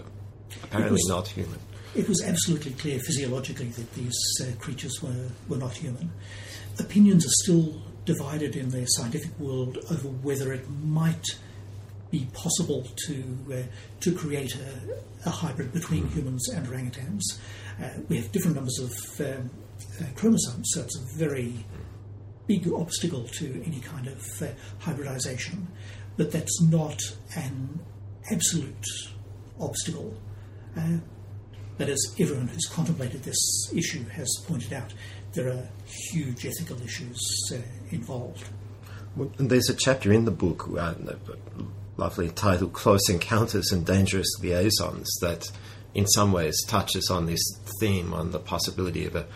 apparently 0.62 0.92
was, 0.92 1.08
not 1.08 1.28
human. 1.28 1.58
It 1.94 2.08
was 2.08 2.22
absolutely 2.24 2.72
clear 2.72 2.98
physiologically 3.00 3.68
that 3.68 3.92
these 3.94 4.18
uh, 4.40 4.46
creatures 4.58 5.02
were, 5.02 5.28
were 5.48 5.58
not 5.58 5.74
human. 5.76 6.10
Opinions 6.78 7.26
are 7.26 7.36
still 7.42 7.82
divided 8.04 8.56
in 8.56 8.70
the 8.70 8.84
scientific 8.86 9.38
world 9.38 9.78
over 9.90 10.08
whether 10.08 10.52
it 10.52 10.68
might 10.70 11.24
be 12.10 12.28
possible 12.32 12.86
to 13.06 13.24
uh, 13.52 13.62
to 14.00 14.12
create 14.12 14.54
a, 14.54 15.28
a, 15.28 15.30
hybrid 15.30 15.72
between 15.72 16.04
mm. 16.04 16.12
humans 16.12 16.48
and 16.50 16.66
orangutans. 16.66 17.22
Uh, 17.82 17.88
we 18.08 18.16
have 18.16 18.30
different 18.32 18.56
numbers 18.56 18.78
of 18.78 19.26
um, 19.26 19.50
uh, 20.00 20.04
chromosomes, 20.14 20.68
so 20.72 20.82
it's 20.82 20.96
a 20.98 21.18
very 21.18 21.64
big 22.46 22.70
obstacle 22.72 23.24
to 23.24 23.62
any 23.64 23.80
kind 23.80 24.08
of 24.08 24.42
uh, 24.42 24.46
hybridization. 24.80 25.68
But 26.18 26.32
that's 26.32 26.60
not 26.60 27.00
an 27.34 27.80
absolute 28.30 28.86
obstacle. 29.62 30.14
Uh, 30.76 30.98
but 31.78 31.88
as 31.88 32.14
everyone 32.18 32.48
who's 32.48 32.66
contemplated 32.66 33.22
this 33.22 33.72
issue 33.74 34.04
has 34.10 34.28
pointed 34.46 34.72
out, 34.72 34.92
there 35.32 35.48
are 35.48 35.68
huge 35.86 36.44
ethical 36.46 36.80
issues 36.82 37.18
uh, 37.52 37.56
involved. 37.90 38.44
Well, 39.16 39.30
there's 39.38 39.68
a 39.68 39.74
chapter 39.74 40.12
in 40.12 40.24
the 40.24 40.30
book, 40.30 40.68
uh, 40.78 40.94
lovely 41.96 42.30
titled 42.30 42.72
Close 42.72 43.08
Encounters 43.08 43.72
and 43.72 43.84
Dangerous 43.84 44.28
Liaisons, 44.40 45.08
that 45.20 45.50
in 45.94 46.06
some 46.06 46.32
ways 46.32 46.56
touches 46.66 47.10
on 47.10 47.26
this 47.26 47.42
theme, 47.80 48.14
on 48.14 48.30
the 48.30 48.38
possibility 48.38 49.04
of 49.06 49.14
a 49.14 49.26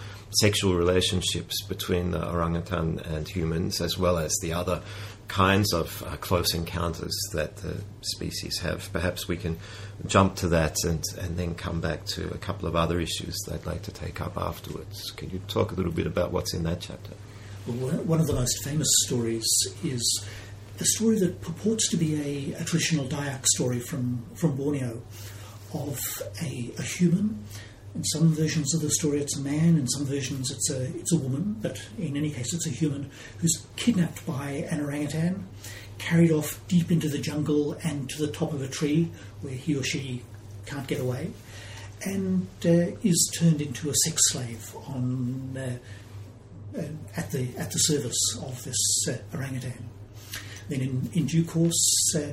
sexual 0.40 0.74
relationships 0.74 1.62
between 1.66 2.10
the 2.10 2.30
orangutan 2.30 2.98
and 3.00 3.28
humans, 3.28 3.80
as 3.80 3.98
well 3.98 4.18
as 4.18 4.34
the 4.40 4.52
other 4.52 4.82
kinds 5.28 5.72
of 5.72 6.02
uh, 6.06 6.16
close 6.16 6.54
encounters 6.54 7.16
that 7.32 7.56
the 7.56 7.82
species 8.02 8.58
have. 8.60 8.90
Perhaps 8.92 9.28
we 9.28 9.36
can 9.36 9.58
jump 10.06 10.36
to 10.36 10.48
that 10.48 10.76
and, 10.84 11.02
and 11.20 11.36
then 11.36 11.54
come 11.54 11.80
back 11.80 12.04
to 12.06 12.28
a 12.32 12.38
couple 12.38 12.68
of 12.68 12.76
other 12.76 13.00
issues 13.00 13.36
that 13.46 13.54
I'd 13.54 13.66
like 13.66 13.82
to 13.82 13.92
take 13.92 14.20
up 14.20 14.36
afterwards. 14.36 15.10
Can 15.12 15.30
you 15.30 15.40
talk 15.48 15.72
a 15.72 15.74
little 15.74 15.92
bit 15.92 16.06
about 16.06 16.32
what's 16.32 16.54
in 16.54 16.62
that 16.64 16.80
chapter? 16.80 17.12
Well, 17.66 17.90
one 18.04 18.20
of 18.20 18.26
the 18.26 18.34
most 18.34 18.62
famous 18.62 18.88
stories 19.04 19.46
is 19.82 20.24
a 20.78 20.84
story 20.84 21.18
that 21.18 21.40
purports 21.40 21.88
to 21.90 21.96
be 21.96 22.52
a, 22.54 22.60
a 22.60 22.64
traditional 22.64 23.06
Dayak 23.06 23.46
story 23.46 23.80
from, 23.80 24.24
from 24.34 24.56
Borneo 24.56 25.02
of 25.74 25.98
a, 26.42 26.72
a 26.78 26.82
human. 26.82 27.42
In 27.96 28.04
some 28.04 28.34
versions 28.34 28.74
of 28.74 28.82
the 28.82 28.90
story, 28.90 29.20
it's 29.20 29.38
a 29.38 29.40
man. 29.40 29.78
In 29.78 29.88
some 29.88 30.04
versions, 30.04 30.50
it's 30.50 30.70
a 30.70 30.82
it's 30.98 31.14
a 31.14 31.16
woman. 31.16 31.56
But 31.62 31.80
in 31.96 32.14
any 32.14 32.28
case, 32.28 32.52
it's 32.52 32.66
a 32.66 32.70
human 32.70 33.10
who's 33.38 33.66
kidnapped 33.76 34.26
by 34.26 34.66
an 34.70 34.82
orangutan, 34.82 35.48
carried 35.96 36.30
off 36.30 36.60
deep 36.68 36.90
into 36.90 37.08
the 37.08 37.18
jungle 37.18 37.72
and 37.82 38.06
to 38.10 38.18
the 38.18 38.30
top 38.30 38.52
of 38.52 38.60
a 38.60 38.68
tree 38.68 39.10
where 39.40 39.54
he 39.54 39.74
or 39.74 39.82
she 39.82 40.22
can't 40.66 40.86
get 40.86 41.00
away, 41.00 41.30
and 42.02 42.46
uh, 42.66 42.92
is 43.02 43.32
turned 43.38 43.62
into 43.62 43.88
a 43.88 43.94
sex 43.94 44.20
slave 44.30 44.76
on 44.88 45.56
uh, 45.56 46.78
uh, 46.78 46.82
at 47.16 47.30
the 47.30 47.48
at 47.56 47.70
the 47.70 47.78
service 47.78 48.38
of 48.42 48.62
this 48.64 49.08
uh, 49.08 49.16
orangutan. 49.34 49.88
Then, 50.68 50.82
in, 50.82 51.10
in 51.14 51.26
due 51.26 51.44
course, 51.44 52.14
uh, 52.14 52.32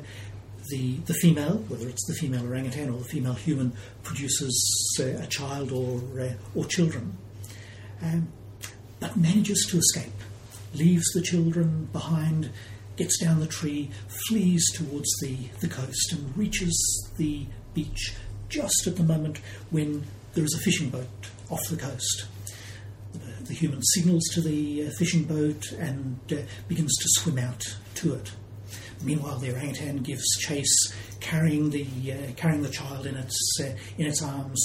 the 0.74 0.96
the 1.06 1.14
female, 1.14 1.58
whether 1.70 1.88
it's 1.88 2.06
the 2.08 2.16
female 2.16 2.46
orangutan 2.48 2.90
or 2.90 2.98
the 2.98 3.06
female 3.06 3.34
human, 3.34 3.74
produces 4.02 5.00
a 5.00 5.28
child 5.28 5.72
or 5.72 6.02
uh, 6.20 6.34
or 6.56 6.66
children, 6.66 7.16
um, 8.02 8.28
but 9.00 9.16
manages 9.16 9.68
to 9.70 9.78
escape, 9.78 10.14
leaves 10.74 11.06
the 11.14 11.22
children 11.22 11.88
behind, 11.92 12.50
gets 12.98 13.20
down 13.20 13.40
the 13.40 13.48
tree, 13.48 13.92
flees 14.28 14.66
towards 14.74 15.10
the, 15.22 15.38
the 15.60 15.68
coast, 15.68 16.12
and 16.12 16.36
reaches 16.36 16.76
the 17.18 17.46
beach 17.74 18.16
just 18.50 18.88
at 18.88 18.96
the 18.96 19.04
moment 19.04 19.40
when 19.70 20.06
there 20.34 20.44
is 20.44 20.56
a 20.56 20.64
fishing 20.64 20.90
boat 20.90 21.08
off 21.50 21.62
the 21.70 21.78
coast. 21.78 22.26
The, 23.14 23.44
the 23.44 23.54
human 23.54 23.82
signals 23.84 24.24
to 24.34 24.42
the 24.42 24.88
uh, 24.88 24.92
fishing 24.98 25.24
boat 25.24 25.72
and 25.74 26.20
uh, 26.32 26.38
begins 26.68 26.96
to 26.98 27.22
swim 27.22 27.38
out 27.38 27.64
to 27.96 28.16
it. 28.16 28.32
Meanwhile, 29.04 29.40
the 29.40 29.52
orangutan 29.52 29.98
gives 29.98 30.26
chase, 30.40 30.94
carrying 31.20 31.70
the 31.70 31.86
uh, 32.12 32.34
carrying 32.36 32.62
the 32.62 32.70
child 32.70 33.06
in 33.06 33.16
its 33.16 33.38
uh, 33.62 33.76
in 33.98 34.06
its 34.06 34.22
arms, 34.22 34.62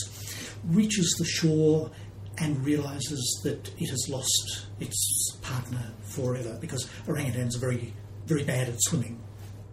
reaches 0.65 1.15
the 1.19 1.25
shore, 1.25 1.91
and 2.39 2.65
realizes 2.65 3.41
that 3.45 3.69
it 3.79 3.91
has 3.91 4.09
lost 4.09 4.67
its 4.81 5.37
partner 5.43 5.93
forever 6.03 6.57
because 6.61 6.89
orangutans 7.07 7.57
are 7.57 7.61
very 7.61 7.93
very 8.27 8.45
bad 8.45 8.69
at 8.69 8.77
swimming. 8.81 9.21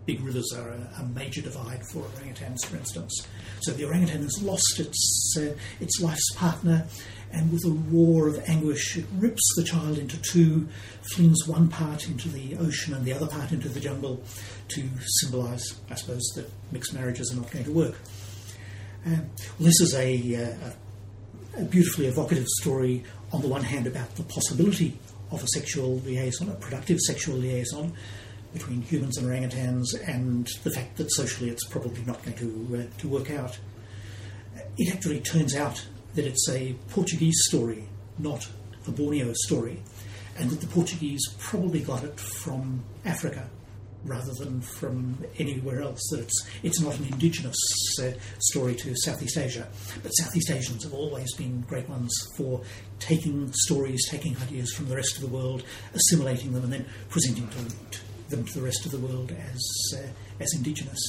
Big 0.05 0.21
rivers 0.21 0.53
are 0.55 0.69
a, 0.69 1.01
a 1.01 1.05
major 1.15 1.41
divide 1.41 1.81
for 1.91 2.03
orangutans, 2.03 2.63
for 2.65 2.77
instance. 2.77 3.27
So 3.61 3.71
the 3.71 3.85
orangutan 3.85 4.21
has 4.21 4.41
lost 4.41 4.79
its 4.79 5.35
uh, 5.37 5.55
its 5.79 5.99
life's 5.99 6.31
partner, 6.35 6.87
and 7.31 7.51
with 7.51 7.65
a 7.65 7.71
roar 7.91 8.27
of 8.27 8.41
anguish, 8.47 8.97
it 8.97 9.05
rips 9.17 9.41
the 9.57 9.63
child 9.63 9.97
into 9.97 10.21
two, 10.21 10.67
flings 11.13 11.47
one 11.47 11.67
part 11.67 12.07
into 12.07 12.29
the 12.29 12.55
ocean 12.57 12.93
and 12.93 13.03
the 13.03 13.13
other 13.13 13.27
part 13.27 13.51
into 13.51 13.67
the 13.67 13.79
jungle 13.79 14.23
to 14.69 14.89
symbolise, 15.21 15.79
I 15.89 15.95
suppose, 15.95 16.23
that 16.35 16.49
mixed 16.71 16.93
marriages 16.93 17.31
are 17.31 17.37
not 17.37 17.51
going 17.51 17.65
to 17.65 17.71
work. 17.71 17.95
Um, 19.05 19.29
well, 19.59 19.67
this 19.67 19.79
is 19.81 19.93
a, 19.95 20.35
uh, 20.35 21.61
a 21.61 21.65
beautifully 21.65 22.07
evocative 22.07 22.47
story, 22.47 23.03
on 23.31 23.41
the 23.41 23.47
one 23.47 23.63
hand, 23.63 23.87
about 23.87 24.15
the 24.15 24.23
possibility 24.23 24.97
of 25.31 25.43
a 25.43 25.47
sexual 25.47 25.99
liaison, 25.99 26.49
a 26.49 26.55
productive 26.55 26.99
sexual 26.99 27.35
liaison 27.35 27.93
between 28.53 28.81
humans 28.81 29.17
and 29.17 29.27
orangutans, 29.27 29.85
and 30.07 30.47
the 30.63 30.71
fact 30.71 30.97
that 30.97 31.11
socially 31.11 31.49
it's 31.49 31.65
probably 31.65 32.03
not 32.05 32.23
going 32.23 32.37
to, 32.37 32.77
uh, 32.77 32.99
to 32.99 33.07
work 33.07 33.29
out. 33.29 33.57
It 34.77 34.93
actually 34.93 35.19
turns 35.19 35.55
out 35.55 35.85
that 36.15 36.25
it's 36.25 36.49
a 36.49 36.73
Portuguese 36.89 37.35
story, 37.47 37.87
not 38.17 38.47
a 38.87 38.91
Borneo 38.91 39.33
story, 39.33 39.83
and 40.37 40.49
that 40.49 40.61
the 40.61 40.67
Portuguese 40.67 41.21
probably 41.37 41.81
got 41.81 42.03
it 42.03 42.19
from 42.19 42.83
Africa 43.03 43.49
rather 44.05 44.31
than 44.33 44.61
from 44.61 45.17
anywhere 45.39 45.81
else. 45.81 45.99
That 46.11 46.21
it's 46.21 46.47
it's 46.63 46.81
not 46.81 46.97
an 46.97 47.05
indigenous 47.05 47.57
uh, 48.01 48.11
story 48.39 48.75
to 48.75 48.95
Southeast 48.97 49.37
Asia, 49.37 49.67
but 50.01 50.09
Southeast 50.09 50.51
Asians 50.51 50.83
have 50.83 50.93
always 50.93 51.33
been 51.35 51.61
great 51.61 51.89
ones 51.89 52.13
for 52.37 52.61
taking 52.99 53.51
stories, 53.53 54.07
taking 54.09 54.37
ideas 54.37 54.71
from 54.73 54.87
the 54.87 54.95
rest 54.95 55.15
of 55.15 55.21
the 55.21 55.27
world, 55.27 55.63
assimilating 55.93 56.53
them, 56.53 56.63
and 56.63 56.73
then 56.73 56.85
presenting 57.09 57.47
them 57.47 57.67
to, 57.91 57.99
them 58.29 58.45
to 58.45 58.53
the 58.53 58.61
rest 58.61 58.85
of 58.85 58.91
the 58.91 58.99
world 58.99 59.31
as 59.31 59.93
uh, 59.97 60.07
as 60.39 60.53
indigenous. 60.55 60.99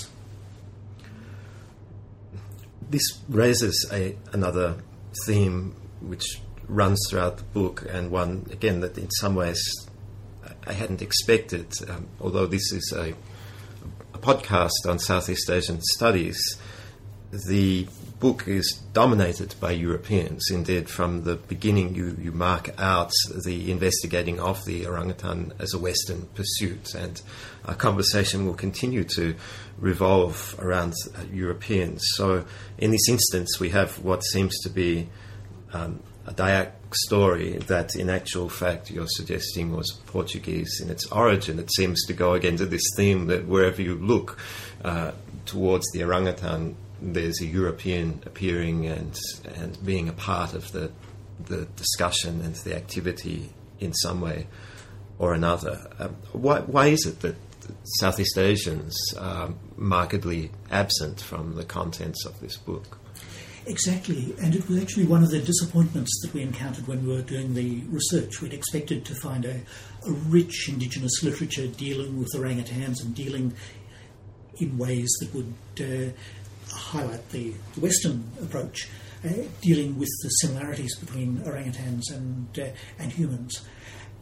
This 2.88 3.20
raises 3.28 3.88
a, 3.92 4.16
another 4.32 4.76
theme 5.24 5.74
which 6.00 6.40
runs 6.68 7.00
throughout 7.08 7.38
the 7.38 7.44
book, 7.44 7.84
and 7.90 8.10
one 8.10 8.46
again 8.50 8.80
that 8.80 8.96
in 8.98 9.10
some 9.10 9.34
ways 9.34 9.60
I 10.66 10.72
hadn't 10.72 11.02
expected. 11.02 11.68
Um, 11.88 12.08
although 12.20 12.46
this 12.46 12.72
is 12.72 12.92
a, 12.94 13.14
a, 14.14 14.18
podcast 14.18 14.86
on 14.86 14.98
Southeast 14.98 15.48
Asian 15.48 15.80
studies, 15.80 16.38
the 17.48 17.86
book 18.18 18.48
is 18.48 18.80
dominated 18.92 19.54
by 19.60 19.72
Europeans. 19.72 20.50
Indeed, 20.50 20.88
from 20.88 21.24
the 21.24 21.36
beginning, 21.36 21.94
you, 21.94 22.16
you 22.20 22.32
mark 22.32 22.70
out 22.78 23.12
the 23.44 23.70
investigating 23.70 24.40
of 24.40 24.64
the 24.64 24.86
orangutan 24.86 25.52
as 25.58 25.74
a 25.74 25.78
Western 25.78 26.26
pursuit, 26.34 26.94
and 26.94 27.20
our 27.66 27.74
conversation 27.74 28.46
will 28.46 28.54
continue 28.54 29.04
to 29.04 29.34
revolve 29.78 30.56
around 30.58 30.94
uh, 31.14 31.22
Europeans. 31.32 32.02
So, 32.14 32.44
in 32.78 32.90
this 32.90 33.08
instance, 33.08 33.60
we 33.60 33.68
have 33.70 33.98
what 34.00 34.24
seems 34.24 34.58
to 34.60 34.70
be 34.70 35.08
um, 35.72 36.00
a 36.26 36.32
Dayak 36.32 36.72
story 36.92 37.58
that, 37.66 37.94
in 37.96 38.08
actual 38.10 38.48
fact, 38.48 38.90
you're 38.90 39.06
suggesting 39.08 39.74
was 39.74 39.90
Portuguese 40.06 40.80
in 40.82 40.90
its 40.90 41.06
origin. 41.06 41.58
It 41.58 41.70
seems 41.72 42.04
to 42.06 42.12
go 42.12 42.34
again 42.34 42.56
to 42.56 42.66
this 42.66 42.82
theme 42.96 43.26
that 43.26 43.46
wherever 43.46 43.82
you 43.82 43.96
look 43.96 44.38
uh, 44.84 45.12
towards 45.44 45.86
the 45.92 46.04
orangutan, 46.04 46.76
there's 47.00 47.40
a 47.40 47.46
European 47.46 48.22
appearing 48.24 48.86
and 48.86 49.18
and 49.56 49.84
being 49.84 50.08
a 50.08 50.12
part 50.12 50.54
of 50.54 50.72
the 50.72 50.90
the 51.44 51.66
discussion 51.76 52.40
and 52.40 52.54
the 52.56 52.74
activity 52.74 53.50
in 53.78 53.92
some 53.92 54.20
way 54.20 54.46
or 55.18 55.34
another. 55.34 55.90
Um, 55.98 56.16
why, 56.32 56.60
why 56.60 56.86
is 56.86 57.06
it 57.06 57.20
that 57.20 57.36
Southeast 58.00 58.38
Asians 58.38 58.96
are 59.18 59.50
markedly 59.76 60.50
absent 60.70 61.20
from 61.20 61.56
the 61.56 61.64
contents 61.64 62.24
of 62.24 62.40
this 62.40 62.56
book? 62.56 62.98
Exactly, 63.68 64.32
and 64.40 64.54
it 64.54 64.68
was 64.68 64.80
actually 64.80 65.06
one 65.06 65.24
of 65.24 65.30
the 65.30 65.40
disappointments 65.40 66.20
that 66.22 66.32
we 66.32 66.40
encountered 66.40 66.86
when 66.86 67.04
we 67.04 67.12
were 67.12 67.22
doing 67.22 67.52
the 67.52 67.80
research. 67.88 68.40
We'd 68.40 68.54
expected 68.54 69.04
to 69.06 69.14
find 69.16 69.44
a, 69.44 69.60
a 70.06 70.12
rich 70.28 70.68
indigenous 70.68 71.24
literature 71.24 71.66
dealing 71.66 72.16
with 72.20 72.32
orangutans 72.34 73.02
and 73.02 73.12
dealing 73.12 73.54
in 74.58 74.78
ways 74.78 75.10
that 75.18 75.34
would 75.34 75.54
uh, 75.80 76.12
highlight 76.72 77.28
the, 77.30 77.54
Western 77.80 78.30
approach, 78.40 78.88
uh, 79.24 79.30
dealing 79.62 79.98
with 79.98 80.10
the 80.22 80.28
similarities 80.28 80.96
between 81.00 81.38
orangutans 81.38 82.02
and, 82.12 82.58
uh, 82.60 82.68
and 83.00 83.12
humans. 83.12 83.66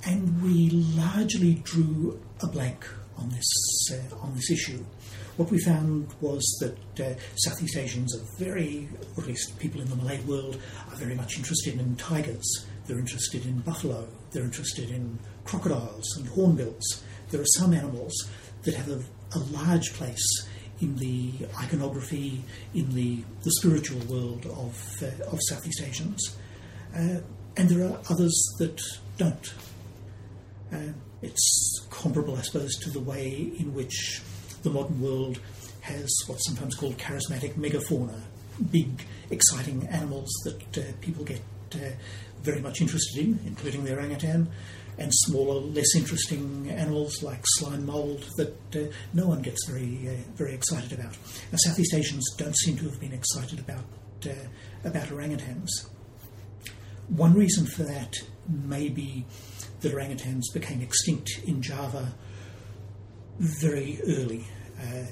And 0.07 0.43
we 0.43 0.71
largely 0.71 1.57
drew 1.65 2.19
a 2.43 2.47
blank 2.47 2.87
on 3.19 3.29
this, 3.29 3.91
uh, 3.93 4.17
on 4.17 4.35
this 4.35 4.51
issue. 4.51 4.85
What 5.37 5.51
we 5.51 5.59
found 5.59 6.09
was 6.21 6.45
that 6.61 7.05
uh, 7.05 7.19
Southeast 7.37 7.77
Asians 7.77 8.17
are 8.17 8.25
very, 8.39 8.89
or 9.17 9.25
at 9.25 9.29
least 9.29 9.59
people 9.59 9.81
in 9.81 9.89
the 9.89 9.97
Malay 9.97 10.21
world, 10.21 10.61
are 10.91 10.97
very 10.97 11.17
much 11.17 11.37
interested 11.37 11.75
in 11.79 11.97
tigers. 11.97 12.67
They're 12.87 13.01
interested 13.01 13.45
in 13.45 13.59
buffalo. 13.61 14.07
They're 14.31 14.45
interested 14.45 14.91
in 14.91 15.19
crocodiles 15.45 16.17
and 16.17 16.29
hornbills. 16.29 17.03
There 17.31 17.41
are 17.41 17.47
some 17.57 17.75
animals 17.75 18.15
that 18.63 18.75
have 18.75 18.89
a, 18.89 19.03
a 19.35 19.39
large 19.51 19.93
place 19.95 20.47
in 20.81 20.97
the 20.97 21.33
iconography, 21.61 22.45
in 22.75 22.95
the, 22.95 23.25
the 23.43 23.51
spiritual 23.59 24.01
world 24.07 24.47
of, 24.47 25.03
uh, 25.03 25.33
of 25.33 25.41
Southeast 25.49 25.83
Asians. 25.83 26.37
Uh, 26.95 27.19
and 27.57 27.69
there 27.69 27.89
are 27.89 27.99
others 28.09 28.55
that 28.59 28.81
don't. 29.17 29.55
Uh, 30.73 30.93
it's 31.23 31.87
comparable, 31.91 32.37
I 32.37 32.43
suppose, 32.43 32.77
to 32.79 32.91
the 32.91 33.01
way 33.01 33.53
in 33.59 33.75
which 33.75 34.21
the 34.65 34.71
modern 34.71 35.01
world 35.01 35.39
has 35.83 36.11
what's 36.27 36.45
sometimes 36.47 36.75
called 36.75 36.97
charismatic 36.97 37.55
megafauna, 37.55 38.21
big, 38.71 39.05
exciting 39.31 39.87
animals 39.89 40.31
that 40.45 40.79
uh, 40.79 40.93
people 41.01 41.25
get 41.25 41.43
uh, 41.75 41.79
very 42.43 42.61
much 42.61 42.81
interested 42.81 43.23
in, 43.23 43.39
including 43.47 43.85
the 43.85 43.95
orangutan 43.95 44.49
and 44.97 45.11
smaller, 45.13 45.61
less 45.61 45.95
interesting 45.97 46.71
animals 46.71 47.23
like 47.23 47.41
slime 47.45 47.85
mould 47.85 48.25
that 48.37 48.57
uh, 48.77 48.93
no 49.13 49.27
one 49.27 49.43
gets 49.43 49.67
very, 49.69 50.09
uh, 50.09 50.33
very 50.35 50.55
excited 50.55 50.93
about. 50.93 51.17
Now, 51.51 51.59
Southeast 51.59 51.95
Asians 51.95 52.25
don't 52.39 52.57
seem 52.57 52.77
to 52.79 52.85
have 52.85 53.01
been 53.01 53.13
excited 53.13 53.59
about, 53.59 53.85
uh, 54.25 54.31
about 54.85 55.09
orangutans. 55.09 55.69
One 57.09 57.35
reason 57.35 57.67
for 57.67 57.83
that 57.83 58.15
may 58.49 58.89
be 58.89 59.27
that 59.81 59.93
orangutans 59.93 60.43
became 60.53 60.81
extinct 60.81 61.41
in 61.45 61.61
Java 61.61 62.15
very 63.39 64.01
early. 64.07 64.45
Uh, 64.81 65.05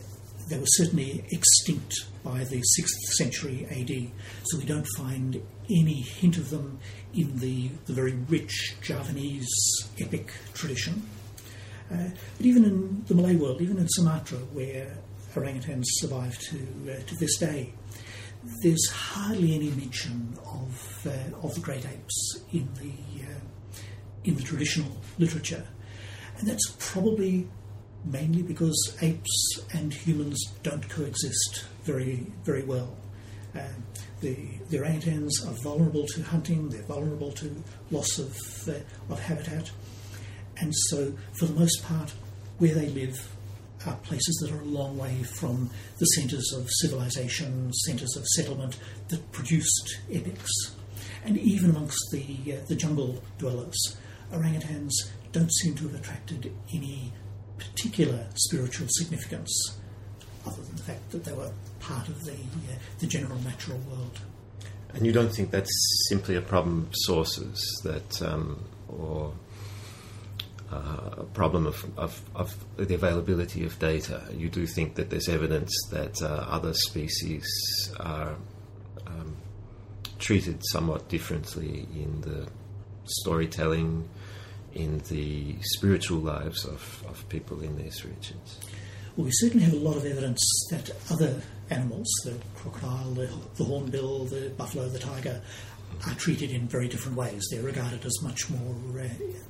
they 0.49 0.59
were 0.59 0.67
certainly 0.67 1.25
extinct 1.31 1.95
by 2.25 2.45
the 2.45 2.63
6th 2.79 3.15
century 3.17 3.67
AD, 3.71 4.11
so 4.45 4.59
we 4.59 4.65
don't 4.65 4.87
find 4.97 5.41
any 5.71 6.01
hint 6.01 6.37
of 6.37 6.51
them 6.51 6.79
in 7.15 7.39
the, 7.39 7.69
the 7.87 7.93
very 7.93 8.13
rich 8.29 8.77
Javanese 8.83 9.49
epic 10.01 10.33
tradition. 10.55 11.03
Uh, 11.91 12.09
but 12.37 12.47
even 12.47 12.65
in 12.65 13.05
the 13.07 13.15
Malay 13.15 13.37
world, 13.37 13.61
even 13.61 13.79
in 13.79 13.87
Sumatra, 13.89 14.39
where 14.39 14.97
orangutans 15.35 15.85
survive 15.87 16.39
to, 16.39 16.57
uh, 16.91 17.03
to 17.07 17.17
this 17.17 17.39
day, 17.39 17.73
there's 18.63 18.89
hardly 18.91 19.55
any 19.55 19.71
mention 19.71 20.37
of, 20.45 21.07
uh, 21.07 21.47
of 21.47 21.55
the 21.55 21.61
great 21.61 21.87
apes 21.87 22.41
in 22.53 22.69
the, 22.75 23.25
uh, 23.25 23.41
in 24.25 24.37
the 24.37 24.43
traditional 24.43 25.01
literature. 25.19 25.65
And 26.39 26.49
that's 26.49 26.75
probably 26.79 27.49
mainly 28.05 28.43
because 28.43 28.97
apes 29.01 29.61
and 29.73 29.93
humans 29.93 30.43
don't 30.63 30.89
coexist 30.89 31.65
very, 31.85 32.27
very 32.45 32.63
well. 32.65 32.97
Uh, 33.55 33.63
the, 34.21 34.37
the 34.71 34.79
orangutans 34.79 35.31
are 35.47 35.55
vulnerable 35.63 36.07
to 36.07 36.23
hunting, 36.23 36.69
they're 36.69 36.83
vulnerable 36.83 37.33
to 37.33 37.55
loss 37.91 38.19
of, 38.19 38.37
uh, 38.69 39.13
of 39.13 39.21
habitat, 39.21 39.71
and 40.59 40.73
so 40.89 41.13
for 41.39 41.47
the 41.47 41.59
most 41.59 41.83
part, 41.83 42.13
where 42.59 42.75
they 42.75 42.89
live 42.89 43.17
are 43.87 43.97
places 43.97 44.37
that 44.41 44.53
are 44.53 44.61
a 44.61 44.65
long 44.65 44.97
way 44.97 45.23
from 45.25 45.69
the 45.99 46.05
centres 46.07 46.53
of 46.57 46.69
civilization, 46.81 47.73
centres 47.85 48.17
of 48.17 48.25
settlement 48.27 48.79
that 49.09 49.33
produced 49.33 49.99
epics. 50.11 50.51
And 51.25 51.37
even 51.39 51.71
amongst 51.71 51.99
the, 52.13 52.55
uh, 52.55 52.65
the 52.69 52.77
jungle 52.77 53.23
dwellers, 53.39 53.97
orangutans 54.33 54.93
don't 55.33 55.53
seem 55.53 55.75
to 55.77 55.89
have 55.89 55.97
attracted 55.97 56.53
any 56.73 57.13
particular 57.71 58.27
spiritual 58.35 58.87
significance, 58.91 59.77
other 60.47 60.63
than 60.63 60.77
the 60.77 60.83
fact 60.83 61.11
that 61.11 61.25
they 61.25 61.33
were 61.33 61.53
part 61.81 62.09
of 62.09 62.23
the, 62.25 62.33
uh, 62.33 62.77
the 62.99 63.07
general 63.07 63.39
natural 63.41 63.79
world. 63.91 64.21
And 64.95 65.07
you 65.07 65.13
don't 65.13 65.35
think 65.35 65.51
that's 65.51 66.07
simply 66.09 66.37
a 66.37 66.43
problem 66.43 66.87
of 66.89 66.95
sources 66.95 67.81
that, 67.85 68.23
um, 68.23 68.63
or 68.89 69.33
uh, 70.71 71.11
a 71.19 71.25
problem 71.35 71.67
of, 71.67 71.99
of, 71.99 72.23
of, 72.35 72.55
the 72.77 72.95
availability 72.95 73.65
of 73.65 73.79
data. 73.79 74.23
You 74.33 74.49
do 74.49 74.67
think 74.67 74.95
that 74.97 75.11
there's 75.11 75.29
evidence 75.29 75.73
that 75.91 76.21
uh, 76.23 76.47
other 76.49 76.75
species 76.75 77.45
are 78.01 78.37
um, 79.07 79.37
treated 80.19 80.61
somewhat 80.71 81.09
differently 81.09 81.87
in 81.95 82.21
the 82.23 82.49
storytelling, 83.05 84.09
in 84.75 84.99
the 85.09 85.57
spiritual 85.63 86.19
lives 86.19 86.65
of, 86.65 87.05
of 87.09 87.29
people 87.29 87.61
in 87.61 87.77
these 87.77 88.05
regions. 88.05 88.61
Well, 89.17 89.27
we 89.27 89.31
certainly 89.35 89.65
have 89.65 89.75
a 89.75 89.79
lot 89.79 89.97
of 89.97 90.07
evidence 90.07 90.41
that 90.71 90.91
other 91.11 91.43
animals, 91.71 92.09
the 92.25 92.35
crocodile, 92.55 93.11
the, 93.11 93.31
the 93.57 93.65
hornbill, 93.65 94.25
the 94.25 94.51
buffalo, 94.57 94.89
the 94.89 94.99
tiger, 94.99 95.43
are 96.07 96.15
treated 96.15 96.51
in 96.51 96.67
very 96.67 96.89
different 96.89 97.17
ways. 97.17 97.47
They're 97.51 97.63
regarded 97.63 98.05
as 98.05 98.23
much 98.23 98.49
more, 98.51 99.01
uh, 99.01 99.09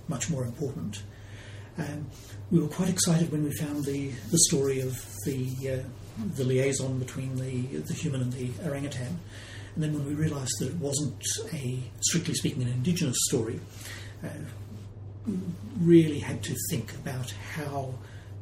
much 0.08 0.30
more 0.30 0.44
important. 0.44 1.02
Um, 1.78 2.06
we 2.50 2.58
were 2.58 2.68
quite 2.68 2.90
excited 2.90 3.32
when 3.32 3.44
we 3.44 3.52
found 3.52 3.84
the, 3.84 4.10
the 4.30 4.38
story 4.38 4.80
of 4.80 4.92
the, 5.24 5.70
uh, 5.70 6.24
the 6.34 6.44
liaison 6.44 6.98
between 6.98 7.36
the, 7.36 7.78
the 7.78 7.94
human 7.94 8.20
and 8.20 8.32
the 8.32 8.50
orangutan. 8.64 9.18
And 9.74 9.82
then 9.82 9.94
when 9.94 10.04
we 10.04 10.14
realised 10.14 10.52
that 10.58 10.68
it 10.68 10.76
wasn't 10.76 11.22
a, 11.52 11.78
strictly 12.00 12.34
speaking, 12.34 12.62
an 12.62 12.68
indigenous 12.68 13.16
story, 13.28 13.60
uh, 14.22 14.28
really 15.80 16.18
had 16.18 16.42
to 16.44 16.54
think 16.70 16.92
about 16.94 17.30
how 17.54 17.94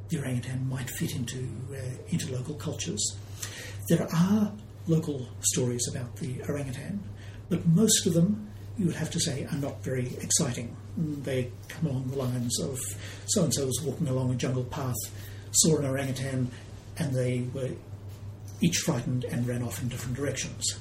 the 0.08 0.18
orangutan 0.18 0.68
might 0.68 0.90
fit 0.90 1.14
into, 1.14 1.48
uh, 1.72 2.32
local 2.32 2.54
cultures. 2.54 3.16
There 3.88 4.08
are 4.12 4.52
local 4.86 5.28
stories 5.40 5.86
about 5.88 6.16
the 6.16 6.42
orangutan, 6.48 7.02
but 7.48 7.66
most 7.66 8.06
of 8.06 8.14
them, 8.14 8.48
you 8.78 8.86
would 8.86 8.96
have 8.96 9.10
to 9.10 9.20
say, 9.20 9.44
are 9.44 9.58
not 9.58 9.82
very 9.82 10.16
exciting. 10.20 10.76
They 10.96 11.50
come 11.68 11.86
along 11.86 12.10
the 12.10 12.16
lines 12.16 12.58
of 12.60 12.78
so 13.26 13.44
and 13.44 13.54
so 13.54 13.66
was 13.66 13.80
walking 13.82 14.08
along 14.08 14.32
a 14.32 14.34
jungle 14.34 14.64
path, 14.64 14.96
saw 15.52 15.78
an 15.78 15.86
orangutan, 15.86 16.50
and 16.98 17.14
they 17.14 17.46
were 17.54 17.70
each 18.60 18.78
frightened 18.78 19.24
and 19.24 19.46
ran 19.46 19.62
off 19.62 19.82
in 19.82 19.88
different 19.88 20.16
directions. 20.16 20.78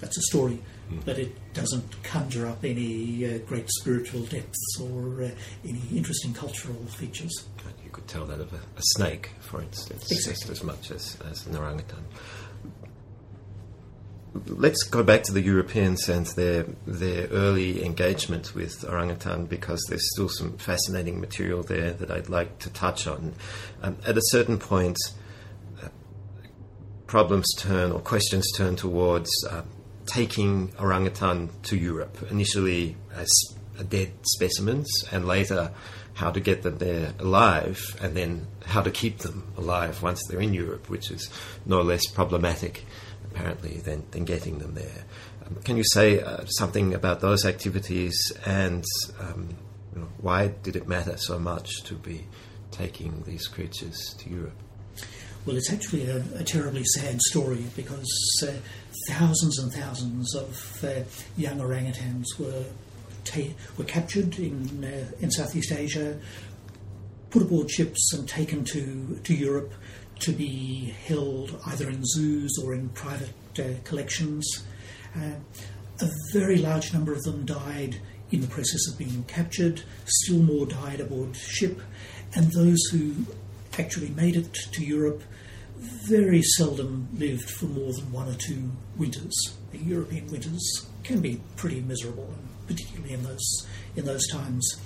That's 0.00 0.16
a 0.16 0.22
story, 0.22 0.54
mm. 0.54 0.60
But 1.04 1.18
it 1.18 1.32
doesn't 1.54 2.02
conjure 2.02 2.46
up 2.46 2.64
any 2.64 3.26
uh, 3.26 3.38
great 3.38 3.68
spiritual 3.70 4.22
depths 4.22 4.80
or 4.80 5.22
uh, 5.22 5.30
any 5.64 5.82
interesting 5.94 6.32
cultural 6.32 6.84
features. 6.86 7.44
You 7.84 7.90
could 7.90 8.06
tell 8.06 8.24
that 8.26 8.40
of 8.40 8.52
a, 8.52 8.56
a 8.76 8.82
snake, 8.94 9.30
for 9.40 9.60
instance, 9.60 10.10
exactly. 10.10 10.32
just 10.32 10.50
as 10.50 10.62
much 10.62 10.90
as, 10.90 11.18
as 11.28 11.46
an 11.46 11.56
orangutan 11.56 12.04
let's 14.46 14.82
go 14.84 15.02
back 15.02 15.22
to 15.24 15.32
the 15.32 15.40
Europeans 15.40 16.08
and 16.08 16.26
their 16.26 16.64
their 16.86 17.26
early 17.28 17.84
engagement 17.84 18.54
with 18.54 18.84
orangutan 18.88 19.46
because 19.46 19.84
there's 19.88 20.08
still 20.12 20.28
some 20.28 20.56
fascinating 20.58 21.20
material 21.20 21.62
there 21.62 21.92
that 21.92 22.10
I'd 22.10 22.28
like 22.28 22.58
to 22.60 22.70
touch 22.70 23.06
on. 23.06 23.34
Um, 23.82 23.96
at 24.06 24.16
a 24.16 24.22
certain 24.26 24.58
point, 24.58 24.98
uh, 25.82 25.88
problems 27.06 27.52
turn 27.56 27.92
or 27.92 28.00
questions 28.00 28.50
turn 28.56 28.76
towards 28.76 29.30
uh, 29.50 29.62
taking 30.10 30.72
orangutan 30.78 31.48
to 31.62 31.76
Europe 31.76 32.18
initially 32.30 32.96
as 33.14 33.30
dead 33.88 34.12
specimens 34.22 34.90
and 35.12 35.24
later 35.26 35.70
how 36.14 36.30
to 36.30 36.40
get 36.40 36.62
them 36.62 36.78
there 36.78 37.14
alive 37.20 37.96
and 38.02 38.16
then 38.16 38.46
how 38.66 38.82
to 38.82 38.90
keep 38.90 39.18
them 39.18 39.46
alive 39.56 40.02
once 40.02 40.20
they're 40.26 40.40
in 40.40 40.52
Europe, 40.52 40.90
which 40.90 41.10
is 41.10 41.30
no 41.64 41.80
less 41.80 42.04
problematic 42.06 42.84
apparently 43.30 43.78
than, 43.78 44.04
than 44.10 44.24
getting 44.24 44.58
them 44.58 44.74
there. 44.74 45.04
Um, 45.46 45.54
can 45.62 45.76
you 45.76 45.84
say 45.84 46.20
uh, 46.20 46.44
something 46.46 46.92
about 46.92 47.20
those 47.20 47.46
activities 47.46 48.16
and 48.44 48.84
um, 49.20 49.56
you 49.94 50.00
know, 50.00 50.08
why 50.20 50.48
did 50.48 50.74
it 50.74 50.88
matter 50.88 51.16
so 51.16 51.38
much 51.38 51.82
to 51.84 51.94
be 51.94 52.26
taking 52.72 53.22
these 53.26 53.46
creatures 53.46 54.14
to 54.18 54.28
Europe? 54.28 54.58
Well, 55.46 55.56
it's 55.56 55.72
actually 55.72 56.06
a, 56.10 56.22
a 56.34 56.44
terribly 56.44 56.84
sad 56.84 57.20
story 57.22 57.64
because 57.74 58.12
uh, 58.46 58.52
thousands 59.10 59.58
and 59.58 59.72
thousands 59.72 60.34
of 60.34 60.84
uh, 60.84 61.02
young 61.36 61.58
orangutans 61.58 62.26
were 62.38 62.64
ta- 63.24 63.54
were 63.76 63.84
captured 63.84 64.38
in 64.38 64.84
uh, 64.84 65.10
in 65.20 65.30
Southeast 65.30 65.72
Asia, 65.72 66.18
put 67.30 67.42
aboard 67.42 67.70
ships 67.70 68.12
and 68.14 68.28
taken 68.28 68.64
to 68.64 69.20
to 69.24 69.34
Europe 69.34 69.72
to 70.20 70.32
be 70.32 70.94
held 71.06 71.58
either 71.66 71.88
in 71.88 72.04
zoos 72.04 72.52
or 72.62 72.74
in 72.74 72.88
private 72.90 73.32
uh, 73.58 73.62
collections. 73.84 74.44
Uh, 75.16 75.32
a 76.02 76.08
very 76.32 76.56
large 76.56 76.92
number 76.92 77.12
of 77.12 77.22
them 77.22 77.44
died 77.44 78.00
in 78.30 78.40
the 78.40 78.46
process 78.46 78.86
of 78.88 78.96
being 78.96 79.24
captured, 79.24 79.82
still 80.04 80.38
more 80.38 80.66
died 80.66 81.00
aboard 81.00 81.36
ship, 81.36 81.80
and 82.34 82.52
those 82.52 82.80
who 82.92 83.14
actually 83.78 84.10
made 84.10 84.36
it 84.36 84.54
to 84.72 84.84
Europe 84.84 85.22
very 86.08 86.42
seldom 86.42 87.08
lived 87.14 87.50
for 87.50 87.66
more 87.66 87.92
than 87.92 88.12
one 88.12 88.28
or 88.28 88.34
two 88.34 88.70
winters. 88.96 89.34
The 89.72 89.78
European 89.78 90.26
winters 90.26 90.86
can 91.04 91.20
be 91.20 91.40
pretty 91.56 91.80
miserable, 91.80 92.32
particularly 92.66 93.14
in 93.14 93.22
those 93.22 93.66
in 93.96 94.04
those 94.04 94.26
times 94.28 94.80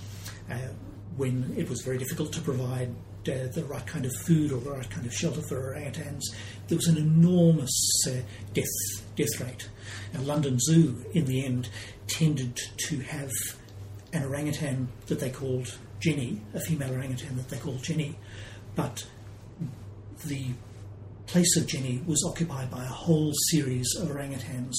uh, 0.51 0.69
when 1.17 1.55
it 1.57 1.69
was 1.69 1.83
very 1.83 1.99
difficult 1.99 2.33
to 2.33 2.41
provide 2.41 2.91
uh, 3.29 3.49
the 3.55 3.65
right 3.69 3.87
kind 3.87 4.05
of 4.05 4.13
food 4.27 4.53
or 4.53 4.61
the 4.61 4.71
right 4.71 4.89
kind 4.91 5.07
of 5.07 5.15
shelter 5.15 5.41
for 5.49 5.75
orangutans, 5.75 6.23
there 6.69 6.77
was 6.77 6.87
an 6.87 6.97
enormous 6.97 8.03
uh, 8.09 8.21
death 8.53 8.67
death 9.17 9.41
rate. 9.41 9.69
Now, 10.13 10.21
London 10.21 10.59
Zoo, 10.61 11.05
in 11.13 11.25
the 11.25 11.45
end, 11.45 11.69
tended 12.07 12.61
to 12.89 13.01
have 13.01 13.31
an 14.13 14.25
orangutan 14.25 14.89
that 15.07 15.21
they 15.21 15.31
called 15.31 15.77
Jenny, 16.01 16.41
a 16.53 16.61
female 16.61 16.93
orangutan 16.93 17.37
that 17.37 17.49
they 17.49 17.59
called 17.59 17.83
Jenny, 17.83 18.17
but 18.77 19.07
the 20.27 20.49
place 21.27 21.57
of 21.57 21.67
Jenny 21.67 22.03
was 22.07 22.25
occupied 22.29 22.71
by 22.71 22.85
a 22.85 22.89
whole 22.89 23.33
series 23.51 23.87
of 23.97 24.09
orangutans 24.09 24.75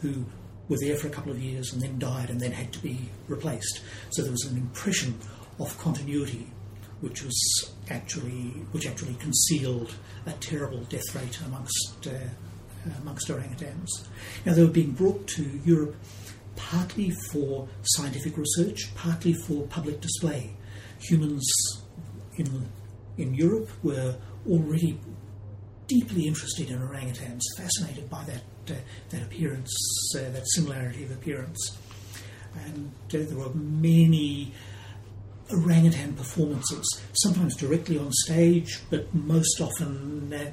who 0.00 0.24
were 0.68 0.78
there 0.80 0.96
for 0.96 1.08
a 1.08 1.10
couple 1.10 1.32
of 1.32 1.40
years 1.40 1.72
and 1.72 1.82
then 1.82 1.98
died 1.98 2.30
and 2.30 2.40
then 2.40 2.52
had 2.52 2.72
to 2.72 2.78
be 2.78 2.98
replaced. 3.28 3.80
So 4.10 4.22
there 4.22 4.30
was 4.30 4.44
an 4.44 4.56
impression 4.56 5.18
of 5.58 5.76
continuity 5.78 6.46
which 7.00 7.22
was 7.22 7.72
actually 7.88 8.52
which 8.72 8.86
actually 8.86 9.14
concealed 9.14 9.94
a 10.26 10.32
terrible 10.32 10.80
death 10.84 11.14
rate 11.14 11.40
amongst 11.46 12.06
uh, 12.06 12.90
amongst 13.00 13.28
orangutans. 13.28 13.88
Now 14.44 14.54
they 14.54 14.64
were 14.64 14.70
being 14.70 14.92
brought 14.92 15.26
to 15.28 15.42
Europe 15.64 15.96
partly 16.56 17.10
for 17.30 17.68
scientific 17.82 18.36
research, 18.36 18.94
partly 18.94 19.32
for 19.32 19.66
public 19.68 20.00
display. 20.00 20.54
Humans 21.00 21.46
in 22.36 22.68
in 23.16 23.34
Europe 23.34 23.70
were 23.82 24.16
already 24.48 24.98
deeply 25.90 26.26
interested 26.26 26.70
in 26.70 26.78
orangutans, 26.78 27.42
fascinated 27.56 28.08
by 28.08 28.24
that 28.24 28.74
uh, 28.74 28.80
that 29.10 29.22
appearance, 29.22 29.74
uh, 30.16 30.30
that 30.30 30.44
similarity 30.54 31.02
of 31.04 31.10
appearance, 31.10 31.76
and 32.64 32.92
uh, 33.08 33.18
there 33.28 33.36
were 33.36 33.52
many 33.54 34.52
orangutan 35.52 36.12
performances, 36.14 37.00
sometimes 37.14 37.56
directly 37.56 37.98
on 37.98 38.10
stage, 38.12 38.80
but 38.88 39.12
most 39.12 39.60
often 39.60 40.32
uh, 40.32 40.50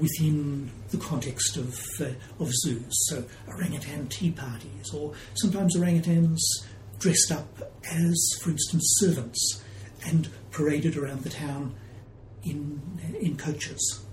within 0.00 0.70
the 0.90 0.96
context 0.96 1.58
of, 1.58 1.78
uh, 2.00 2.06
of 2.40 2.50
zoos. 2.62 2.92
So, 3.08 3.24
orangutan 3.48 4.08
tea 4.08 4.30
parties, 4.30 4.92
or 4.94 5.12
sometimes 5.34 5.76
orangutans 5.76 6.40
dressed 6.98 7.32
up 7.32 7.74
as, 7.90 8.38
for 8.42 8.50
instance, 8.50 8.94
servants 8.98 9.62
and 10.06 10.28
paraded 10.50 10.96
around 10.96 11.22
the 11.22 11.30
town 11.30 11.74
in 12.44 12.80
in 13.20 13.36
coaches. 13.36 14.04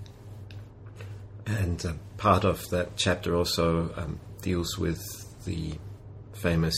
And 1.58 1.84
uh, 1.84 1.92
part 2.16 2.44
of 2.44 2.68
that 2.70 2.96
chapter 2.96 3.34
also 3.34 3.92
um, 3.96 4.20
deals 4.40 4.78
with 4.78 5.00
the 5.44 5.72
famous 6.32 6.76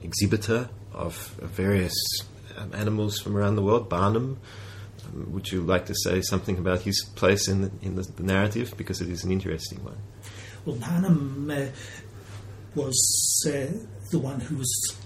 exhibitor 0.00 0.68
of 0.92 1.16
various 1.40 1.94
um, 2.56 2.72
animals 2.72 3.18
from 3.18 3.36
around 3.36 3.56
the 3.56 3.62
world, 3.62 3.88
Barnum. 3.88 4.38
Um, 5.06 5.32
would 5.32 5.50
you 5.50 5.62
like 5.62 5.86
to 5.86 5.94
say 6.04 6.20
something 6.20 6.56
about 6.56 6.82
his 6.82 7.04
place 7.16 7.48
in 7.48 7.62
the, 7.62 7.70
in 7.82 7.96
the 7.96 8.22
narrative 8.22 8.74
because 8.76 9.00
it 9.00 9.08
is 9.08 9.24
an 9.24 9.32
interesting 9.32 9.82
one? 9.82 9.98
Well, 10.64 10.76
Barnum 10.76 11.50
uh, 11.50 11.66
was 12.76 13.44
uh, 13.48 13.66
the 14.12 14.20
one 14.20 14.38
who 14.38 14.56
was 14.56 14.96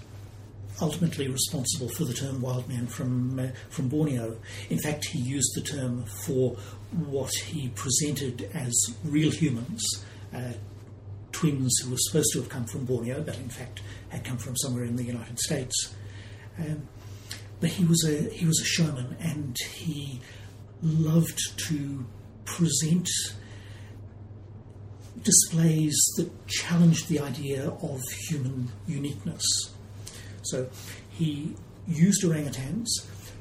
ultimately 0.79 1.27
responsible 1.27 1.89
for 1.89 2.05
the 2.05 2.13
term 2.13 2.41
wild 2.41 2.67
man 2.69 2.85
from 2.85 3.39
uh, 3.39 3.47
from 3.69 3.89
Borneo. 3.89 4.37
In 4.69 4.77
fact, 4.77 5.05
he 5.05 5.19
used 5.19 5.51
the 5.55 5.61
term 5.61 6.05
for 6.25 6.57
what 6.91 7.31
he 7.45 7.69
presented 7.69 8.49
as 8.53 8.73
real 9.03 9.31
humans, 9.31 9.83
uh, 10.33 10.53
twins 11.31 11.77
who 11.83 11.91
were 11.91 11.97
supposed 11.99 12.29
to 12.33 12.39
have 12.39 12.49
come 12.49 12.65
from 12.65 12.85
Borneo, 12.85 13.21
but 13.21 13.35
in 13.37 13.49
fact 13.49 13.81
had 14.09 14.23
come 14.23 14.37
from 14.37 14.55
somewhere 14.57 14.83
in 14.83 14.95
the 14.95 15.03
United 15.03 15.39
States. 15.39 15.93
Um, 16.57 16.87
but 17.59 17.69
he 17.71 17.85
was 17.85 18.03
a 18.07 18.29
he 18.29 18.45
was 18.45 18.59
a 18.59 18.65
showman, 18.65 19.17
and 19.19 19.57
he 19.75 20.21
loved 20.81 21.39
to 21.67 22.05
present 22.45 23.09
displays 25.23 25.97
that 26.17 26.47
challenged 26.47 27.09
the 27.09 27.19
idea 27.19 27.69
of 27.69 28.01
human 28.29 28.69
uniqueness. 28.87 29.43
So 30.43 30.69
he 31.09 31.55
used 31.87 32.23
orangutans, 32.23 32.87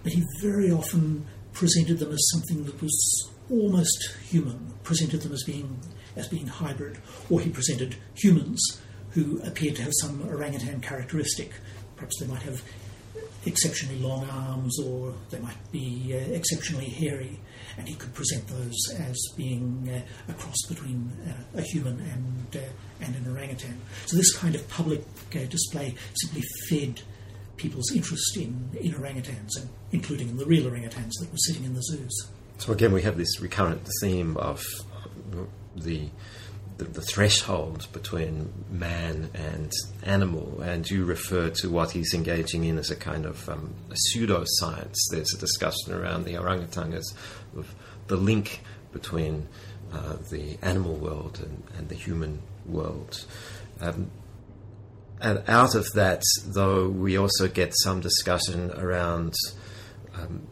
but 0.03 0.13
he 0.13 0.25
very 0.43 0.71
often 0.71 1.27
presented 1.53 1.99
them 1.99 2.13
as 2.13 2.29
something 2.33 2.65
that 2.65 2.81
was 2.83 3.31
almost 3.51 4.15
human, 4.29 4.75
presented 4.83 5.23
them 5.23 5.33
as 5.33 5.43
being 5.45 5.81
as 6.17 6.29
being 6.29 6.47
hybrid, 6.47 6.99
or 7.29 7.41
he 7.41 7.51
presented 7.51 7.97
humans 8.15 8.81
who 9.11 9.39
appeared 9.43 9.77
to 9.77 9.83
have 9.83 9.93
some 10.01 10.27
orangutan 10.29 10.81
characteristic. 10.81 11.53
Perhaps 11.97 12.19
they 12.19 12.27
might 12.27 12.43
have 12.43 12.63
exceptionally 13.45 13.99
long 14.01 14.29
arms, 14.29 14.79
or 14.81 15.15
they 15.31 15.39
might 15.39 15.57
be 15.73 16.13
uh, 16.13 16.33
exceptionally 16.33 16.89
hairy, 16.89 17.39
and 17.79 17.87
he 17.87 17.95
could 17.95 18.13
present 18.15 18.47
those 18.49 18.77
as 18.99 19.17
being 19.37 19.89
uh, 19.93 20.33
a 20.33 20.35
cross 20.35 20.57
between 20.69 21.13
uh, 21.27 21.59
a 21.59 21.63
human 21.63 22.01
and 22.01 22.57
uh, 22.57 23.05
and 23.05 23.15
an 23.15 23.31
orangutan. 23.31 23.81
So 24.07 24.17
this 24.17 24.35
kind 24.35 24.55
of 24.55 24.67
public 24.69 25.05
uh, 25.35 25.45
display 25.45 25.95
simply 26.15 26.43
fed 26.69 27.03
people's 27.57 27.91
interest 27.95 28.37
in, 28.37 28.71
in 28.81 28.93
orangutans, 28.93 29.57
and 29.59 29.69
including 29.93 30.29
in 30.29 30.37
the 30.37 30.47
real 30.47 30.65
orangutans 30.65 31.13
that 31.21 31.31
were 31.31 31.39
sitting 31.39 31.65
in 31.65 31.75
the 31.75 31.83
zoos. 31.83 32.29
So 32.59 32.73
again, 32.73 32.93
we 32.93 33.03
have 33.03 33.17
this 33.17 33.41
recurrent 33.41 33.87
theme 34.01 34.37
of 34.37 34.63
the 35.75 36.09
the, 36.79 36.85
the, 36.85 37.01
threshold 37.01 37.87
between 37.93 38.53
man 38.71 39.31
and 39.33 39.73
animal, 40.03 40.61
and 40.61 40.89
you 40.91 41.07
refer 41.07 41.49
to 41.49 41.71
what 41.71 41.93
he's 41.93 42.13
engaging 42.13 42.65
in 42.65 42.77
as 42.77 42.91
a 42.91 42.97
kind 42.97 43.25
of 43.25 43.49
um, 43.49 43.75
pseudoscience. 43.93 44.95
There's 45.11 45.33
a 45.33 45.39
discussion 45.39 45.95
around 45.95 46.25
the 46.25 46.37
orangutan 46.37 46.93
as 46.93 47.15
of 47.57 47.75
the 48.09 48.17
link 48.17 48.61
between 48.93 49.49
uh, 49.93 50.17
the 50.31 50.59
animal 50.61 50.97
world 50.97 51.41
and, 51.43 51.63
and, 51.79 51.89
the 51.89 51.95
human 51.95 52.43
world. 52.67 53.25
Um, 53.81 54.11
and 55.21 55.43
out 55.49 55.75
of 55.75 55.93
that, 55.95 56.23
though, 56.45 56.89
we 56.89 57.17
also 57.17 57.49
get 57.49 57.73
some 57.75 58.01
discussion 58.01 58.71
around 58.73 59.35
um, 60.15 60.47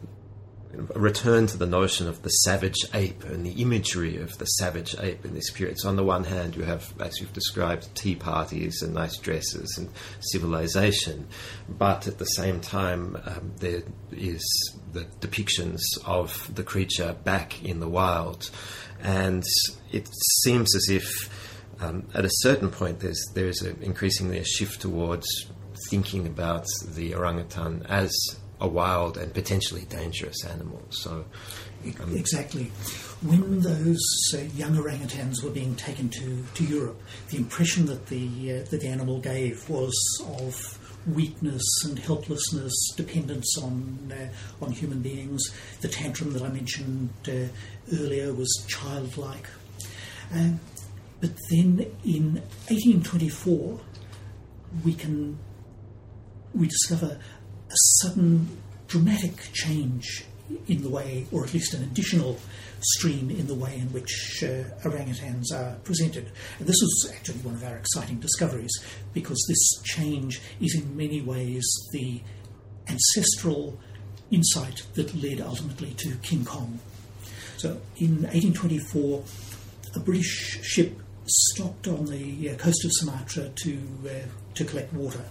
a 0.93 0.99
return 0.99 1.47
to 1.47 1.57
the 1.57 1.65
notion 1.65 2.07
of 2.07 2.21
the 2.21 2.29
savage 2.29 2.85
ape 2.93 3.23
and 3.23 3.45
the 3.45 3.61
imagery 3.61 4.17
of 4.17 4.37
the 4.37 4.45
savage 4.45 4.95
ape 4.99 5.25
in 5.25 5.33
this 5.33 5.49
period. 5.51 5.79
So, 5.79 5.89
on 5.89 5.95
the 5.95 6.03
one 6.03 6.23
hand, 6.23 6.55
you 6.55 6.63
have, 6.63 6.93
as 6.99 7.19
you've 7.19 7.33
described, 7.33 7.93
tea 7.95 8.15
parties 8.15 8.81
and 8.81 8.93
nice 8.93 9.17
dresses 9.17 9.75
and 9.77 9.89
civilization, 10.19 11.27
but 11.69 12.07
at 12.07 12.17
the 12.17 12.25
same 12.25 12.59
time, 12.59 13.17
um, 13.25 13.53
there 13.57 13.83
is 14.11 14.43
the 14.93 15.05
depictions 15.19 15.81
of 16.05 16.53
the 16.53 16.63
creature 16.63 17.15
back 17.23 17.63
in 17.63 17.79
the 17.79 17.89
wild, 17.89 18.49
and 19.01 19.43
it 19.91 20.07
seems 20.43 20.75
as 20.75 20.89
if. 20.89 21.45
Um, 21.81 22.07
at 22.13 22.23
a 22.23 22.29
certain 22.31 22.69
point, 22.69 23.01
there's 23.01 23.21
there 23.33 23.49
is 23.49 23.61
a, 23.61 23.77
increasingly 23.81 24.37
a 24.37 24.45
shift 24.45 24.79
towards 24.79 25.27
thinking 25.89 26.25
about 26.25 26.65
the 26.87 27.13
orangutan 27.13 27.85
as 27.89 28.15
a 28.59 28.67
wild 28.67 29.17
and 29.17 29.33
potentially 29.33 29.85
dangerous 29.89 30.45
animal. 30.45 30.81
So, 30.89 31.25
um, 31.99 32.15
exactly. 32.15 32.71
When 33.21 33.61
those 33.61 34.05
uh, 34.33 34.39
young 34.55 34.75
orangutans 34.75 35.43
were 35.43 35.49
being 35.49 35.75
taken 35.75 36.09
to, 36.09 36.43
to 36.53 36.63
Europe, 36.63 37.01
the 37.29 37.37
impression 37.37 37.85
that 37.87 38.07
the 38.07 38.53
uh, 38.53 38.63
that 38.69 38.81
the 38.81 38.87
animal 38.87 39.19
gave 39.19 39.67
was 39.69 39.93
of 40.39 40.79
weakness 41.07 41.63
and 41.83 41.99
helplessness, 41.99 42.73
dependence 42.95 43.57
on 43.61 44.11
uh, 44.11 44.63
on 44.63 44.71
human 44.71 45.01
beings. 45.01 45.43
The 45.81 45.89
tantrum 45.89 46.33
that 46.33 46.41
I 46.41 46.49
mentioned 46.49 47.09
uh, 47.27 47.47
earlier 47.93 48.33
was 48.33 48.65
childlike. 48.67 49.47
Um, 50.33 50.59
but 51.21 51.31
then 51.49 51.85
in 52.03 52.41
1824, 52.67 53.79
we 54.83 54.93
can 54.93 55.37
we 56.53 56.67
discover 56.67 57.19
a 57.75 58.07
sudden 58.07 58.57
dramatic 58.87 59.51
change 59.53 60.25
in 60.67 60.83
the 60.83 60.89
way, 60.89 61.25
or 61.31 61.43
at 61.43 61.53
least 61.53 61.73
an 61.73 61.83
additional 61.83 62.39
stream 62.79 63.31
in 63.31 63.47
the 63.47 63.55
way 63.55 63.75
in 63.77 63.91
which 63.91 64.43
uh, 64.43 64.63
orangutans 64.87 65.51
are 65.53 65.75
presented. 65.83 66.31
And 66.59 66.67
this 66.67 66.75
was 66.81 67.13
actually 67.15 67.39
one 67.39 67.55
of 67.55 67.63
our 67.63 67.77
exciting 67.77 68.19
discoveries 68.19 68.71
because 69.13 69.43
this 69.47 69.83
change 69.83 70.39
is 70.61 70.75
in 70.75 70.95
many 70.95 71.21
ways 71.21 71.65
the 71.91 72.21
ancestral 72.87 73.79
insight 74.29 74.83
that 74.93 75.15
led 75.15 75.41
ultimately 75.41 75.93
to 75.95 76.15
King 76.21 76.45
Kong. 76.45 76.79
So 77.57 77.81
in 77.97 78.21
1824, 78.23 79.23
a 79.95 79.99
British 79.99 80.61
ship 80.61 81.01
stopped 81.25 81.87
on 81.87 82.05
the 82.05 82.51
uh, 82.51 82.55
coast 82.57 82.85
of 82.85 82.91
Sumatra 82.93 83.49
to, 83.49 83.79
uh, 84.05 84.09
to 84.53 84.65
collect 84.65 84.93
water 84.93 85.25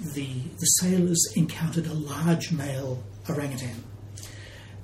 the, 0.00 0.26
the 0.58 0.66
sailors 0.66 1.24
encountered 1.36 1.86
a 1.86 1.94
large 1.94 2.52
male 2.52 3.02
orangutan. 3.28 3.84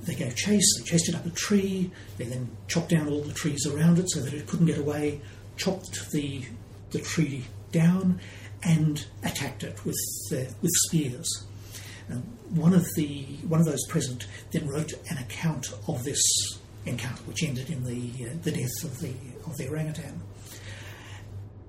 They 0.02 0.14
gave 0.14 0.34
chase, 0.34 0.78
they 0.78 0.84
chased 0.84 1.08
it 1.08 1.14
up 1.14 1.26
a 1.26 1.30
tree, 1.30 1.90
they 2.18 2.24
then 2.24 2.50
chopped 2.66 2.88
down 2.88 3.08
all 3.08 3.20
the 3.20 3.32
trees 3.32 3.66
around 3.66 3.98
it 3.98 4.10
so 4.10 4.20
that 4.20 4.34
it 4.34 4.46
couldn't 4.46 4.66
get 4.66 4.78
away, 4.78 5.20
chopped 5.56 6.10
the, 6.10 6.44
the 6.90 6.98
tree 6.98 7.44
down, 7.70 8.20
and 8.64 9.06
attacked 9.22 9.62
it 9.62 9.84
with, 9.84 9.96
uh, 10.32 10.50
with 10.60 10.72
spears. 10.88 11.44
one, 12.50 12.74
of 12.74 12.86
the, 12.96 13.22
one 13.48 13.60
of 13.60 13.66
those 13.66 13.86
present 13.88 14.26
then 14.52 14.66
wrote 14.68 14.92
an 15.08 15.18
account 15.18 15.72
of 15.86 16.02
this 16.04 16.20
encounter, 16.84 17.22
which 17.24 17.42
ended 17.42 17.70
in 17.70 17.84
the, 17.84 18.26
uh, 18.26 18.34
the 18.42 18.50
death 18.50 18.84
of 18.84 18.98
the, 19.00 19.14
of 19.46 19.56
the 19.56 19.68
orangutan. 19.68 20.20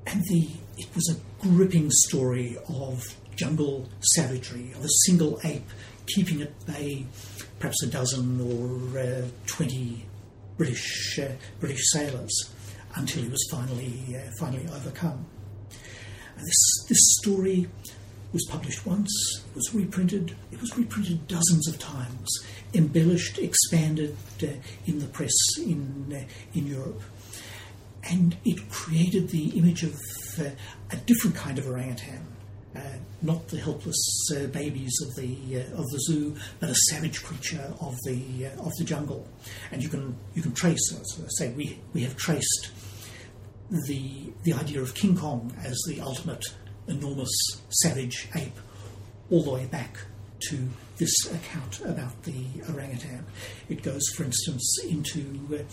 And 0.08 0.22
the, 0.30 0.50
it 0.78 0.88
was 0.96 1.16
a 1.16 1.44
gripping 1.44 1.90
story 1.92 2.58
of 2.68 3.04
jungle 3.36 3.90
savagery 4.16 4.72
of 4.74 4.84
a 4.84 4.90
single 5.06 5.40
ape 5.44 5.70
keeping 6.08 6.42
at 6.42 6.66
bay 6.66 7.06
perhaps 7.60 7.82
a 7.84 7.88
dozen 7.88 8.42
or 8.42 9.00
uh, 9.00 9.22
20 9.48 10.06
British, 10.58 11.18
uh, 11.20 11.30
British 11.60 11.82
sailors 11.92 12.52
until 12.96 13.24
he 13.24 13.30
was 13.30 13.48
finally, 13.50 14.16
uh, 14.16 14.30
finally 14.40 14.68
overcome. 14.68 15.26
And 16.38 16.46
this, 16.46 16.86
this 16.90 17.00
story 17.22 17.70
was 18.34 18.46
published 18.50 18.86
once, 18.86 19.12
it 19.48 19.56
was 19.56 19.74
reprinted, 19.74 20.36
it 20.52 20.60
was 20.60 20.78
reprinted 20.78 21.28
dozens 21.28 21.68
of 21.68 21.80
times, 21.80 22.28
embellished, 22.74 23.38
expanded 23.38 24.18
uh, 24.42 24.48
in 24.86 25.00
the 25.00 25.06
press 25.06 25.32
in, 25.60 26.14
uh, 26.14 26.58
in 26.58 26.68
Europe. 26.68 27.02
And 28.04 28.36
it 28.44 28.70
created 28.70 29.30
the 29.30 29.58
image 29.58 29.84
of 29.84 29.96
uh, 30.40 30.50
a 30.92 30.98
different 30.98 31.36
kind 31.36 31.58
of 31.58 31.68
orangutan, 31.68 32.28
not 33.22 33.48
the 33.48 33.58
helpless 33.58 34.30
uh, 34.36 34.48
babies 34.48 34.94
of 35.02 35.16
the 35.16 35.62
uh, 35.62 35.82
of 35.82 35.90
the 35.90 36.00
zoo, 36.08 36.36
but 36.60 36.70
a 36.70 36.76
savage 36.90 37.24
creature 37.24 37.74
of 37.80 37.96
the 38.06 38.48
uh, 38.48 38.66
of 38.66 38.72
the 38.78 38.84
jungle. 38.84 39.28
And 39.72 39.82
you 39.82 39.90
can 39.90 40.16
you 40.34 40.42
can 40.42 40.54
trace, 40.54 40.92
as 40.92 41.20
I 41.24 41.28
say, 41.30 41.54
we 41.54 41.80
we 41.94 42.04
have 42.04 42.16
traced 42.18 42.72
the 43.88 44.34
the 44.44 44.54
idea 44.54 44.82
of 44.82 44.94
King 44.94 45.16
Kong 45.16 45.54
as 45.64 45.82
the 45.88 46.02
ultimate 46.02 46.44
enormous 46.88 47.32
savage 47.70 48.28
ape, 48.36 48.58
all 49.30 49.44
the 49.44 49.52
way 49.52 49.66
back 49.66 49.98
to 50.50 50.70
this 50.98 51.14
account 51.32 51.80
about 51.82 52.22
the 52.24 52.46
orangutan. 52.70 53.26
It 53.70 53.82
goes, 53.82 54.04
for 54.16 54.24
instance, 54.24 54.78
into 54.88 55.40
uh, 55.54 55.64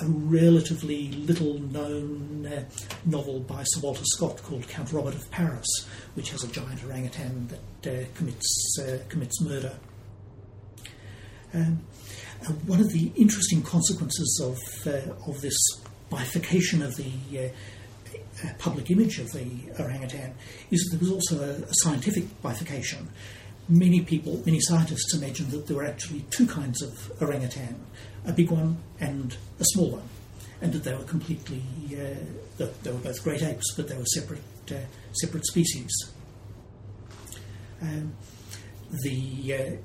a 0.00 0.06
relatively 0.06 1.10
little 1.12 1.58
known 1.58 2.46
uh, 2.46 2.64
novel 3.04 3.40
by 3.40 3.62
Sir 3.64 3.80
Walter 3.80 4.04
Scott 4.04 4.42
called 4.42 4.68
Count 4.68 4.92
Robert 4.92 5.14
of 5.14 5.30
Paris, 5.30 5.68
which 6.14 6.30
has 6.30 6.44
a 6.44 6.48
giant 6.48 6.84
orangutan 6.84 7.48
that 7.82 7.92
uh, 7.92 8.06
commits, 8.14 8.78
uh, 8.80 8.98
commits 9.08 9.40
murder. 9.40 9.78
Um, 11.52 11.80
one 12.66 12.80
of 12.80 12.90
the 12.90 13.12
interesting 13.16 13.62
consequences 13.62 14.40
of, 14.42 14.86
uh, 14.86 15.30
of 15.30 15.40
this 15.40 15.56
bifurcation 16.08 16.82
of 16.82 16.96
the 16.96 17.12
uh, 17.38 17.48
uh, 18.44 18.52
public 18.58 18.90
image 18.90 19.18
of 19.18 19.30
the 19.32 19.46
orangutan 19.78 20.34
is 20.70 20.80
that 20.84 20.96
there 20.96 21.00
was 21.00 21.12
also 21.12 21.44
a, 21.44 21.62
a, 21.62 21.74
scientific 21.82 22.40
bifurcation. 22.42 23.08
Many 23.68 24.00
people, 24.00 24.42
many 24.46 24.60
scientists 24.60 25.14
imagined 25.14 25.50
that 25.50 25.66
there 25.66 25.76
were 25.76 25.84
actually 25.84 26.24
two 26.30 26.46
kinds 26.46 26.82
of 26.82 27.12
orangutan 27.20 27.78
a 28.26 28.32
big 28.32 28.50
one 28.50 28.78
and 29.00 29.36
a 29.58 29.64
small 29.64 29.90
one, 29.90 30.08
and 30.60 30.72
that 30.72 30.84
they 30.84 30.94
were 30.94 31.04
completely, 31.04 31.62
uh, 31.92 32.66
they 32.82 32.90
were 32.90 32.98
both 32.98 33.22
great 33.24 33.42
apes, 33.42 33.74
but 33.74 33.88
they 33.88 33.96
were 33.96 34.06
separate, 34.06 34.42
uh, 34.70 34.74
separate 35.12 35.46
species. 35.46 35.90
Um, 37.82 38.14
the 38.90 39.54
uh, 39.54 39.76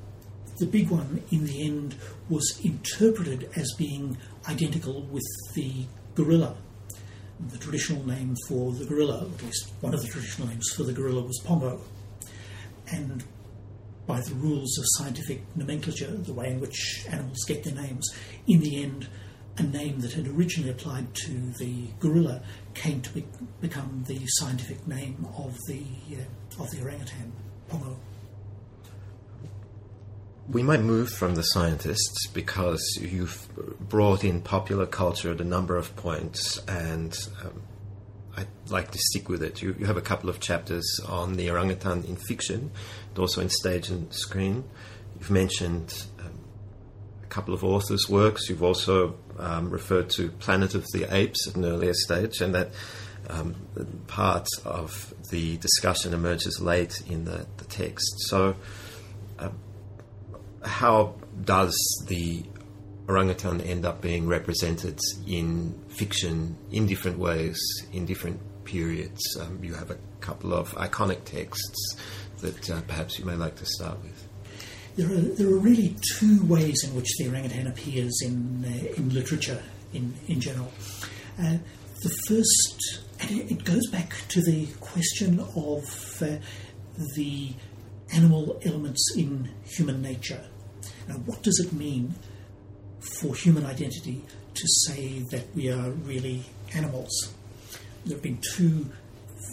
the 0.58 0.66
big 0.66 0.90
one 0.90 1.22
in 1.32 1.46
the 1.46 1.66
end 1.66 1.96
was 2.30 2.60
interpreted 2.64 3.50
as 3.56 3.74
being 3.78 4.18
identical 4.48 5.02
with 5.04 5.26
the 5.54 5.86
gorilla. 6.16 6.56
The 7.52 7.58
traditional 7.58 8.06
name 8.08 8.36
for 8.48 8.72
the 8.72 8.86
gorilla, 8.86 9.30
at 9.34 9.44
least 9.44 9.74
one 9.82 9.94
of 9.94 10.02
the 10.02 10.08
traditional 10.08 10.48
names 10.48 10.72
for 10.76 10.84
the 10.84 10.94
gorilla, 10.94 11.24
was 11.24 11.42
Pongo. 11.44 11.82
And 12.88 13.24
by 14.08 14.22
the 14.22 14.34
rules 14.36 14.78
of 14.78 14.86
scientific 14.98 15.44
nomenclature, 15.56 16.12
the 16.12 16.34
way 16.34 16.48
in 16.48 16.60
which 16.60 17.06
animals 17.10 17.44
get 17.48 17.64
their 17.64 17.74
names, 17.74 18.08
in 18.48 18.60
the 18.60 18.84
end, 18.84 19.08
a 19.58 19.64
name 19.64 20.00
that 20.02 20.14
had 20.14 20.28
originally 20.28 20.70
applied 20.70 21.14
to 21.14 21.32
the 21.60 21.88
gorilla 22.00 22.42
came 22.74 23.02
to 23.02 23.10
be, 23.14 23.26
become 23.62 24.04
the 24.08 24.20
scientific 24.28 24.86
name 24.88 25.26
of 25.38 25.58
the 25.68 25.84
uh, 26.12 26.62
of 26.62 26.70
the 26.72 26.82
orangutan, 26.82 27.32
Pongo. 27.70 27.98
We 30.50 30.62
might 30.62 30.82
move 30.82 31.10
from 31.10 31.36
the 31.36 31.42
scientists 31.42 32.28
because 32.28 33.00
you've 33.02 33.48
brought 33.80 34.24
in 34.24 34.42
popular 34.42 34.86
culture 34.86 35.32
at 35.32 35.42
a 35.42 35.46
number 35.46 35.76
of 35.76 35.96
points, 35.96 36.60
and 36.68 37.18
um, 37.44 37.64
I'd 38.38 38.48
like 38.70 38.92
to 38.92 38.98
stick 38.98 39.30
with 39.30 39.44
it. 39.44 39.62
You, 39.62 39.76
you, 39.80 39.86
have 39.86 39.98
a 39.98 40.02
couple 40.02 40.30
of 40.30 40.40
chapters 40.40 41.00
on 41.08 41.34
the 41.34 41.50
orangutan 41.50 42.04
in 42.04 42.16
fiction, 42.16 42.72
and 43.10 43.20
also 43.20 43.42
in 43.42 43.50
stage 43.50 43.90
and 43.90 44.14
screen. 44.14 44.64
You've 45.20 45.32
mentioned 45.32 46.06
um, 46.20 46.40
a 47.24 47.28
couple 47.28 47.54
of 47.54 47.64
authors' 47.64 48.10
works. 48.10 48.50
You've 48.50 48.64
also 48.64 49.16
um, 49.40 49.70
referred 49.70 50.10
to 50.12 50.30
Planet 50.30 50.76
of 50.76 50.86
the 50.94 51.08
Apes 51.16 51.48
at 51.48 51.56
an 51.56 51.66
earlier 51.66 51.94
stage, 51.94 52.42
and 52.42 52.54
that 52.56 52.72
um, 53.30 53.56
part 54.08 54.48
of 54.66 55.14
the 55.32 55.58
discussion 55.58 56.14
emerges 56.14 56.60
late 56.62 57.02
in 57.08 57.26
the, 57.26 57.48
the 57.58 57.66
text. 57.66 58.06
So 58.28 58.56
how 60.66 61.16
does 61.44 61.76
the 62.08 62.44
orangutan 63.08 63.62
end 63.62 63.86
up 63.86 64.02
being 64.02 64.28
represented 64.28 65.00
in 65.28 65.80
fiction 65.98 66.58
in 66.72 66.88
different 66.88 67.18
ways 67.18 67.58
in 67.94 68.06
different 68.06 68.40
periods? 68.66 69.22
Um, 69.40 69.64
you 69.64 69.74
have 69.74 69.92
a 69.92 69.98
couple 70.20 70.54
of 70.54 70.74
iconic 70.76 71.24
texts 71.24 71.96
that 72.42 72.70
uh, 72.70 72.82
perhaps 72.88 73.18
you 73.20 73.26
may 73.26 73.36
like 73.36 73.56
to 73.56 73.66
start 73.66 74.02
with. 74.04 74.28
There 74.96 75.08
are, 75.08 75.22
there 75.22 75.48
are 75.48 75.58
really 75.58 75.96
two 76.18 76.44
ways 76.46 76.84
in 76.84 76.96
which 76.96 77.18
the 77.18 77.28
orangutan 77.28 77.68
appears 77.68 78.18
in, 78.24 78.64
uh, 78.66 78.94
in 78.96 79.14
literature 79.14 79.62
in, 79.94 80.14
in 80.28 80.40
general. 80.40 80.72
Uh, 81.40 81.58
the 82.02 82.10
first, 82.28 83.02
and 83.20 83.52
it, 83.52 83.64
goes 83.64 83.88
back 83.88 84.14
to 84.30 84.42
the 84.42 84.68
question 84.80 85.40
of 85.40 86.22
uh, 86.22 86.38
the 87.16 87.54
animal 88.14 88.60
elements 88.64 89.16
in 89.18 89.52
human 89.66 90.02
nature. 90.02 90.44
Now, 91.08 91.16
what 91.16 91.42
does 91.42 91.60
it 91.60 91.74
mean 91.74 92.16
for 93.00 93.36
human 93.36 93.66
identity 93.66 94.22
to 94.56 94.68
say 94.68 95.20
that 95.32 95.54
we 95.56 95.70
are 95.70 95.92
really 95.92 96.44
animals? 96.74 97.34
There 98.06 98.16
have 98.16 98.24
been 98.24 98.40
two 98.56 98.88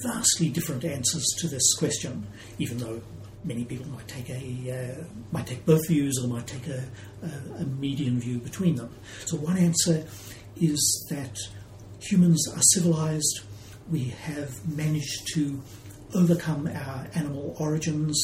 vastly 0.03 0.49
different 0.49 0.85
answers 0.85 1.25
to 1.39 1.49
this 1.49 1.75
question, 1.75 2.27
even 2.59 2.79
though 2.79 3.03
many 3.45 3.65
people 3.65 3.87
might 3.89 4.07
take 4.09 4.31
a 4.31 4.99
uh, 5.01 5.05
might 5.33 5.47
take 5.47 5.65
both 5.67 5.87
views 5.89 6.19
or 6.23 6.29
might 6.29 6.47
take 6.47 6.67
a, 6.69 6.85
a, 7.23 7.63
a 7.63 7.65
median 7.65 8.21
view 8.21 8.39
between 8.39 8.77
them. 8.77 8.91
So 9.25 9.37
one 9.37 9.59
answer 9.59 10.05
is 10.61 11.07
that 11.11 11.37
humans 12.01 12.47
are 12.55 12.63
civilized. 12.75 13.41
We 13.91 14.05
have 14.25 14.77
managed 14.77 15.35
to 15.35 15.61
overcome 16.15 16.67
our 16.67 17.07
animal 17.15 17.57
origins 17.59 18.17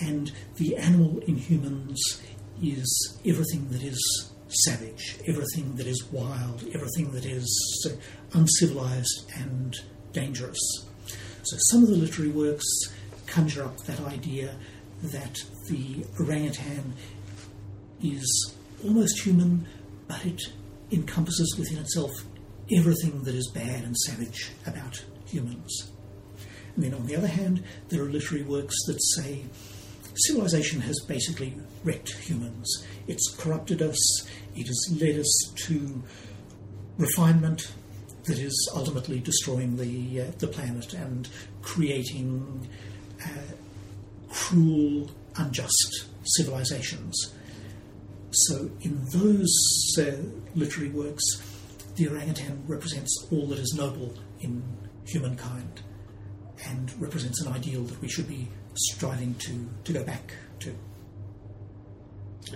and 0.00 0.32
the 0.56 0.76
animal 0.76 1.20
in 1.20 1.36
humans 1.36 2.22
is 2.62 3.18
everything 3.24 3.68
that 3.70 3.82
is 3.82 4.31
savage, 4.52 5.18
everything 5.26 5.74
that 5.76 5.86
is 5.86 6.04
wild, 6.12 6.64
everything 6.74 7.10
that 7.12 7.24
is 7.24 7.88
uh, 7.90 8.38
uncivilized 8.38 9.30
and 9.36 9.76
dangerous. 10.12 10.60
So 11.44 11.56
some 11.70 11.82
of 11.82 11.88
the 11.88 11.96
literary 11.96 12.30
works 12.30 12.66
conjure 13.26 13.64
up 13.64 13.76
that 13.84 14.00
idea 14.00 14.54
that 15.02 15.36
the 15.68 16.04
orangutan 16.20 16.94
is 18.02 18.54
almost 18.84 19.22
human, 19.22 19.66
but 20.06 20.24
it 20.24 20.40
encompasses 20.90 21.56
within 21.58 21.78
itself 21.78 22.10
everything 22.76 23.22
that 23.24 23.34
is 23.34 23.50
bad 23.54 23.84
and 23.84 23.96
savage 23.96 24.50
about 24.66 25.04
humans. 25.26 25.90
And 26.74 26.84
then 26.84 26.94
on 26.94 27.06
the 27.06 27.16
other 27.16 27.26
hand, 27.26 27.62
there 27.88 28.02
are 28.02 28.08
literary 28.08 28.44
works 28.44 28.76
that 28.86 29.02
say 29.16 29.42
civilization 30.14 30.80
has 30.82 30.98
basically 31.06 31.54
wrecked 31.84 32.12
humans. 32.16 32.84
It's 33.06 33.34
corrupted 33.36 33.82
us, 33.82 34.28
it 34.54 34.66
has 34.66 34.96
led 35.00 35.18
us 35.18 35.52
to 35.66 36.02
refinement 36.98 37.72
that 38.24 38.38
is 38.38 38.70
ultimately 38.74 39.18
destroying 39.18 39.76
the, 39.76 40.22
uh, 40.22 40.30
the 40.38 40.46
planet 40.46 40.92
and 40.94 41.28
creating 41.60 42.68
uh, 43.20 43.28
cruel, 44.30 45.10
unjust 45.36 46.06
civilizations. 46.24 47.34
So, 48.30 48.70
in 48.80 49.04
those 49.12 49.52
uh, 49.98 50.12
literary 50.54 50.90
works, 50.90 51.24
the 51.96 52.08
orangutan 52.08 52.64
represents 52.66 53.26
all 53.30 53.46
that 53.48 53.58
is 53.58 53.74
noble 53.76 54.14
in 54.40 54.62
humankind 55.04 55.82
and 56.66 56.92
represents 57.00 57.42
an 57.42 57.52
ideal 57.52 57.82
that 57.82 58.00
we 58.00 58.08
should 58.08 58.28
be 58.28 58.48
striving 58.74 59.34
to, 59.34 59.68
to 59.84 59.92
go 59.92 60.04
back 60.04 60.34
to. 60.60 60.74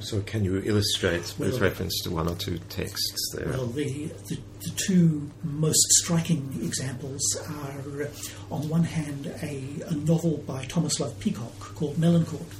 So, 0.00 0.20
can 0.22 0.44
you 0.44 0.60
illustrate 0.64 1.34
well, 1.38 1.50
with 1.50 1.60
reference 1.60 2.02
to 2.02 2.10
one 2.10 2.28
or 2.28 2.34
two 2.34 2.58
texts 2.68 3.34
there? 3.34 3.48
Well, 3.48 3.66
the, 3.66 4.06
the, 4.28 4.38
the 4.60 4.70
two 4.76 5.30
most 5.42 5.80
striking 6.02 6.58
examples 6.62 7.22
are, 7.48 8.08
on 8.50 8.68
one 8.68 8.84
hand, 8.84 9.26
a, 9.42 9.64
a 9.86 9.94
novel 9.94 10.38
by 10.38 10.64
Thomas 10.64 11.00
Love 11.00 11.18
Peacock 11.20 11.58
called 11.76 11.96
Melincourt, 11.96 12.52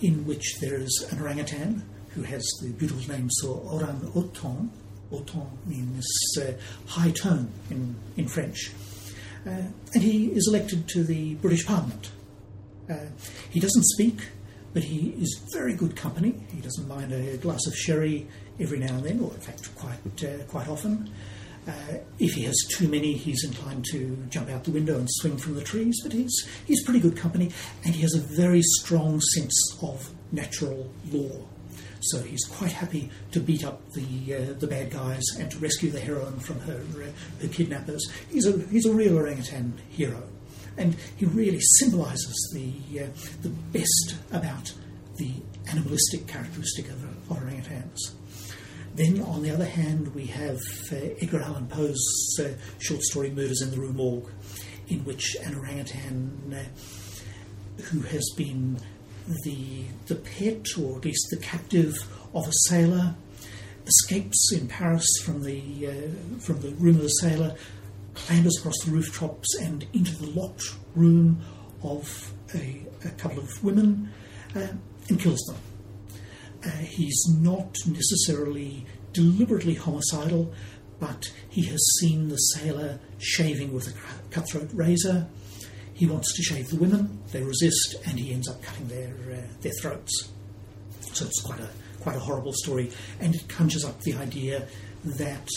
in 0.00 0.26
which 0.26 0.58
there 0.60 0.76
is 0.76 1.06
an 1.10 1.20
orangutan 1.20 1.82
who 2.10 2.22
has 2.22 2.42
the 2.62 2.70
beautiful 2.70 3.14
name 3.14 3.28
so 3.30 3.62
Orang 3.70 4.00
Haut-ton. 4.12 4.70
Haut-ton 5.10 5.50
means 5.66 6.06
uh, 6.40 6.52
high 6.86 7.10
tone 7.10 7.52
in, 7.68 7.96
in 8.16 8.28
French. 8.28 8.70
Uh, 9.46 9.62
and 9.94 10.02
he 10.02 10.26
is 10.26 10.46
elected 10.48 10.88
to 10.88 11.02
the 11.02 11.34
British 11.36 11.66
Parliament. 11.66 12.10
Uh, 12.90 12.96
he 13.50 13.60
doesn't 13.60 13.84
speak, 13.84 14.28
but 14.72 14.82
he 14.82 15.10
is 15.20 15.40
very 15.52 15.74
good 15.74 15.94
company. 15.94 16.34
He 16.54 16.60
doesn't 16.60 16.88
mind 16.88 17.12
a 17.12 17.36
glass 17.36 17.66
of 17.66 17.74
sherry 17.74 18.26
every 18.58 18.78
now 18.78 18.94
and 18.94 19.04
then, 19.04 19.20
or 19.20 19.32
in 19.32 19.40
fact, 19.40 19.74
quite 19.76 20.24
uh, 20.24 20.42
quite 20.48 20.68
often. 20.68 21.10
Uh, 21.68 21.98
if 22.18 22.32
he 22.32 22.42
has 22.44 22.56
too 22.70 22.88
many, 22.88 23.12
he's 23.12 23.44
inclined 23.44 23.84
to 23.92 24.16
jump 24.30 24.48
out 24.50 24.64
the 24.64 24.70
window 24.70 24.96
and 24.96 25.06
swing 25.10 25.36
from 25.36 25.54
the 25.54 25.62
trees. 25.62 26.00
But 26.02 26.12
he's 26.12 26.48
he's 26.66 26.82
pretty 26.84 27.00
good 27.00 27.16
company, 27.16 27.50
and 27.84 27.94
he 27.94 28.02
has 28.02 28.14
a 28.14 28.20
very 28.20 28.62
strong 28.62 29.20
sense 29.20 29.76
of 29.82 30.10
natural 30.32 30.90
law. 31.12 31.46
So 32.02 32.22
he's 32.22 32.44
quite 32.46 32.72
happy 32.72 33.10
to 33.32 33.40
beat 33.40 33.64
up 33.64 33.82
the 33.92 34.34
uh, 34.34 34.52
the 34.58 34.66
bad 34.66 34.90
guys 34.90 35.22
and 35.38 35.50
to 35.50 35.58
rescue 35.58 35.90
the 35.90 36.00
heroine 36.00 36.40
from 36.40 36.58
her 36.60 36.80
uh, 36.96 37.42
her 37.42 37.48
kidnappers. 37.48 38.10
He's 38.30 38.46
a 38.46 38.58
he's 38.68 38.86
a 38.86 38.92
real 38.92 39.18
orangutan 39.18 39.74
hero 39.90 40.29
and 40.76 40.96
he 41.16 41.26
really 41.26 41.60
symbolises 41.78 42.50
the, 42.54 43.00
uh, 43.00 43.06
the 43.42 43.48
best 43.48 44.16
about 44.32 44.72
the 45.16 45.32
animalistic 45.68 46.26
characteristic 46.26 46.88
of 46.88 46.98
orangutans. 47.28 48.12
Then, 48.94 49.22
on 49.22 49.42
the 49.42 49.50
other 49.50 49.66
hand, 49.66 50.14
we 50.14 50.26
have 50.26 50.58
uh, 50.90 50.96
Edgar 51.20 51.42
Allan 51.42 51.68
Poe's 51.68 52.38
uh, 52.40 52.48
short 52.78 53.02
story 53.02 53.30
Murders 53.30 53.62
in 53.62 53.70
the 53.70 53.78
Rue 53.78 53.92
Morgue, 53.92 54.28
in 54.88 55.04
which 55.04 55.36
an 55.44 55.54
orangutan 55.54 56.52
uh, 56.52 57.82
who 57.84 58.00
has 58.00 58.28
been 58.36 58.78
the, 59.44 59.84
the 60.06 60.16
pet, 60.16 60.66
or 60.78 60.98
at 60.98 61.04
least 61.04 61.28
the 61.30 61.36
captive, 61.36 61.94
of 62.34 62.48
a 62.48 62.52
sailor 62.68 63.14
escapes 63.86 64.52
in 64.52 64.68
Paris 64.68 65.06
from 65.24 65.42
the, 65.42 65.86
uh, 65.86 66.38
from 66.40 66.60
the 66.60 66.70
room 66.74 66.96
of 66.96 67.02
the 67.02 67.08
sailor, 67.08 67.54
clambers 68.14 68.56
across 68.58 68.76
the 68.84 68.90
rooftops 68.90 69.56
and 69.60 69.86
into 69.92 70.16
the 70.16 70.26
locked 70.30 70.74
room 70.94 71.40
of 71.82 72.32
a, 72.54 72.82
a 73.04 73.10
couple 73.10 73.38
of 73.38 73.64
women 73.64 74.10
uh, 74.54 74.68
and 75.08 75.20
kills 75.20 75.40
them. 75.46 75.56
Uh, 76.64 76.70
he's 76.70 77.24
not 77.38 77.74
necessarily 77.86 78.86
deliberately 79.12 79.74
homicidal, 79.74 80.52
but 80.98 81.32
he 81.48 81.64
has 81.66 81.80
seen 81.98 82.28
the 82.28 82.36
sailor 82.36 83.00
shaving 83.18 83.72
with 83.72 83.88
a 83.88 83.94
cutthroat 84.30 84.70
razor. 84.74 85.26
He 85.94 86.06
wants 86.06 86.34
to 86.36 86.42
shave 86.42 86.68
the 86.68 86.76
women, 86.76 87.22
they 87.32 87.42
resist, 87.42 87.96
and 88.06 88.18
he 88.18 88.32
ends 88.32 88.48
up 88.48 88.62
cutting 88.62 88.88
their, 88.88 89.14
uh, 89.32 89.46
their 89.62 89.72
throats. 89.80 90.30
So 91.12 91.24
it's 91.26 91.40
quite 91.40 91.60
a, 91.60 91.68
quite 92.00 92.16
a 92.16 92.20
horrible 92.20 92.52
story, 92.52 92.90
and 93.20 93.34
it 93.34 93.48
conjures 93.48 93.84
up 93.84 94.00
the 94.02 94.14
idea 94.14 94.66
that 95.04 95.48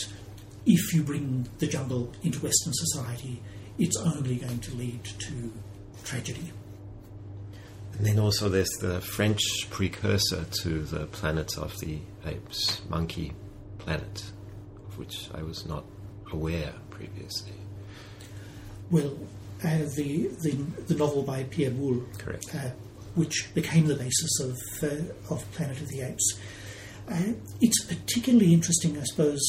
if 0.66 0.94
you 0.94 1.02
bring 1.02 1.48
the 1.58 1.66
jungle 1.66 2.12
into 2.22 2.38
Western 2.40 2.72
society, 2.72 3.42
it's 3.78 3.96
only 3.98 4.36
going 4.36 4.58
to 4.60 4.74
lead 4.76 5.04
to 5.04 5.52
tragedy. 6.04 6.52
And 7.96 8.06
then 8.06 8.18
also 8.18 8.48
there's 8.48 8.70
the 8.80 9.00
French 9.00 9.40
precursor 9.70 10.44
to 10.62 10.82
the 10.82 11.06
Planet 11.06 11.56
of 11.58 11.78
the 11.78 11.98
Apes, 12.26 12.82
Monkey 12.88 13.32
Planet, 13.78 14.24
of 14.88 14.98
which 14.98 15.28
I 15.34 15.42
was 15.42 15.64
not 15.66 15.84
aware 16.32 16.72
previously. 16.90 17.52
Well, 18.90 19.16
uh, 19.64 19.78
the, 19.96 20.30
the 20.42 20.50
the 20.88 20.94
novel 20.94 21.22
by 21.22 21.44
Pierre 21.44 21.70
Boulle, 21.70 22.04
correct, 22.18 22.54
uh, 22.54 22.70
which 23.14 23.50
became 23.54 23.86
the 23.86 23.94
basis 23.94 24.40
of 24.40 24.56
uh, 24.82 25.32
of 25.32 25.50
Planet 25.52 25.80
of 25.80 25.88
the 25.88 26.02
Apes. 26.02 26.38
Uh, 27.08 27.32
it's 27.60 27.84
particularly 27.84 28.52
interesting, 28.52 28.98
I 28.98 29.04
suppose, 29.04 29.40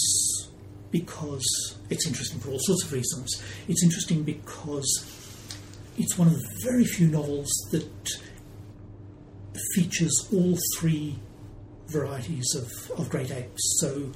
because 0.96 1.76
it's 1.89 2.08
interesting 2.08 2.39
for 2.39 2.52
all 2.52 2.60
sorts 2.62 2.86
of 2.86 2.93
reasons. 2.93 3.43
It's 3.68 3.84
interesting 3.84 4.24
because 4.24 4.88
it's 5.98 6.18
one 6.18 6.30
of 6.30 6.36
the 6.36 6.50
very 6.64 6.86
few 6.86 7.08
novels 7.08 7.50
that 7.72 8.10
features 9.74 10.14
all 10.34 10.58
three 10.78 11.20
varieties 11.88 12.46
of, 12.56 12.98
of 12.98 13.10
great 13.10 13.30
apes. 13.30 13.62
So, 13.82 14.10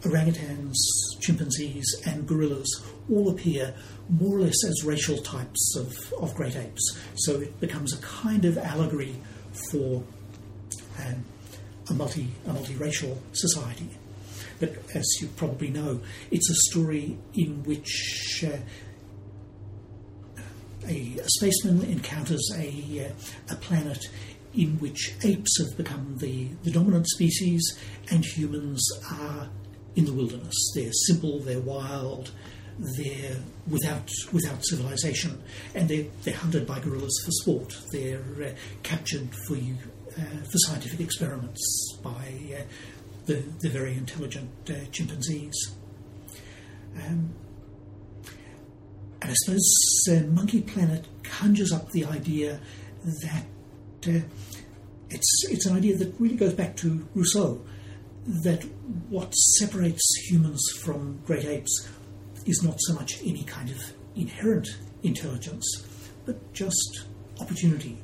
orangutans, 0.00 0.74
chimpanzees, 1.20 1.84
and 2.06 2.26
gorillas 2.26 2.82
all 3.10 3.28
appear 3.28 3.74
more 4.08 4.38
or 4.38 4.40
less 4.40 4.64
as 4.66 4.84
racial 4.84 5.18
types 5.18 5.76
of, 5.76 6.14
of 6.14 6.34
great 6.34 6.56
apes. 6.56 6.96
So, 7.16 7.40
it 7.40 7.60
becomes 7.60 7.92
a 7.92 8.00
kind 8.00 8.46
of 8.46 8.56
allegory 8.56 9.16
for 9.70 10.02
um, 10.98 11.24
a, 11.90 11.92
multi, 11.92 12.28
a 12.46 12.52
multiracial 12.52 13.18
society. 13.32 13.90
But 14.62 14.76
as 14.94 15.04
you 15.20 15.26
probably 15.26 15.70
know, 15.70 16.00
it's 16.30 16.48
a 16.48 16.54
story 16.70 17.18
in 17.34 17.64
which 17.64 18.44
uh, 18.46 18.58
a, 20.86 21.18
a, 21.18 21.28
spaceman 21.30 21.82
encounters 21.82 22.48
a, 22.56 23.08
uh, 23.08 23.52
a 23.52 23.56
planet 23.56 24.06
in 24.54 24.78
which 24.78 25.16
apes 25.24 25.58
have 25.58 25.76
become 25.76 26.18
the, 26.18 26.46
the 26.62 26.70
dominant 26.70 27.08
species 27.08 27.76
and 28.12 28.24
humans 28.24 28.88
are 29.10 29.48
in 29.96 30.04
the 30.04 30.12
wilderness. 30.12 30.54
They're 30.76 30.92
simple, 31.08 31.40
they're 31.40 31.58
wild, 31.58 32.30
they're 32.78 33.38
without, 33.68 34.08
without 34.32 34.64
civilization, 34.64 35.42
and 35.74 35.88
they're, 35.88 36.06
they're 36.22 36.36
hunted 36.36 36.68
by 36.68 36.78
gorillas 36.78 37.20
for 37.24 37.32
sport. 37.32 37.76
They're 37.90 38.22
uh, 38.44 38.50
captured 38.84 39.28
for, 39.48 39.56
uh, 39.56 40.20
for 40.44 40.58
scientific 40.68 41.00
experiments 41.00 41.96
by 42.00 42.54
uh, 42.56 42.62
the, 43.26 43.42
the 43.60 43.68
very 43.68 43.94
intelligent 43.96 44.50
uh, 44.68 44.74
chimpanzees. 44.90 45.54
Um, 46.96 47.34
and 49.20 49.30
I 49.30 49.34
suppose 49.34 50.04
uh, 50.10 50.26
Monkey 50.26 50.60
Planet 50.62 51.06
conjures 51.22 51.72
up 51.72 51.90
the 51.90 52.04
idea 52.04 52.60
that 53.04 53.46
uh, 54.08 54.20
it's, 55.10 55.44
it's 55.50 55.66
an 55.66 55.76
idea 55.76 55.96
that 55.96 56.14
really 56.18 56.36
goes 56.36 56.54
back 56.54 56.76
to 56.78 57.06
Rousseau 57.14 57.64
that 58.26 58.62
what 59.08 59.32
separates 59.32 60.02
humans 60.28 60.62
from 60.82 61.20
great 61.26 61.44
apes 61.44 61.88
is 62.46 62.62
not 62.62 62.76
so 62.80 62.94
much 62.94 63.20
any 63.24 63.44
kind 63.44 63.70
of 63.70 63.92
inherent 64.14 64.68
intelligence, 65.02 65.86
but 66.24 66.52
just 66.52 67.04
opportunity. 67.40 67.98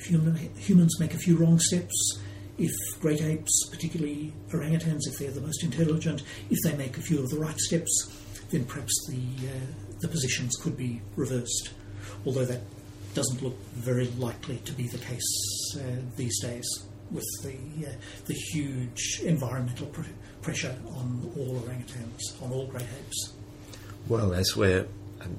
Human, 0.00 0.36
humans 0.56 1.00
make 1.00 1.14
a 1.14 1.18
few 1.18 1.36
wrong 1.36 1.58
steps, 1.58 2.20
if 2.58 2.72
great 3.00 3.22
apes, 3.22 3.68
particularly 3.70 4.32
orangutans, 4.50 5.06
if 5.06 5.18
they're 5.18 5.30
the 5.30 5.40
most 5.40 5.62
intelligent, 5.62 6.22
if 6.50 6.58
they 6.64 6.76
make 6.76 6.96
a 6.96 7.02
few 7.02 7.22
of 7.22 7.28
the 7.30 7.38
right 7.38 7.58
steps, 7.58 8.10
then 8.50 8.64
perhaps 8.64 8.92
the, 9.08 9.48
uh, 9.48 9.52
the 10.00 10.08
positions 10.08 10.56
could 10.56 10.76
be 10.76 11.00
reversed. 11.16 11.70
Although 12.24 12.44
that 12.46 12.62
doesn't 13.14 13.42
look 13.42 13.58
very 13.74 14.06
likely 14.18 14.58
to 14.58 14.72
be 14.72 14.88
the 14.88 14.98
case 14.98 15.76
uh, 15.76 15.80
these 16.16 16.38
days 16.40 16.66
with 17.10 17.24
the, 17.42 17.86
uh, 17.86 17.92
the 18.26 18.34
huge 18.34 19.20
environmental 19.24 19.86
pr- 19.86 20.02
pressure 20.42 20.76
on 20.88 21.32
all 21.36 21.60
orangutans, 21.60 22.42
on 22.42 22.52
all 22.52 22.66
great 22.66 22.82
apes. 22.82 23.32
Well, 24.08 24.34
as 24.34 24.56
we're 24.56 24.86
um, 25.20 25.36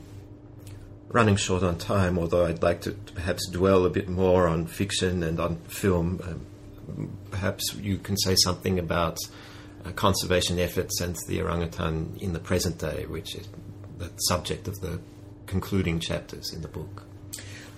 running 1.09 1.35
short 1.35 1.63
on 1.63 1.77
time, 1.77 2.17
although 2.17 2.45
I'd 2.45 2.63
like 2.63 2.81
to 2.81 2.91
perhaps 2.91 3.47
dwell 3.49 3.85
a 3.85 3.89
bit 3.89 4.09
more 4.09 4.47
on 4.47 4.65
fiction 4.65 5.23
and 5.23 5.39
on 5.39 5.57
film, 5.67 6.19
um, 6.23 6.45
perhaps 7.31 7.75
you 7.75 7.97
can 7.97 8.17
say 8.17 8.35
something 8.43 8.79
about 8.79 9.17
uh, 9.85 9.91
conservation 9.91 10.59
efforts 10.59 11.01
and 11.01 11.15
the 11.27 11.41
orangutan 11.41 12.17
in 12.19 12.33
the 12.33 12.39
present 12.39 12.77
day, 12.77 13.05
which 13.07 13.35
is 13.35 13.47
the 13.97 14.09
subject 14.17 14.67
of 14.67 14.75
the 14.81 14.99
concluding 15.45 15.99
chapters 15.99 16.53
in 16.53 16.61
the 16.61 16.67
book. 16.67 17.03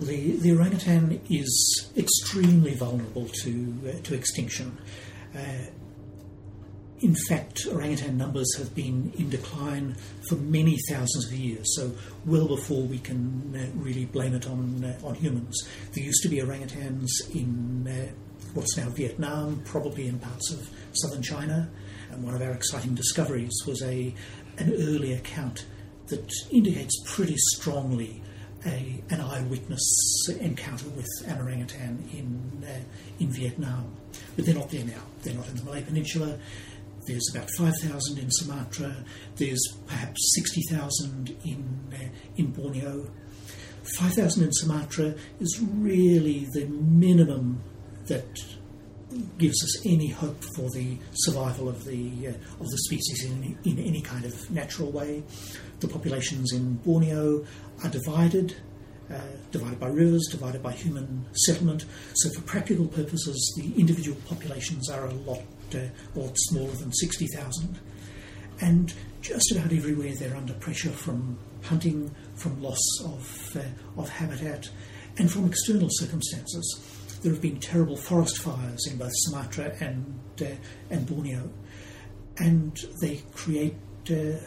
The, 0.00 0.36
the 0.36 0.52
orangutan 0.52 1.20
is 1.28 1.90
extremely 1.96 2.74
vulnerable 2.74 3.28
to, 3.42 3.74
uh, 3.86 4.02
to 4.02 4.14
extinction. 4.14 4.78
Uh, 5.36 5.66
in 7.00 7.14
fact, 7.28 7.66
orangutan 7.70 8.18
numbers 8.18 8.56
have 8.58 8.74
been 8.74 9.12
in 9.18 9.30
decline 9.30 9.96
for 10.28 10.36
many 10.36 10.76
thousands 10.88 11.26
of 11.26 11.32
years, 11.32 11.74
so 11.76 11.92
well 12.26 12.46
before 12.46 12.82
we 12.82 12.98
can 12.98 13.54
uh, 13.56 13.78
really 13.78 14.04
blame 14.04 14.34
it 14.34 14.46
on, 14.46 14.84
uh, 14.84 15.06
on 15.06 15.14
humans. 15.14 15.56
There 15.92 16.04
used 16.04 16.22
to 16.22 16.28
be 16.28 16.38
orangutans 16.40 17.08
in 17.34 17.88
uh, 17.88 18.12
what's 18.54 18.76
now 18.76 18.88
Vietnam, 18.90 19.62
probably 19.64 20.08
in 20.08 20.18
parts 20.18 20.52
of 20.52 20.68
southern 20.92 21.22
China, 21.22 21.70
and 22.10 22.24
one 22.24 22.34
of 22.34 22.42
our 22.42 22.52
exciting 22.52 22.94
discoveries 22.94 23.52
was 23.66 23.82
a, 23.82 24.14
an 24.58 24.72
early 24.72 25.12
account 25.12 25.66
that 26.08 26.30
indicates 26.50 27.00
pretty 27.04 27.36
strongly 27.36 28.22
a, 28.66 29.02
an 29.10 29.20
eyewitness 29.20 30.28
encounter 30.40 30.88
with 30.90 31.06
an 31.26 31.38
orangutan 31.38 32.04
in, 32.12 32.68
uh, 32.68 32.80
in 33.18 33.30
Vietnam. 33.30 33.94
But 34.36 34.46
they're 34.46 34.54
not 34.54 34.70
there 34.70 34.84
now. 34.84 35.02
They're 35.22 35.34
not 35.34 35.48
in 35.48 35.56
the 35.56 35.64
Malay 35.64 35.82
Peninsula. 35.82 36.38
There's 37.06 37.30
about 37.34 37.48
5,000 37.56 38.18
in 38.18 38.30
Sumatra. 38.30 38.94
There's 39.36 39.62
perhaps 39.86 40.32
60,000 40.34 41.36
in, 41.44 41.80
uh, 41.92 42.08
in 42.36 42.48
Borneo. 42.48 43.08
5,000 43.98 44.44
in 44.44 44.52
Sumatra 44.52 45.14
is 45.40 45.60
really 45.60 46.46
the 46.52 46.66
minimum 46.66 47.62
that 48.06 48.26
gives 49.38 49.62
us 49.64 49.86
any 49.86 50.08
hope 50.08 50.42
for 50.56 50.70
the 50.70 50.96
survival 51.12 51.68
of 51.68 51.84
the 51.84 52.28
uh, 52.28 52.32
of 52.60 52.68
the 52.68 52.78
species 52.78 53.24
in, 53.24 53.58
in 53.64 53.78
any 53.78 54.00
kind 54.00 54.24
of 54.24 54.50
natural 54.50 54.90
way. 54.90 55.22
The 55.80 55.88
populations 55.88 56.52
in 56.52 56.74
Borneo 56.76 57.44
are 57.82 57.90
divided, 57.90 58.56
uh, 59.10 59.18
divided 59.50 59.80
by 59.80 59.88
rivers, 59.88 60.28
divided 60.30 60.62
by 60.62 60.72
human 60.72 61.26
settlement. 61.32 61.86
So, 62.14 62.30
for 62.30 62.42
practical 62.42 62.86
purposes, 62.86 63.54
the 63.56 63.80
individual 63.80 64.16
populations 64.28 64.88
are 64.88 65.06
a 65.06 65.14
lot, 65.14 65.42
uh, 65.74 65.78
a 66.14 66.18
lot 66.18 66.32
smaller 66.36 66.72
than 66.72 66.92
60,000. 66.92 67.78
And 68.60 68.92
just 69.22 69.52
about 69.52 69.72
everywhere 69.72 70.14
they're 70.14 70.36
under 70.36 70.52
pressure 70.54 70.90
from 70.90 71.38
hunting, 71.62 72.14
from 72.34 72.62
loss 72.62 72.80
of, 73.04 73.56
uh, 73.56 74.00
of 74.00 74.08
habitat, 74.08 74.68
and 75.18 75.30
from 75.30 75.46
external 75.46 75.88
circumstances. 75.90 76.99
There 77.22 77.32
have 77.32 77.42
been 77.42 77.60
terrible 77.60 77.96
forest 77.96 78.38
fires 78.38 78.86
in 78.86 78.96
both 78.96 79.12
Sumatra 79.14 79.74
and, 79.80 80.18
uh, 80.40 80.46
and 80.88 81.06
Borneo, 81.06 81.50
and 82.38 82.78
they 83.02 83.22
create 83.34 83.76
uh, 84.10 84.38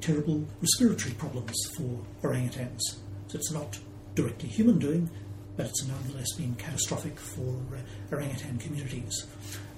terrible 0.00 0.44
respiratory 0.60 1.14
problems 1.14 1.54
for 1.76 2.02
orangutans. 2.22 2.80
So 3.28 3.38
it's 3.38 3.52
not 3.52 3.78
directly 4.16 4.48
human 4.48 4.78
doing, 4.80 5.08
but 5.56 5.66
it's 5.66 5.86
nonetheless 5.86 6.32
been 6.36 6.56
catastrophic 6.56 7.18
for 7.20 7.54
uh, 7.72 8.14
orangutan 8.14 8.58
communities. 8.58 9.24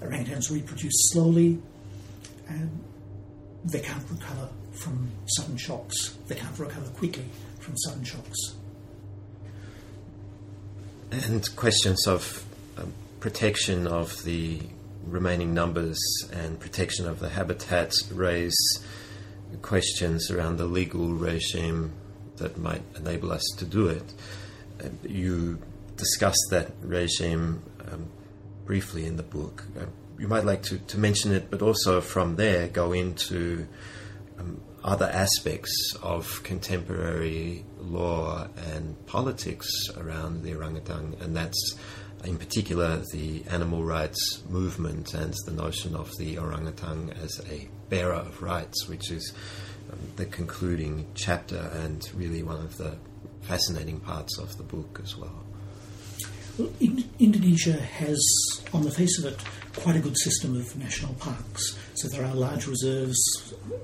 Orangutans 0.01 0.51
reproduce 0.51 1.11
slowly, 1.13 1.61
and 2.49 2.83
they 3.65 3.81
can't 3.81 4.05
recover 4.11 4.49
from 4.73 5.11
sudden 5.27 5.57
shocks. 5.59 6.17
They 6.29 6.35
can't 6.35 6.59
recover 6.59 6.89
quickly 6.91 7.27
from 7.61 7.77
sudden 7.77 8.05
shocks. 8.05 8.55
And 11.11 11.57
questions 11.57 12.07
of 12.07 12.45
um, 12.77 12.93
protection 13.21 13.87
of 13.87 14.25
the 14.25 14.61
remaining 15.07 15.55
numbers 15.55 15.99
and 16.33 16.61
protection 16.61 17.09
of 17.09 17.19
the 17.19 17.31
habitats 17.31 18.11
raise 18.13 18.57
questions 19.63 20.31
around 20.31 20.59
the 20.59 20.67
legal 20.67 21.15
regime 21.15 21.93
that 22.37 22.59
might 22.59 22.83
enable 22.97 23.33
us 23.33 23.43
to 23.57 23.65
do 23.65 23.89
it. 23.89 24.15
Uh, 24.85 24.89
you 25.03 25.59
discussed 25.97 26.49
that 26.51 26.73
regime 26.83 27.63
um, 27.91 28.07
briefly 28.67 29.07
in 29.07 29.17
the 29.17 29.23
book. 29.23 29.65
Uh, 29.81 29.87
you 30.19 30.29
might 30.29 30.45
like 30.45 30.63
to, 30.65 30.79
to 30.79 30.99
mention 30.99 31.33
it, 31.33 31.51
but 31.51 31.63
also 31.63 32.01
from 32.03 32.37
there 32.37 32.69
go 32.69 32.93
into 32.93 33.67
um, 34.39 34.61
other 34.85 35.07
aspects 35.07 35.95
of 36.03 36.43
contemporary 36.43 37.65
law 37.79 38.49
and 38.73 39.07
politics 39.07 39.69
around 39.97 40.43
the 40.43 40.55
orangutan, 40.55 41.17
and 41.21 41.37
that's 41.37 41.77
in 42.25 42.37
particular 42.37 43.03
the 43.13 43.45
animal 43.51 43.85
rights 43.85 44.43
movement 44.49 45.15
and 45.15 45.35
the 45.47 45.53
notion 45.53 45.95
of 45.95 46.11
the 46.19 46.39
orangutan 46.39 47.13
as 47.23 47.41
a 47.51 47.69
bearer 47.89 48.15
of 48.15 48.43
rights, 48.43 48.89
which 48.89 49.11
is 49.11 49.33
um, 49.93 49.99
the 50.17 50.27
concluding 50.27 51.07
chapter 51.15 51.71
and 51.75 52.11
really 52.15 52.43
one 52.43 52.59
of 52.59 52.77
the 52.77 52.97
fascinating 53.43 54.01
parts 54.01 54.39
of 54.39 54.57
the 54.59 54.65
book 54.65 55.01
as 55.03 55.17
well. 55.17 55.45
Well, 56.59 56.73
in, 56.81 57.09
Indonesia 57.21 57.81
has, 57.81 58.21
on 58.73 58.83
the 58.83 58.91
face 58.91 59.19
of 59.19 59.33
it, 59.33 59.39
quite 59.77 59.97
a 59.97 60.01
good 60.01 60.19
system 60.19 60.57
of 60.57 60.77
national 60.77 61.15
parks. 61.15 61.79
So 61.99 62.07
there 62.07 62.25
are 62.25 62.35
large 62.35 62.69
reserves 62.69 63.19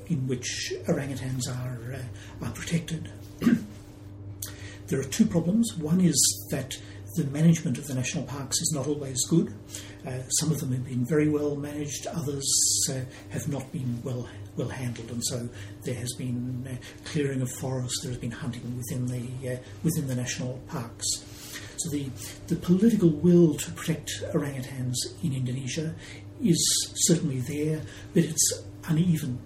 in 0.06 0.28
which 0.28 0.72
orangutans 0.86 1.48
are, 1.48 1.94
uh, 1.94 2.46
are 2.46 2.52
protected. 2.52 3.10
there 4.86 5.00
are 5.00 5.04
two 5.04 5.26
problems. 5.26 5.76
One 5.76 6.00
is 6.00 6.48
that 6.52 6.78
the 7.16 7.24
management 7.24 7.76
of 7.76 7.88
the 7.88 7.94
national 7.94 8.22
parks 8.22 8.60
is 8.60 8.72
not 8.72 8.86
always 8.86 9.24
good. 9.26 9.52
Uh, 10.06 10.22
some 10.28 10.52
of 10.52 10.60
them 10.60 10.70
have 10.70 10.84
been 10.84 11.04
very 11.04 11.28
well 11.28 11.56
managed, 11.56 12.06
others 12.06 12.88
uh, 12.88 13.00
have 13.30 13.48
not 13.48 13.72
been 13.72 14.00
well 14.04 14.28
well 14.56 14.68
handled, 14.68 15.10
and 15.10 15.24
so 15.24 15.48
there 15.82 15.94
has 15.96 16.12
been 16.12 16.68
uh, 16.70 16.76
clearing 17.04 17.42
of 17.42 17.50
forests, 17.50 18.00
there 18.02 18.12
has 18.12 18.20
been 18.20 18.30
hunting 18.30 18.62
within 18.76 19.06
the 19.06 19.54
uh, 19.54 19.56
within 19.82 20.06
the 20.06 20.14
national 20.14 20.60
parks. 20.68 21.24
So 21.78 21.90
the 21.90 22.10
the 22.46 22.56
political 22.56 23.08
will 23.08 23.54
to 23.54 23.70
protect 23.72 24.22
orangutans 24.32 24.94
in 25.22 25.32
Indonesia 25.32 25.94
is 26.42 26.92
certainly 26.94 27.40
there, 27.40 27.80
but 28.12 28.24
it's 28.24 28.64
uneven. 28.88 29.38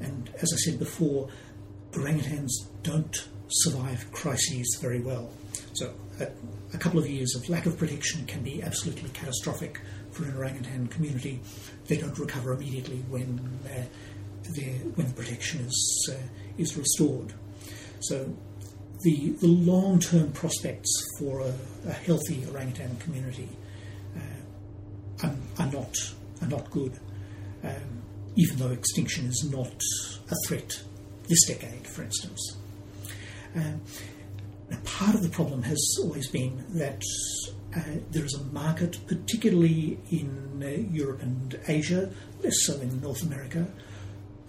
And 0.00 0.30
as 0.40 0.52
I 0.52 0.56
said 0.56 0.78
before, 0.78 1.28
orangutans 1.92 2.50
don't 2.82 3.28
survive 3.48 4.10
crises 4.12 4.78
very 4.80 5.00
well. 5.00 5.30
So 5.74 5.92
a, 6.20 6.28
a, 6.74 6.78
couple 6.78 7.00
of 7.00 7.08
years 7.08 7.34
of 7.34 7.48
lack 7.48 7.66
of 7.66 7.76
protection 7.76 8.24
can 8.26 8.42
be 8.42 8.62
absolutely 8.62 9.10
catastrophic 9.10 9.80
for 10.12 10.24
an 10.24 10.36
orangutan 10.36 10.86
community. 10.88 11.40
They 11.86 11.96
don't 11.96 12.16
recover 12.18 12.52
immediately 12.52 13.04
when 13.08 13.40
uh, 13.66 13.84
when 14.94 15.06
the 15.06 15.12
protection 15.14 15.60
is 15.66 16.10
uh, 16.12 16.22
is 16.58 16.76
restored. 16.76 17.34
So 18.00 18.34
the 19.02 19.30
the 19.40 19.46
long 19.46 20.00
term 20.00 20.32
prospects 20.32 20.90
for 21.18 21.40
a, 21.40 21.54
a, 21.86 21.92
healthy 21.92 22.44
orangutan 22.50 22.96
community 22.96 23.48
uh, 24.16 25.26
are, 25.26 25.36
are, 25.58 25.72
not 25.72 25.96
are 26.40 26.48
not 26.48 26.70
good. 26.70 26.98
Um, 27.62 28.02
even 28.36 28.56
though 28.58 28.70
extinction 28.70 29.26
is 29.26 29.48
not 29.50 29.80
a 30.30 30.34
threat 30.46 30.82
this 31.28 31.46
decade, 31.46 31.86
for 31.86 32.02
instance. 32.02 32.56
Um, 33.54 33.80
part 34.84 35.14
of 35.14 35.22
the 35.22 35.28
problem 35.28 35.62
has 35.62 35.98
always 36.02 36.28
been 36.28 36.64
that 36.74 37.02
uh, 37.76 37.80
there 38.10 38.24
is 38.24 38.34
a 38.34 38.44
market, 38.52 38.98
particularly 39.06 39.98
in 40.10 40.62
uh, 40.62 40.92
Europe 40.92 41.22
and 41.22 41.58
Asia, 41.68 42.10
less 42.42 42.54
so 42.64 42.80
in 42.80 43.00
North 43.00 43.22
America 43.22 43.66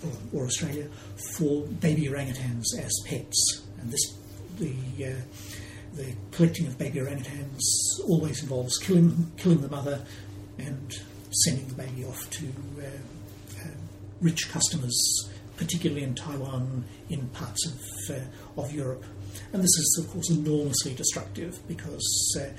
or, 0.04 0.42
or, 0.42 0.46
Australia, 0.46 0.88
for 1.36 1.64
baby 1.68 2.08
orangutans 2.08 2.66
as 2.80 2.92
pets. 3.06 3.62
And 3.80 3.92
this, 3.92 4.18
the, 4.58 4.74
uh, 5.06 5.22
the 5.94 6.16
collecting 6.32 6.66
of 6.68 6.78
baby 6.78 7.00
orangutans 7.00 7.62
always 8.08 8.42
involves 8.42 8.78
killing, 8.80 9.32
killing 9.38 9.62
the 9.62 9.70
mother 9.70 10.04
and 10.58 10.92
sending 11.32 11.68
the 11.68 11.76
baby 11.76 12.06
off 12.06 12.30
to 12.32 12.46
uh, 12.80 12.86
uh, 13.62 13.68
rich 14.22 14.50
customers, 14.50 15.30
particularly 15.58 16.04
in 16.04 16.16
Taiwan, 16.16 16.86
in 17.10 17.28
parts 17.30 17.66
of, 17.68 18.16
uh, 18.16 18.62
of 18.62 18.74
Europe. 18.74 19.04
And 19.54 19.62
this 19.62 19.70
is, 19.70 20.00
of 20.04 20.12
course, 20.12 20.30
enormously 20.30 20.94
destructive 20.94 21.60
because 21.68 22.38
uh, 22.40 22.50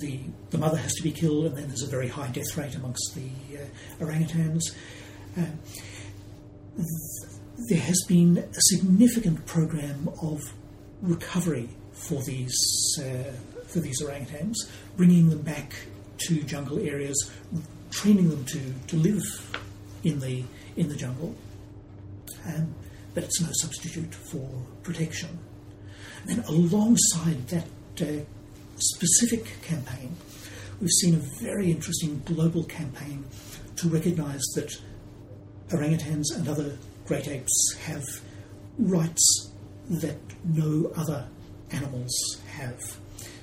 the, 0.00 0.20
the 0.50 0.58
mother 0.58 0.76
has 0.76 0.94
to 0.94 1.02
be 1.02 1.12
killed, 1.12 1.46
and 1.46 1.56
then 1.56 1.68
there's 1.68 1.82
a 1.82 1.90
very 1.90 2.08
high 2.08 2.28
death 2.28 2.56
rate 2.56 2.74
amongst 2.74 3.14
the 3.14 3.28
orangutans. 4.00 4.62
There 7.68 7.80
has 7.80 8.02
been 8.08 8.38
a 8.38 8.60
significant 8.60 9.44
program 9.46 10.08
of 10.22 10.40
recovery 11.02 11.68
for 11.92 12.22
these 12.22 12.56
uh, 12.98 13.32
for 13.66 13.80
these 13.80 14.02
orangutans, 14.02 14.56
bringing 14.96 15.30
them 15.30 15.42
back 15.42 15.74
to 16.26 16.42
jungle 16.42 16.78
areas, 16.78 17.30
training 17.90 18.30
them 18.30 18.44
to, 18.46 18.74
to 18.88 18.96
live 18.96 19.22
in 20.04 20.20
the 20.20 20.44
in 20.76 20.88
the 20.88 20.96
jungle. 20.96 21.34
Um, 22.46 22.74
but 23.14 23.24
it's 23.24 23.40
no 23.40 23.48
substitute 23.52 24.14
for 24.14 24.48
protection. 24.82 25.38
And 26.22 26.38
then 26.38 26.44
alongside 26.46 27.48
that 27.48 27.66
uh, 28.00 28.24
specific 28.76 29.60
campaign, 29.62 30.14
we've 30.80 30.90
seen 30.90 31.14
a 31.14 31.42
very 31.42 31.70
interesting 31.70 32.22
global 32.24 32.64
campaign 32.64 33.24
to 33.76 33.88
recognise 33.88 34.42
that 34.54 34.78
orangutans 35.70 36.24
and 36.34 36.48
other 36.48 36.76
great 37.06 37.28
apes 37.28 37.76
have 37.84 38.04
rights 38.78 39.50
that 39.88 40.18
no 40.44 40.92
other 40.96 41.26
animals 41.72 42.40
have, 42.52 42.78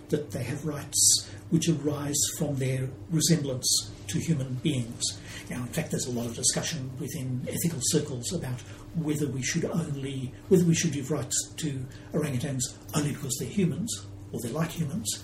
that 0.10 0.32
they 0.32 0.44
have 0.44 0.66
rights 0.66 1.30
which 1.50 1.70
arise 1.70 2.20
from 2.38 2.56
their 2.58 2.90
resemblance 3.10 3.92
to 4.08 4.20
human 4.20 4.56
beings. 4.56 5.04
Now, 5.50 5.58
in 5.58 5.68
fact, 5.68 5.92
there's 5.92 6.08
a 6.08 6.12
lot 6.12 6.26
of 6.26 6.36
discussion 6.36 6.92
within 7.00 7.48
ethical 7.48 7.80
circles 7.84 8.34
about 8.34 8.60
whether 8.96 9.28
we 9.28 9.42
should 9.42 9.66
only 9.66 10.34
whether 10.50 10.66
we 10.66 10.74
should 10.74 10.92
give 10.92 11.12
rights 11.12 11.54
to 11.58 11.86
orangutans 12.14 12.62
only 12.96 13.12
because 13.12 13.36
they're 13.40 13.50
humans 13.50 14.06
or 14.32 14.40
they're 14.42 14.52
like 14.52 14.72
humans. 14.72 15.24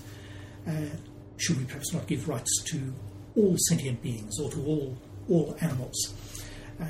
Uh, 0.68 0.96
should 1.38 1.58
we 1.58 1.66
perhaps 1.66 1.94
not 1.94 2.08
give 2.08 2.30
rights 2.30 2.64
to 2.68 2.94
all 3.36 3.56
sentient 3.68 4.02
beings 4.02 4.40
or 4.40 4.50
to 4.52 4.64
all 4.64 4.98
all 5.30 5.58
animals? 5.62 6.14
Uh, 6.80 6.86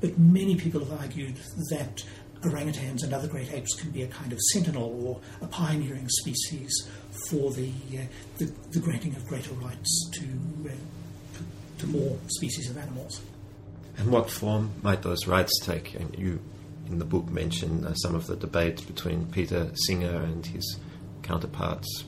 but 0.00 0.18
many 0.18 0.56
people 0.56 0.80
have 0.80 1.00
argued 1.00 1.36
that 1.70 2.02
orangutans 2.44 3.02
and 3.02 3.12
other 3.12 3.28
great 3.28 3.52
apes 3.52 3.74
can 3.74 3.90
be 3.90 4.02
a 4.02 4.06
kind 4.06 4.32
of 4.32 4.40
sentinel 4.52 5.06
or 5.06 5.20
a 5.42 5.46
pioneering 5.46 6.08
species 6.08 6.88
for 7.28 7.50
the, 7.52 7.70
uh, 7.94 8.02
the, 8.38 8.52
the, 8.70 8.80
granting 8.80 9.14
of 9.14 9.26
greater 9.26 9.52
rights 9.54 10.10
to, 10.12 10.24
uh, 10.68 11.42
to 11.78 11.86
more 11.86 12.18
species 12.28 12.70
of 12.70 12.78
animals. 12.78 13.20
And 13.96 14.10
what 14.10 14.30
form 14.30 14.72
might 14.82 15.02
those 15.02 15.26
rights 15.26 15.58
take? 15.60 15.94
And 15.94 16.16
you, 16.18 16.40
in 16.88 16.98
the 16.98 17.04
book, 17.04 17.30
mention 17.30 17.86
uh, 17.86 17.94
some 17.94 18.14
of 18.14 18.26
the 18.26 18.36
debates 18.36 18.82
between 18.82 19.26
Peter 19.26 19.70
Singer 19.86 20.22
and 20.22 20.44
his 20.44 20.78
counterparts. 21.22 22.04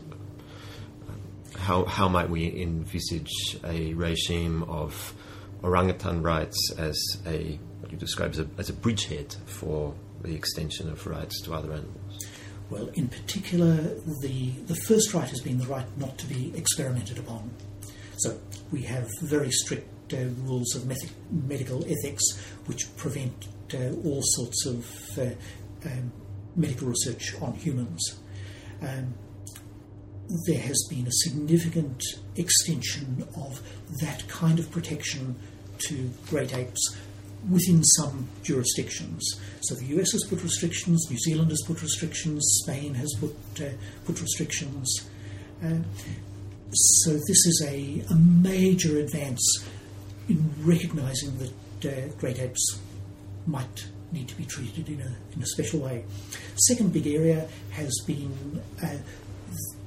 Um, 1.08 1.20
how, 1.60 1.84
how 1.84 2.08
might 2.08 2.28
we 2.28 2.60
envisage 2.60 3.58
a 3.64 3.94
regime 3.94 4.64
of 4.64 5.14
orangutan 5.62 6.22
rights 6.22 6.72
as 6.76 6.96
a 7.26 7.58
what 7.80 7.92
you 7.92 7.98
describe 7.98 8.32
as 8.32 8.40
a, 8.40 8.46
as 8.58 8.68
a 8.68 8.72
bridgehead 8.72 9.34
for 9.46 9.94
the 10.26 10.34
extension 10.34 10.90
of 10.90 11.06
rights 11.06 11.40
to 11.42 11.54
other 11.54 11.72
animals? 11.72 12.26
Well, 12.68 12.88
in 12.94 13.08
particular, 13.08 13.76
the, 14.22 14.50
the 14.66 14.74
first 14.74 15.14
right 15.14 15.28
has 15.28 15.40
been 15.40 15.58
the 15.58 15.66
right 15.66 15.86
not 15.98 16.18
to 16.18 16.26
be 16.26 16.52
experimented 16.56 17.18
upon. 17.18 17.50
So 18.18 18.38
we 18.72 18.82
have 18.82 19.08
very 19.22 19.50
strict 19.50 20.12
uh, 20.12 20.16
rules 20.44 20.74
of 20.74 20.86
medical 21.30 21.84
ethics 21.84 22.24
which 22.66 22.94
prevent 22.96 23.48
uh, 23.74 23.92
all 24.04 24.20
sorts 24.22 24.66
of 24.66 24.86
uh, 25.18 25.30
um, 25.84 26.12
medical 26.56 26.88
research 26.88 27.34
on 27.40 27.52
humans. 27.54 28.18
Um, 28.82 29.14
there 30.46 30.60
has 30.60 30.86
been 30.90 31.06
a 31.06 31.12
significant 31.12 32.02
extension 32.34 33.26
of 33.36 33.62
that 34.00 34.26
kind 34.28 34.58
of 34.58 34.70
protection 34.70 35.36
to 35.78 36.10
great 36.28 36.54
apes 36.56 36.96
within 37.50 37.82
some 37.84 38.28
jurisdictions. 38.42 39.22
So 39.62 39.74
the 39.74 39.86
US 39.98 40.12
has 40.12 40.24
put 40.24 40.42
restrictions, 40.42 41.06
New 41.10 41.18
Zealand 41.18 41.50
has 41.50 41.62
put 41.66 41.82
restrictions, 41.82 42.42
Spain 42.62 42.94
has 42.94 43.14
put, 43.18 43.36
uh, 43.60 43.70
put 44.04 44.20
restrictions. 44.20 45.08
Uh, 45.64 45.78
so 46.72 47.12
this 47.12 47.46
is 47.46 47.64
a, 47.66 48.04
a, 48.10 48.14
major 48.14 48.98
advance 48.98 49.64
in 50.28 50.52
recognising 50.60 51.38
that 51.38 51.86
uh, 51.92 52.08
great 52.18 52.38
apes 52.38 52.80
might 53.46 53.86
need 54.12 54.28
to 54.28 54.36
be 54.36 54.44
treated 54.44 54.88
in 54.88 55.00
a, 55.00 55.16
in 55.34 55.42
a 55.42 55.46
special 55.46 55.80
way. 55.80 56.04
Second 56.56 56.92
big 56.92 57.06
area 57.06 57.48
has 57.70 57.92
been 58.06 58.60
uh, 58.82 58.96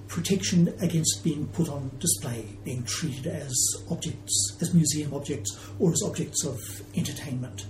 protection 0.10 0.74
against 0.82 1.24
being 1.24 1.48
put 1.48 1.70
on 1.70 1.90
display, 2.00 2.46
being 2.66 2.84
treated 2.84 3.28
as 3.28 3.54
objects, 3.90 4.58
as 4.60 4.74
museum 4.74 5.14
objects, 5.14 5.58
or 5.80 5.94
as 5.94 6.02
objects 6.04 6.44
of 6.44 6.60
entertainment. 6.98 7.68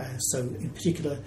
Uh, 0.00 0.16
so, 0.18 0.38
in 0.38 0.70
particular, 0.70 1.18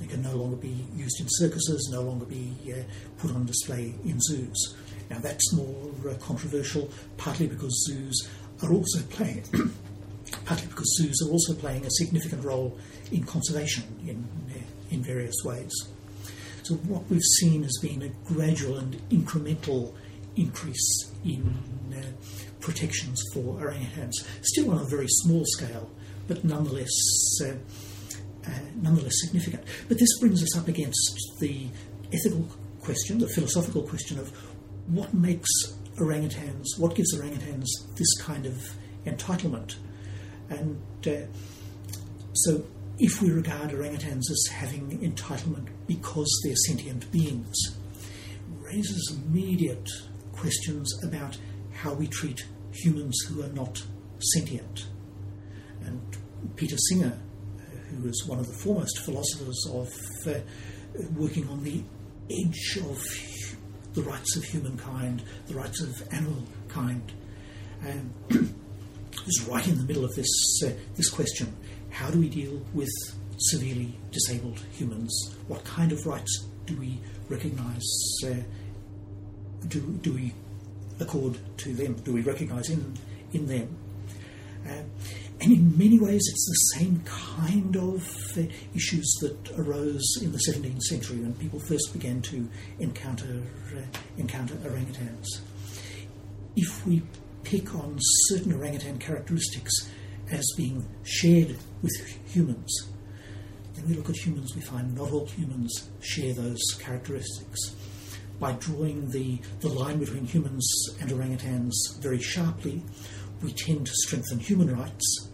they 0.00 0.06
can 0.06 0.22
no 0.22 0.34
longer 0.34 0.56
be 0.56 0.86
used 0.96 1.20
in 1.20 1.26
circuses, 1.28 1.90
no 1.92 2.02
longer 2.02 2.24
be 2.24 2.56
uh, 2.72 2.82
put 3.18 3.32
on 3.32 3.44
display 3.44 3.92
in 4.04 4.18
zoos. 4.20 4.74
Now 5.10 5.18
that's 5.18 5.52
more 5.52 5.90
uh, 6.08 6.14
controversial, 6.14 6.88
partly 7.16 7.48
because 7.48 7.84
zoos 7.86 8.28
are 8.62 8.72
also 8.72 9.00
playing, 9.10 9.44
partly 10.46 10.68
because 10.68 10.96
zoos 10.96 11.20
are 11.26 11.30
also 11.30 11.52
playing 11.54 11.84
a 11.84 11.90
significant 11.90 12.44
role 12.44 12.78
in 13.12 13.24
conservation 13.24 13.84
in 14.06 14.26
in 14.90 15.02
various 15.02 15.36
ways. 15.44 15.72
So 16.70 16.76
what 16.86 17.10
we've 17.10 17.20
seen 17.40 17.64
has 17.64 17.76
been 17.82 18.00
a 18.00 18.32
gradual 18.32 18.78
and 18.78 18.94
incremental 19.10 19.92
increase 20.36 21.10
in 21.24 21.52
uh, 21.92 22.00
protections 22.60 23.20
for 23.34 23.58
orangutans, 23.60 24.12
still 24.42 24.70
on 24.70 24.78
a 24.78 24.84
very 24.84 25.08
small 25.08 25.42
scale, 25.44 25.90
but 26.28 26.44
nonetheless. 26.44 26.92
Uh, 27.44 27.54
uh, 28.46 28.50
nonetheless 28.76 29.14
significant. 29.16 29.64
But 29.88 29.98
this 29.98 30.18
brings 30.20 30.44
us 30.44 30.56
up 30.56 30.68
against 30.68 31.20
the 31.40 31.66
ethical 32.12 32.48
question, 32.80 33.18
the 33.18 33.28
philosophical 33.28 33.82
question 33.82 34.20
of 34.20 34.28
what 34.86 35.12
makes 35.12 35.50
orangutans, 35.96 36.78
what 36.78 36.94
gives 36.94 37.14
orangutans 37.18 37.66
this 37.96 38.16
kind 38.22 38.46
of 38.46 38.56
entitlement. 39.04 39.74
And 40.48 40.80
uh, 41.04 41.26
so, 42.32 42.64
if 43.00 43.22
we 43.22 43.30
regard 43.30 43.70
orangutans 43.70 44.30
as 44.30 44.46
having 44.52 44.98
entitlement 44.98 45.68
because 45.86 46.28
they're 46.44 46.54
sentient 46.66 47.10
beings, 47.10 47.56
raises 48.60 49.16
immediate 49.16 49.88
questions 50.32 50.92
about 51.02 51.38
how 51.72 51.94
we 51.94 52.06
treat 52.06 52.44
humans 52.72 53.18
who 53.26 53.42
are 53.42 53.48
not 53.48 53.82
sentient. 54.34 54.86
And 55.86 55.98
Peter 56.56 56.76
Singer, 56.76 57.18
who 57.88 58.06
is 58.06 58.26
one 58.26 58.38
of 58.38 58.46
the 58.46 58.58
foremost 58.62 58.98
philosophers 58.98 59.66
of 59.72 59.88
uh, 60.26 60.40
working 61.16 61.48
on 61.48 61.64
the 61.64 61.82
edge 62.30 62.78
of 62.84 63.02
the 63.94 64.02
rights 64.02 64.36
of 64.36 64.44
humankind, 64.44 65.22
the 65.46 65.54
rights 65.54 65.80
of 65.80 66.06
animal 66.12 66.44
kind, 66.68 67.10
um, 67.88 68.10
is 69.26 69.48
right 69.48 69.66
in 69.66 69.78
the 69.78 69.84
middle 69.84 70.04
of 70.04 70.14
this 70.14 70.60
uh, 70.66 70.70
this 70.96 71.08
question: 71.08 71.56
How 71.90 72.10
do 72.10 72.18
we 72.18 72.28
deal 72.28 72.60
with 72.74 72.90
severely 73.36 73.94
disabled 74.10 74.60
humans? 74.72 75.34
What 75.48 75.64
kind 75.64 75.92
of 75.92 76.06
rights 76.06 76.46
do 76.66 76.76
we 76.76 77.00
recognise? 77.28 77.86
Uh, 78.24 78.34
do 79.68 79.80
do 80.02 80.12
we 80.12 80.32
accord 81.00 81.38
to 81.58 81.74
them? 81.74 81.94
Do 81.94 82.12
we 82.12 82.22
recognise 82.22 82.70
in 82.70 82.96
in 83.32 83.46
them? 83.46 83.76
Uh, 84.66 84.82
and 85.40 85.52
in 85.52 85.78
many 85.78 85.98
ways, 85.98 86.20
it's 86.30 86.46
the 86.46 86.78
same 86.78 87.02
kind 87.06 87.74
of 87.74 88.06
uh, 88.36 88.42
issues 88.74 89.10
that 89.22 89.58
arose 89.58 90.04
in 90.20 90.32
the 90.32 90.38
17th 90.38 90.82
century 90.82 91.16
when 91.16 91.32
people 91.34 91.58
first 91.58 91.94
began 91.94 92.20
to 92.22 92.46
encounter 92.78 93.42
uh, 93.74 93.80
encounter 94.18 94.54
orangutans. 94.56 95.26
If 96.56 96.86
we 96.86 97.02
pick 97.42 97.74
on 97.74 97.96
certain 97.98 98.52
orangutan 98.52 98.98
characteristics 98.98 99.72
as 100.30 100.46
being 100.56 100.86
shared 101.02 101.56
with 101.82 101.92
humans, 102.26 102.88
then 103.74 103.88
we 103.88 103.94
look 103.94 104.10
at 104.10 104.16
humans, 104.16 104.54
we 104.54 104.60
find 104.60 104.94
not 104.94 105.10
all 105.10 105.26
humans 105.26 105.90
share 106.00 106.34
those 106.34 106.60
characteristics. 106.78 107.74
By 108.38 108.52
drawing 108.52 109.10
the, 109.10 109.38
the 109.60 109.68
line 109.68 109.98
between 109.98 110.24
humans 110.24 110.66
and 111.00 111.10
orangutans 111.10 111.72
very 112.00 112.20
sharply, 112.20 112.82
we 113.42 113.52
tend 113.52 113.86
to 113.86 113.92
strengthen 113.94 114.38
human 114.38 114.74
rights 114.74 115.28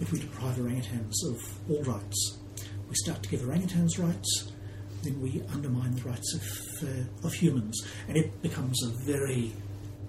if 0.00 0.12
we 0.12 0.20
deprive 0.20 0.56
orangutans 0.56 1.14
of 1.28 1.70
all 1.70 1.82
rights. 1.82 2.38
We 2.88 2.94
start 2.94 3.22
to 3.22 3.28
give 3.28 3.40
orangutans 3.40 3.98
rights, 3.98 4.52
then 5.02 5.20
we 5.20 5.42
undermine 5.52 5.94
the 5.94 6.02
rights 6.02 6.34
of, 6.34 6.88
uh, 6.88 7.26
of 7.26 7.32
humans, 7.32 7.86
and 8.06 8.16
it 8.16 8.40
becomes 8.42 8.82
a 8.82 8.88
very 9.04 9.52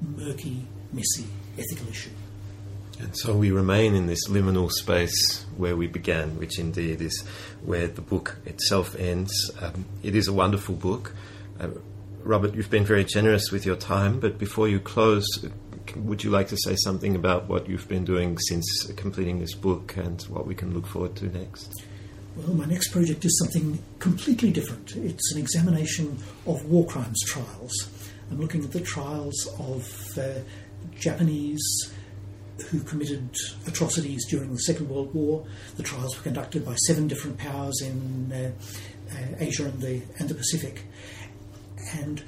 murky, 0.02 0.66
messy 0.94 1.28
ethical 1.58 1.90
issue. 1.90 2.12
And 3.00 3.18
so 3.18 3.36
we 3.36 3.52
remain 3.52 3.96
in 3.96 4.08
this 4.08 4.28
liminal 4.28 4.70
space 4.70 5.46
where 5.56 5.76
we 5.76 5.88
began, 5.88 6.38
which 6.38 6.60
indeed 6.60 7.02
is 7.02 7.24
where 7.64 7.88
the 7.88 8.02
book 8.02 8.38
itself 8.46 8.96
ends. 8.96 9.52
Um, 9.62 9.86
it 10.04 10.16
is 10.16 10.28
a 10.28 10.34
wonderful 10.34 10.76
book. 10.76 11.14
Uh, 11.60 11.70
Robert, 12.24 12.56
you've 12.56 12.70
been 12.70 12.86
very 12.86 13.06
generous 13.06 13.52
with 13.52 13.66
your 13.66 13.78
time, 13.78 14.20
but 14.20 14.38
before 14.38 14.68
you 14.68 14.80
close, 14.80 15.26
would 15.96 16.24
you 16.24 16.30
like 16.30 16.50
to 16.50 16.58
say 16.58 16.76
something 16.76 17.16
about 17.16 17.48
what 17.48 17.70
you've 17.70 17.88
been 17.88 18.04
doing 18.04 18.38
since 18.38 18.92
completing 18.98 19.40
this 19.40 19.54
book 19.54 19.96
and 19.96 20.22
what 20.24 20.46
we 20.46 20.54
can 20.54 20.74
look 20.74 20.86
forward 20.86 21.16
to 21.18 21.26
next? 21.28 21.84
Well, 22.36 22.56
my 22.56 22.66
next 22.66 22.90
project 22.90 23.26
is 23.26 23.38
something 23.40 23.82
completely 24.00 24.52
different. 24.52 24.96
It's 24.96 25.34
an 25.34 25.40
examination 25.40 26.18
of 26.46 26.64
war 26.66 26.86
crimes 26.86 27.20
trials. 27.26 27.90
I'm 28.32 28.40
looking 28.40 28.64
at 28.64 28.72
the 28.72 28.82
trials 28.82 29.48
of 29.60 30.18
uh, 30.18 30.40
Japanese 30.98 31.62
who 32.64 32.80
committed 32.82 33.30
atrocities 33.68 34.26
during 34.30 34.52
the 34.54 34.60
Second 34.60 34.90
World 34.90 35.14
War. 35.14 35.46
The 35.78 35.84
trials 35.84 36.16
were 36.18 36.24
conducted 36.24 36.66
by 36.66 36.76
seven 36.76 37.08
different 37.08 37.38
powers 37.38 37.82
in 37.82 38.32
uh, 38.32 38.52
uh, 39.12 39.36
Asia 39.40 39.66
and 39.66 39.82
the, 39.82 40.02
and 40.18 40.30
the 40.30 40.36
Pacific. 40.36 40.84
And 41.94 42.24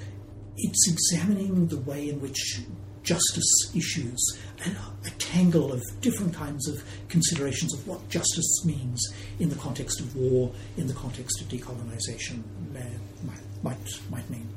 it's 0.57 0.89
examining 0.89 1.67
the 1.67 1.79
way 1.79 2.09
in 2.09 2.21
which 2.21 2.61
justice 3.03 3.71
issues, 3.75 4.37
and 4.63 4.77
a 5.05 5.09
tangle 5.11 5.73
of 5.73 5.81
different 6.01 6.33
kinds 6.33 6.67
of 6.67 6.83
considerations 7.09 7.73
of 7.73 7.87
what 7.87 8.07
justice 8.09 8.63
means 8.65 9.01
in 9.39 9.49
the 9.49 9.55
context 9.55 9.99
of 9.99 10.15
war, 10.15 10.51
in 10.77 10.87
the 10.87 10.93
context 10.93 11.41
of 11.41 11.47
decolonisation, 11.47 12.43
uh, 12.75 12.79
might, 13.25 13.63
might, 13.63 13.99
might 14.09 14.29
mean. 14.29 14.47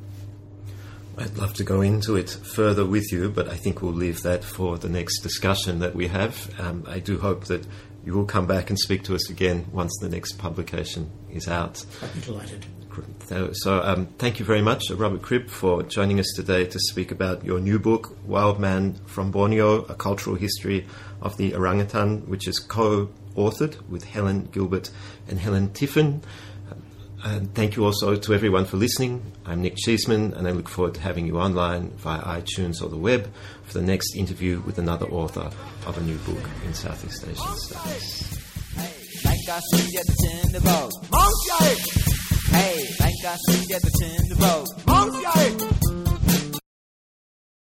I'd 1.17 1.37
love 1.37 1.55
to 1.55 1.65
go 1.65 1.81
into 1.81 2.17
it 2.17 2.31
further 2.31 2.85
with 2.85 3.13
you, 3.13 3.29
but 3.29 3.49
I 3.49 3.57
think 3.57 3.83
we'll 3.83 3.93
leave 3.93 4.23
that 4.23 4.43
for 4.43 4.79
the 4.79 4.89
next 4.89 5.21
discussion 5.21 5.79
that 5.79 5.95
we 5.95 6.09
have. 6.09 6.51
Um, 6.59 6.85
I 6.89 6.99
do 6.99 7.19
hope 7.19 7.45
that 7.45 7.67
you 8.05 8.15
will 8.15 8.25
come 8.25 8.47
back 8.47 8.69
and 8.69 8.79
speak 8.79 9.05
to 9.05 9.15
us 9.15 9.31
again 9.31 9.67
once 9.73 9.97
the 10.01 10.09
next 10.09 10.33
publication 10.33 11.11
is 11.31 11.49
out. 11.49 11.85
I'd 12.03 12.15
be 12.15 12.21
delighted. 12.21 12.67
So, 13.53 13.83
um, 13.83 14.07
thank 14.19 14.39
you 14.39 14.45
very 14.45 14.63
much, 14.63 14.89
Robert 14.91 15.21
Cribb, 15.21 15.49
for 15.49 15.83
joining 15.83 16.21
us 16.21 16.33
today 16.37 16.65
to 16.65 16.79
speak 16.79 17.11
about 17.11 17.45
your 17.45 17.59
new 17.59 17.81
book, 17.81 18.17
Wild 18.25 18.61
Man 18.61 18.95
from 19.07 19.33
Borneo 19.33 19.83
A 19.87 19.95
Cultural 19.97 20.37
History 20.37 20.87
of 21.21 21.37
the 21.37 21.57
Orangutan, 21.57 22.29
which 22.29 22.47
is 22.47 22.61
co 22.61 23.11
authored 23.37 23.83
with 23.89 24.05
Helen 24.05 24.49
Gilbert 24.53 24.91
and 25.27 25.41
Helen 25.41 25.73
Tiffin. 25.73 26.23
And 27.25 27.55
thank 27.55 27.75
you 27.75 27.87
also 27.87 28.17
to 28.17 28.35
everyone 28.35 28.67
for 28.67 28.77
listening. 28.77 29.23
I'm 29.47 29.63
Nick 29.63 29.77
Cheesman, 29.77 30.35
and 30.35 30.47
I 30.47 30.51
look 30.51 30.69
forward 30.69 30.95
to 30.97 31.01
having 31.01 31.27
you 31.27 31.39
online 31.39 31.89
via 31.93 32.21
iTunes 32.21 32.83
or 32.83 32.91
the 32.91 32.99
web 32.99 33.33
for 33.65 33.79
the 33.79 33.83
next 33.83 34.15
interview 34.15 34.61
with 34.61 34.79
another 34.79 35.07
author 35.07 35.51
of 35.87 35.97
a 35.97 36.03
new 36.03 36.19
book 36.19 36.51
in 36.67 36.75
Southeast 36.75 37.25
Asian 37.27 37.57
studies. 37.57 38.41
Hey, 38.77 38.93
like 39.25 39.49
I 39.49 39.61
see 39.73 39.97
at 43.75 43.81
the 43.81 43.91
tinderboat. 44.01 44.87
Monkey! 44.87 45.74